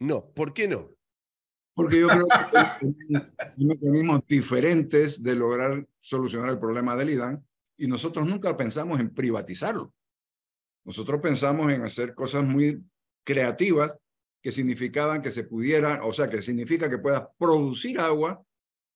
No, 0.00 0.30
¿por 0.32 0.54
qué 0.54 0.66
no? 0.66 0.90
Porque 1.74 2.00
yo 2.00 2.08
creo 2.08 2.26
que 2.26 2.58
hay 2.58 3.66
mecanismos 3.66 4.22
diferentes 4.26 5.22
de 5.22 5.34
lograr 5.34 5.86
solucionar 6.00 6.48
el 6.48 6.58
problema 6.58 6.96
del 6.96 7.10
IDAN 7.10 7.46
y 7.76 7.86
nosotros 7.86 8.26
nunca 8.26 8.56
pensamos 8.56 8.98
en 8.98 9.12
privatizarlo. 9.12 9.92
Nosotros 10.88 11.20
pensamos 11.20 11.70
en 11.70 11.82
hacer 11.82 12.14
cosas 12.14 12.44
muy 12.44 12.82
creativas 13.22 13.94
que 14.42 14.50
significaban 14.50 15.20
que 15.20 15.30
se 15.30 15.44
pudiera, 15.44 16.02
o 16.02 16.14
sea, 16.14 16.26
que 16.28 16.40
significa 16.40 16.88
que 16.88 16.96
puedas 16.96 17.24
producir 17.36 18.00
agua 18.00 18.42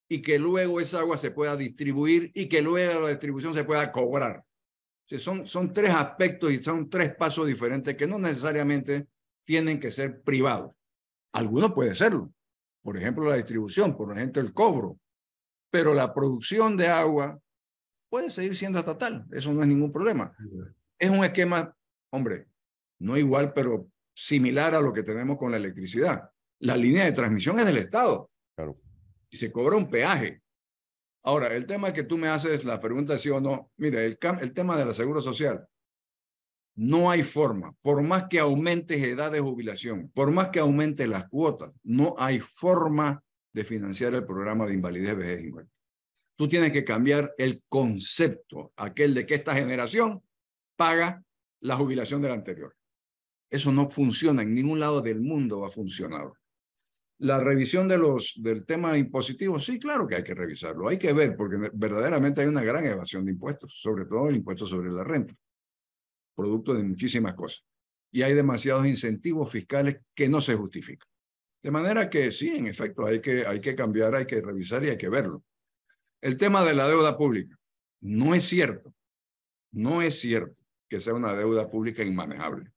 y 0.09 0.23
que 0.23 0.39
luego 0.39 0.81
esa 0.81 1.01
agua 1.01 1.19
se 1.19 1.33
pueda 1.33 1.55
distribuir 1.55 2.33
y 2.33 2.49
que 2.49 2.63
luego 2.63 3.03
la 3.03 3.09
distribución 3.09 3.53
se 3.53 3.65
pueda 3.65 3.93
cobrar. 3.93 4.39
O 4.39 5.07
sea, 5.07 5.19
son, 5.19 5.47
son 5.47 5.75
tres 5.75 5.91
aspectos 5.91 6.51
y 6.51 6.63
son 6.63 6.89
tres 6.89 7.15
pasos 7.15 7.47
diferentes 7.47 7.95
que 7.95 8.07
no 8.07 8.19
necesariamente 8.19 9.09
tienen 9.45 9.79
que 9.79 9.91
ser 9.91 10.23
privados. 10.23 10.75
Algunos 11.35 11.75
puede 11.75 11.95
serlo, 11.95 12.33
por 12.83 12.97
ejemplo, 12.97 13.29
la 13.29 13.37
distribución, 13.37 13.95
por 13.99 14.17
ejemplo, 14.17 14.41
el 14.41 14.55
cobro, 14.55 14.99
pero 15.71 15.93
la 15.93 16.15
producción 16.15 16.75
de 16.75 16.89
agua 16.89 17.39
puede 18.09 18.31
seguir 18.31 18.57
siendo 18.57 18.79
estatal, 18.79 19.27
eso 19.31 19.53
no 19.53 19.61
es 19.61 19.69
ningún 19.69 19.93
problema. 19.93 20.35
Es 20.99 21.11
un 21.11 21.23
esquema, 21.23 21.77
hombre, 22.13 22.47
no 23.01 23.17
igual, 23.17 23.53
pero 23.53 23.89
similar 24.15 24.75
a 24.75 24.81
lo 24.81 24.93
que 24.93 25.03
tenemos 25.03 25.39
con 25.39 25.51
la 25.51 25.57
electricidad. 25.57 26.31
La 26.61 26.77
línea 26.77 27.05
de 27.05 27.13
transmisión 27.13 27.59
es 27.59 27.67
del 27.67 27.79
Estado. 27.79 28.31
Claro. 28.55 28.79
Y 29.31 29.37
se 29.37 29.51
cobra 29.51 29.77
un 29.77 29.91
peaje. 29.91 30.43
Ahora, 31.25 31.49
el 31.55 31.67
tema 31.67 31.93
que 31.93 32.05
tú 32.05 32.19
me 32.19 32.29
haces, 32.29 32.65
la 32.65 32.81
pregunta 32.81 33.15
es 33.15 33.23
sí 33.23 33.31
o 33.31 33.41
no. 33.41 33.71
Mire, 33.77 34.07
el, 34.07 34.19
el 34.41 34.53
tema 34.53 34.77
de 34.77 34.85
la 34.85 34.93
seguro 34.93 35.21
social. 35.21 35.67
No 36.75 37.11
hay 37.11 37.23
forma, 37.23 37.75
por 37.83 38.03
más 38.03 38.29
que 38.29 38.39
aumentes 38.39 39.03
edad 39.03 39.31
de 39.31 39.41
jubilación, 39.41 40.11
por 40.15 40.31
más 40.31 40.49
que 40.49 40.59
aumentes 40.59 41.07
las 41.07 41.29
cuotas, 41.29 41.71
no 41.83 42.15
hay 42.17 42.41
forma 42.41 43.23
de 43.53 43.65
financiar 43.65 44.15
el 44.15 44.25
programa 44.25 44.67
de 44.67 44.75
invalidez, 44.75 45.15
vejez 45.15 45.43
y 45.43 45.51
muerte. 45.51 45.71
Tú 46.37 46.49
tienes 46.49 46.73
que 46.73 46.85
cambiar 46.85 47.35
el 47.37 47.63
concepto, 47.69 48.73
aquel 48.77 49.13
de 49.13 49.27
que 49.27 49.35
esta 49.35 49.55
generación 49.55 50.23
paga 50.77 51.23
la 51.63 51.77
jubilación 51.77 52.21
de 52.21 52.29
la 52.29 52.35
anterior. 52.35 52.75
Eso 53.51 53.73
no 53.73 53.91
funciona, 53.91 54.43
en 54.43 54.55
ningún 54.55 54.81
lado 54.81 55.01
del 55.01 55.21
mundo 55.21 55.65
ha 55.65 55.71
funcionado. 55.71 56.37
La 57.19 57.39
revisión 57.39 57.87
de 57.87 57.99
los, 57.99 58.35
del 58.37 58.65
tema 58.65 58.99
impositivo, 58.99 59.61
sí, 59.61 59.79
claro 59.79 60.07
que 60.07 60.17
hay 60.17 60.25
que 60.25 60.35
revisarlo, 60.35 60.89
hay 60.89 60.99
que 60.99 61.13
ver, 61.13 61.37
porque 61.37 61.71
verdaderamente 61.73 62.41
hay 62.41 62.49
una 62.49 62.65
gran 62.65 62.85
evasión 62.85 63.25
de 63.25 63.33
impuestos, 63.33 63.79
sobre 63.81 64.07
todo 64.07 64.29
el 64.29 64.37
impuesto 64.37 64.67
sobre 64.67 64.91
la 64.91 65.05
renta 65.05 65.35
producto 66.35 66.75
de 66.75 66.83
muchísimas 66.83 67.35
cosas. 67.35 67.65
Y 68.11 68.23
hay 68.23 68.35
demasiados 68.35 68.87
incentivos 68.87 69.51
fiscales 69.51 69.99
que 70.15 70.29
no 70.29 70.41
se 70.41 70.55
justifican. 70.55 71.09
De 71.63 71.71
manera 71.71 72.11
que 72.11 72.33
sí, 72.33 72.49
en 72.49 72.67
efecto, 72.67 73.07
hay 73.07 73.21
que, 73.21 73.47
hay 73.47 73.61
que 73.61 73.77
cambiar, 73.77 74.15
hay 74.15 74.27
que 74.27 74.41
revisar 74.41 74.85
y 74.85 74.91
hay 74.91 74.97
que 74.97 75.09
verlo. 75.09 75.45
El 76.21 76.37
tema 76.37 76.65
de 76.65 76.75
la 76.75 76.89
deuda 76.89 77.17
pública. 77.17 77.57
No 78.01 78.35
es 78.35 78.45
cierto, 78.45 78.93
no 79.71 80.03
es 80.03 80.19
cierto 80.19 80.62
que 80.93 81.01
sea 81.01 81.15
una 81.15 81.33
deuda 81.33 81.71
pública 81.71 82.05
inmanejable. 82.05 82.71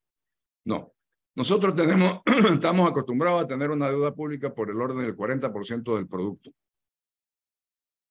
No. 0.64 0.94
Nosotros 1.36 1.76
tenemos, 1.76 2.22
estamos 2.50 2.90
acostumbrados 2.90 3.44
a 3.44 3.48
tener 3.48 3.70
una 3.72 3.90
deuda 3.90 4.16
pública 4.16 4.54
por 4.54 4.70
el 4.70 4.80
orden 4.80 5.00
del 5.00 5.18
40% 5.18 5.96
del 5.98 6.08
producto. 6.08 6.50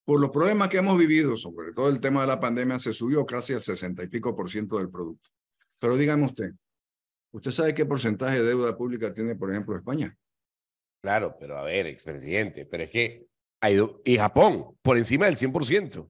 Por 0.05 0.21
los 0.21 0.29
problemas 0.29 0.69
que 0.69 0.77
hemos 0.77 0.99
vivido, 0.99 1.39
sobre 1.39 1.73
todo 1.73 1.89
el 1.89 2.01
tema 2.01 2.21
de 2.21 2.27
la 2.27 2.39
pandemia, 2.39 2.79
se 2.79 2.93
subió 2.93 3.25
casi 3.25 3.55
al 3.55 3.63
60 3.63 4.03
y 4.03 4.09
pico 4.09 4.37
por 4.37 4.51
ciento 4.51 4.77
del 4.77 4.91
producto. 4.91 5.31
Pero 5.79 5.97
dígame 5.97 6.27
usted, 6.27 6.53
¿usted 7.33 7.51
sabe 7.51 7.73
qué 7.73 7.87
porcentaje 7.87 8.43
de 8.43 8.49
deuda 8.49 8.77
pública 8.77 9.15
tiene, 9.15 9.35
por 9.37 9.51
ejemplo, 9.51 9.75
España? 9.75 10.15
Claro, 11.01 11.35
pero 11.41 11.57
a 11.57 11.65
ver, 11.65 11.87
expresidente, 11.87 12.67
pero 12.67 12.83
es 12.83 12.91
que 12.91 13.27
ha 13.63 13.71
ido, 13.71 14.03
y 14.05 14.19
Japón, 14.19 14.77
por 14.83 14.99
encima 14.99 15.25
del 15.25 15.37
100%. 15.37 16.07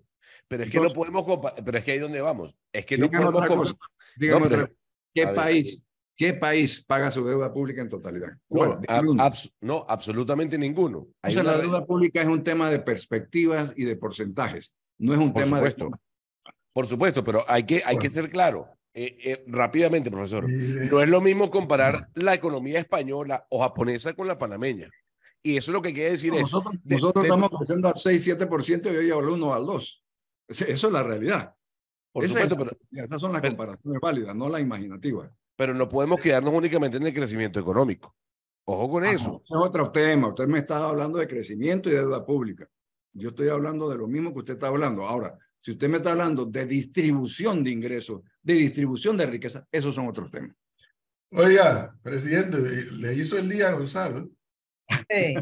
Pero 0.49 0.65
es 0.65 0.71
que 0.71 0.81
no 0.81 0.93
podemos 0.93 1.25
pero 1.65 1.79
es 1.79 1.85
que 1.85 1.93
ahí 1.93 1.99
donde 1.99 2.21
vamos. 2.21 2.57
Es 2.73 2.85
que 2.87 2.99
no 2.99 3.11
podemos 3.11 3.47
comparar. 3.47 3.77
Dígame 4.17 4.49
no, 4.49 4.69
¿qué 5.13 5.27
país 5.29 5.85
¿Qué 6.17 6.33
país 6.33 6.85
paga 6.85 7.11
su 7.11 7.25
deuda 7.25 7.53
pública 7.53 7.83
en 7.83 7.89
totalidad? 7.89 8.29
No, 8.49 8.79
no 9.61 9.87
absolutamente 9.89 10.57
ninguno. 10.57 11.09
o 11.23 11.31
sea, 11.31 11.43
la 11.43 11.59
deuda 11.59 11.85
pública 11.85 12.23
es 12.23 12.29
un 12.29 12.45
tema 12.45 12.71
de 12.71 12.79
perspectivas 12.79 13.73
y 13.77 13.85
de 13.85 13.97
porcentajes. 13.97 14.73
No 14.99 15.13
es 15.13 15.19
un 15.19 15.33
Por 15.33 15.43
tema 15.43 15.57
supuesto. 15.57 15.85
de... 15.87 16.51
Por 16.73 16.87
supuesto, 16.87 17.25
pero 17.25 17.45
hay 17.49 17.65
que, 17.65 17.83
hay 17.85 17.99
que 17.99 18.09
ser 18.09 18.31
claro. 18.31 18.69
Eh, 18.97 19.17
eh, 19.25 19.45
rápidamente, 19.49 20.09
profesor. 20.09 20.49
No 20.49 21.01
es 21.01 21.09
lo 21.09 21.21
mismo 21.21 21.51
comparar 21.51 22.09
la 22.15 22.35
economía 22.35 22.79
española 22.79 23.45
o 23.51 23.61
japonesa 23.61 24.15
con 24.15 24.29
la 24.29 24.39
panameña. 24.39 24.89
Y 25.43 25.57
eso 25.57 25.73
es 25.73 25.75
lo 25.75 25.83
que 25.83 25.93
quiere 25.93 26.13
decir 26.13 26.33
nosotros, 26.33 26.75
es... 26.75 27.01
Nosotros, 27.01 27.25
estamos 27.25 27.51
creciendo 27.51 27.89
al 27.89 27.95
6-7% 27.95 28.93
y 28.93 28.97
hoy 28.97 29.11
al 29.11 29.29
1 29.29 29.55
al 29.55 29.67
2. 29.67 30.04
Eso 30.49 30.67
es 30.67 30.93
la 30.93 31.03
realidad. 31.03 31.55
Por 32.13 32.27
supuesto, 32.29 32.57
pero... 32.57 32.77
Esas 32.93 33.21
son 33.21 33.33
las 33.33 33.43
comparaciones 33.43 34.01
válidas, 34.01 34.37
no 34.37 34.49
las 34.49 34.61
imaginativas 34.61 35.31
pero 35.57 35.75
no 35.75 35.89
podemos 35.89 36.21
quedarnos 36.21 36.53
únicamente 36.53 36.97
en 36.97 37.07
el 37.07 37.15
crecimiento 37.15 37.61
económico. 37.61 38.15
Ojo 38.67 38.91
con 38.91 39.05
eso. 39.05 39.43
Es 39.45 39.51
otro 39.57 39.91
tema. 39.91 40.29
Usted 40.29 40.47
me 40.47 40.61
está 40.61 40.79
hablando 40.89 41.19
de 41.19 41.29
crecimiento 41.29 41.89
y 41.89 41.93
de 41.93 41.99
deuda 41.99 42.25
pública. 42.25 42.69
Yo 43.13 43.29
estoy 43.29 43.49
hablando 43.49 43.89
de 43.89 43.97
lo 43.97 44.09
mismo 44.09 44.33
que 44.33 44.41
usted 44.41 44.55
está 44.55 44.69
hablando. 44.69 45.07
Ahora, 45.07 45.39
si 45.61 45.73
usted 45.73 45.89
me 45.89 45.99
está 45.99 46.13
hablando 46.13 46.47
de 46.47 46.67
distribución 46.67 47.63
de 47.63 47.71
ingresos, 47.71 48.23
de 48.43 48.55
distribución 48.55 49.17
de 49.17 49.27
riqueza, 49.27 49.67
esos 49.71 49.95
son 49.95 50.09
otros 50.09 50.31
temas. 50.31 50.57
Oiga, 51.31 51.97
presidente, 52.03 52.59
le 52.59 53.15
hizo 53.15 53.37
el 53.39 53.49
día 53.49 53.69
a 53.69 53.73
Gonzalo. 53.73 54.29
Sí. 55.11 55.35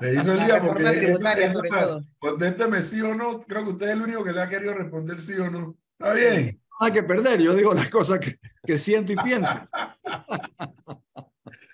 Le 0.00 0.14
hizo 0.14 0.32
el 0.32 0.44
día 0.44 0.60
porque 0.62 0.84
tributaria, 0.84 1.50
sobre 1.50 1.68
todo. 1.68 2.04
contésteme 2.18 2.80
sí 2.82 3.00
o 3.02 3.14
no. 3.14 3.40
Creo 3.40 3.64
que 3.64 3.70
usted 3.70 3.86
es 3.88 3.92
el 3.92 4.02
único 4.02 4.24
que 4.24 4.32
le 4.32 4.40
ha 4.40 4.48
querido 4.48 4.74
responder 4.74 5.20
sí 5.20 5.34
o 5.34 5.50
no. 5.50 5.76
Está 5.98 6.14
bien 6.14 6.62
hay 6.84 6.92
que 6.92 7.02
perder. 7.02 7.40
Yo 7.40 7.54
digo 7.54 7.72
las 7.74 7.88
cosas 7.88 8.18
que, 8.18 8.38
que 8.64 8.76
siento 8.76 9.12
y 9.12 9.16
pienso. 9.16 9.52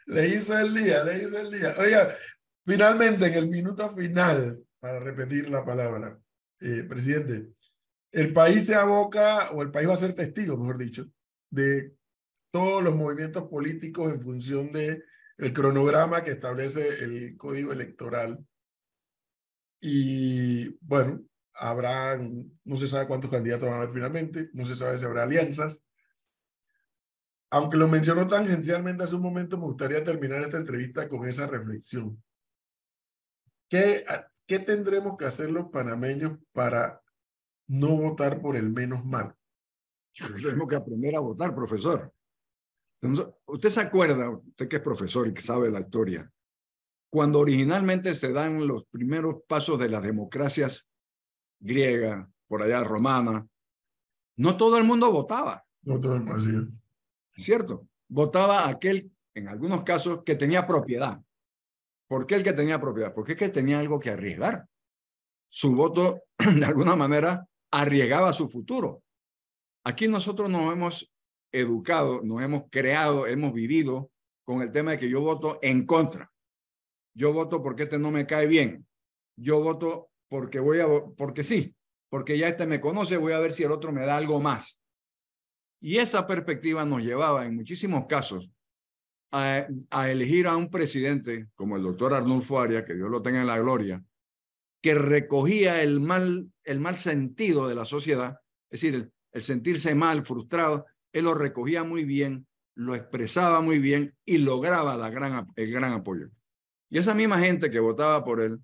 Le 0.06 0.28
hizo 0.28 0.58
el 0.58 0.74
día, 0.74 1.04
le 1.04 1.22
hizo 1.22 1.38
el 1.38 1.50
día. 1.50 1.74
Oiga, 1.78 2.08
finalmente, 2.64 3.26
en 3.26 3.34
el 3.34 3.48
minuto 3.48 3.88
final, 3.90 4.58
para 4.80 4.98
repetir 4.98 5.50
la 5.50 5.64
palabra, 5.64 6.18
eh, 6.60 6.82
presidente, 6.84 7.50
el 8.10 8.32
país 8.32 8.64
se 8.64 8.74
aboca, 8.74 9.50
o 9.50 9.62
el 9.62 9.70
país 9.70 9.88
va 9.88 9.94
a 9.94 9.98
ser 9.98 10.14
testigo, 10.14 10.56
mejor 10.56 10.78
dicho, 10.78 11.06
de 11.50 11.92
todos 12.50 12.82
los 12.82 12.96
movimientos 12.96 13.44
políticos 13.44 14.10
en 14.10 14.18
función 14.18 14.72
de 14.72 15.04
el 15.38 15.52
cronograma 15.52 16.24
que 16.24 16.32
establece 16.32 17.04
el 17.04 17.36
código 17.36 17.72
electoral. 17.72 18.44
Y 19.80 20.76
bueno, 20.84 21.22
habrá, 21.54 22.18
no 22.18 22.76
se 22.76 22.88
sabe 22.88 23.06
cuántos 23.06 23.30
candidatos 23.30 23.68
van 23.68 23.74
a 23.74 23.82
haber 23.82 23.90
finalmente, 23.90 24.50
no 24.52 24.64
se 24.64 24.74
sabe 24.74 24.96
si 24.98 25.04
habrá 25.04 25.22
alianzas. 25.22 25.84
Aunque 27.50 27.78
lo 27.78 27.88
mencionó 27.88 28.26
tangencialmente 28.26 29.04
hace 29.04 29.14
un 29.14 29.22
momento, 29.22 29.56
me 29.56 29.66
gustaría 29.66 30.04
terminar 30.04 30.42
esta 30.42 30.58
entrevista 30.58 31.08
con 31.08 31.26
esa 31.26 31.46
reflexión. 31.46 32.22
¿Qué, 33.68 34.04
qué 34.44 34.58
tendremos 34.58 35.16
que 35.16 35.24
hacer 35.24 35.50
los 35.50 35.70
panameños 35.70 36.32
para 36.52 37.00
no 37.68 37.96
votar 37.96 38.40
por 38.40 38.56
el 38.56 38.70
menos 38.70 39.04
mal? 39.04 39.34
Tenemos 40.42 40.68
que 40.68 40.76
aprender 40.76 41.14
a 41.14 41.20
votar, 41.20 41.54
profesor. 41.54 42.12
Usted 43.46 43.68
se 43.68 43.80
acuerda, 43.80 44.30
usted 44.30 44.68
que 44.68 44.76
es 44.76 44.82
profesor 44.82 45.28
y 45.28 45.34
que 45.34 45.42
sabe 45.42 45.70
la 45.70 45.80
historia, 45.80 46.30
cuando 47.10 47.40
originalmente 47.40 48.14
se 48.14 48.32
dan 48.32 48.66
los 48.66 48.84
primeros 48.86 49.36
pasos 49.46 49.78
de 49.78 49.88
las 49.88 50.02
democracias 50.02 50.86
griega, 51.60 52.30
por 52.46 52.62
allá 52.62 52.82
romana, 52.82 53.46
no 54.36 54.56
todo 54.56 54.78
el 54.78 54.84
mundo 54.84 55.10
votaba. 55.10 55.64
No 55.82 56.00
todo 56.00 56.14
el 56.14 56.22
mundo, 56.22 56.72
¿Cierto? 57.36 57.88
Votaba 58.08 58.68
aquel, 58.68 59.10
en 59.34 59.48
algunos 59.48 59.84
casos, 59.84 60.22
que 60.24 60.34
tenía 60.34 60.66
propiedad. 60.66 61.20
¿Por 62.08 62.26
qué 62.26 62.36
el 62.36 62.42
que 62.42 62.52
tenía 62.52 62.80
propiedad? 62.80 63.14
Porque 63.14 63.32
es 63.32 63.38
que 63.38 63.48
tenía 63.48 63.78
algo 63.78 64.00
que 64.00 64.10
arriesgar. 64.10 64.66
Su 65.48 65.74
voto, 65.74 66.22
de 66.38 66.64
alguna 66.64 66.96
manera, 66.96 67.46
arriesgaba 67.70 68.32
su 68.32 68.48
futuro. 68.48 69.02
Aquí 69.84 70.08
nosotros 70.08 70.50
nos 70.50 70.72
hemos 70.72 71.12
educado, 71.52 72.22
nos 72.22 72.42
hemos 72.42 72.64
creado, 72.70 73.26
hemos 73.26 73.52
vivido 73.52 74.10
con 74.44 74.62
el 74.62 74.72
tema 74.72 74.92
de 74.92 74.98
que 74.98 75.08
yo 75.08 75.20
voto 75.20 75.58
en 75.62 75.84
contra. 75.86 76.30
Yo 77.14 77.32
voto 77.32 77.62
porque 77.62 77.84
este 77.84 77.98
no 77.98 78.10
me 78.10 78.26
cae 78.26 78.46
bien. 78.46 78.86
Yo 79.36 79.60
voto 79.62 80.10
porque 80.28 80.60
voy 80.60 80.80
a, 80.80 80.86
porque 81.16 81.44
sí, 81.44 81.74
porque 82.08 82.38
ya 82.38 82.48
este 82.48 82.66
me 82.66 82.80
conoce, 82.80 83.16
voy 83.16 83.32
a 83.32 83.40
ver 83.40 83.52
si 83.52 83.64
el 83.64 83.72
otro 83.72 83.92
me 83.92 84.06
da 84.06 84.16
algo 84.16 84.40
más. 84.40 84.80
Y 85.80 85.98
esa 85.98 86.26
perspectiva 86.26 86.84
nos 86.84 87.02
llevaba 87.02 87.46
en 87.46 87.54
muchísimos 87.54 88.06
casos 88.06 88.50
a, 89.30 89.66
a, 89.90 90.10
elegir 90.10 90.46
a 90.46 90.56
un 90.56 90.70
presidente 90.70 91.48
como 91.54 91.76
el 91.76 91.82
doctor 91.82 92.14
Arnulfo 92.14 92.58
Arias, 92.58 92.84
que 92.84 92.94
Dios 92.94 93.10
lo 93.10 93.22
tenga 93.22 93.40
en 93.40 93.46
la 93.46 93.58
gloria, 93.58 94.02
que 94.82 94.94
recogía 94.94 95.82
el 95.82 96.00
mal, 96.00 96.50
el 96.64 96.80
mal 96.80 96.96
sentido 96.96 97.68
de 97.68 97.74
la 97.74 97.84
sociedad, 97.84 98.40
es 98.70 98.80
decir, 98.80 98.94
el, 98.94 99.12
el 99.32 99.42
sentirse 99.42 99.94
mal, 99.94 100.24
frustrado, 100.24 100.86
él 101.18 101.24
lo 101.24 101.34
recogía 101.34 101.84
muy 101.84 102.04
bien, 102.04 102.46
lo 102.74 102.94
expresaba 102.94 103.60
muy 103.60 103.78
bien 103.78 104.16
y 104.24 104.38
lograba 104.38 104.94
el 105.56 105.70
gran 105.72 105.92
apoyo. 105.92 106.28
Y 106.90 106.98
esa 106.98 107.14
misma 107.14 107.40
gente 107.40 107.70
que 107.70 107.80
votaba 107.80 108.24
por 108.24 108.40
él, 108.40 108.58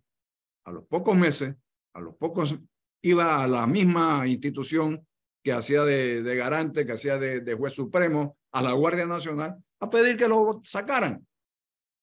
a 0.64 0.72
los 0.72 0.84
pocos 0.86 1.16
meses, 1.16 1.54
a 1.92 2.00
los 2.00 2.14
pocos, 2.16 2.56
iba 3.02 3.42
a 3.42 3.48
la 3.48 3.66
misma 3.66 4.26
institución 4.26 5.06
que 5.42 5.52
hacía 5.52 5.82
de, 5.84 6.22
garante, 6.36 6.86
que 6.86 6.92
hacía 6.92 7.18
de, 7.18 7.40
de, 7.40 7.54
juez 7.54 7.74
supremo, 7.74 8.38
a 8.52 8.62
la 8.62 8.72
Guardia 8.72 9.04
Nacional, 9.04 9.56
a 9.80 9.90
pedir 9.90 10.16
que 10.16 10.28
lo 10.28 10.62
sacaran. 10.64 11.26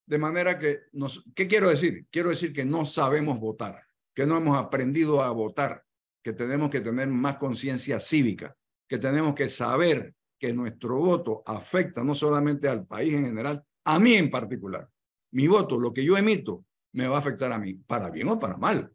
De 0.06 0.18
manera 0.18 0.60
que, 0.60 0.82
nos, 0.92 1.24
¿qué 1.34 1.48
quiero 1.48 1.70
decir? 1.70 2.06
Quiero 2.12 2.30
decir 2.30 2.54
que 2.54 2.66
no 2.66 2.86
sabemos 2.86 3.40
votar, 3.40 3.82
que 4.14 4.26
no 4.26 4.38
hemos 4.38 4.60
aprendido 4.60 5.24
a 5.24 5.32
votar, 5.32 5.84
que 6.22 6.34
tenemos 6.34 6.70
que 6.70 6.82
tener 6.82 7.08
más 7.08 7.38
conciencia 7.38 8.00
cívica, 8.00 8.56
que 8.88 9.00
tenemos 9.00 9.34
que 9.34 9.48
saber 9.48 10.14
que 10.42 10.54
nuestro 10.54 10.98
voto 10.98 11.44
afecta 11.46 12.04
no 12.04 12.16
solamente 12.16 12.68
al 12.68 12.88
país 12.88 13.14
en 13.14 13.26
general, 13.26 13.64
a 13.86 14.00
mí 14.00 14.16
en 14.16 14.32
particular. 14.32 14.90
Mi 15.34 15.46
voto, 15.48 15.80
lo 15.80 15.94
que 15.94 16.04
yo 16.04 16.18
emito, 16.18 16.66
me 16.94 17.08
va 17.08 17.18
a 17.18 17.20
afectar 17.20 17.52
a 17.52 17.60
mí, 17.60 17.76
para 17.76 18.10
bien 18.10 18.28
o 18.28 18.40
para 18.40 18.58
mal. 18.58 18.92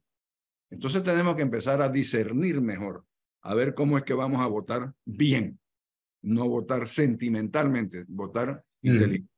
Entonces 0.71 1.05
tenemos 1.05 1.37
que 1.37 1.43
empezar 1.43 1.81
a 1.81 1.89
discernir 1.89 2.61
mejor, 2.61 3.05
a 3.43 3.55
ver 3.55 3.75
cómo 3.75 3.97
es 3.97 4.03
que 4.03 4.13
vamos 4.13 4.43
a 4.43 4.49
votar 4.49 4.93
bien, 5.05 5.61
no 6.23 6.49
votar 6.49 6.89
sentimentalmente, 6.89 8.05
votar 8.09 8.65
inteligente. 8.83 9.31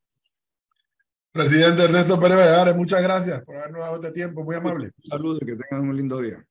Presidente 1.30 1.84
Ernesto 1.84 2.18
Pérez 2.18 2.38
Valladares, 2.38 2.74
muchas 2.74 3.02
gracias 3.02 3.44
por 3.44 3.54
habernos 3.54 3.82
dado 3.82 3.96
este 3.96 4.12
tiempo, 4.12 4.42
muy 4.42 4.56
amable. 4.56 4.92
Un 5.04 5.10
saludo 5.10 5.38
y 5.42 5.46
que 5.46 5.56
tengan 5.56 5.86
un 5.86 5.94
lindo 5.94 6.18
día. 6.22 6.42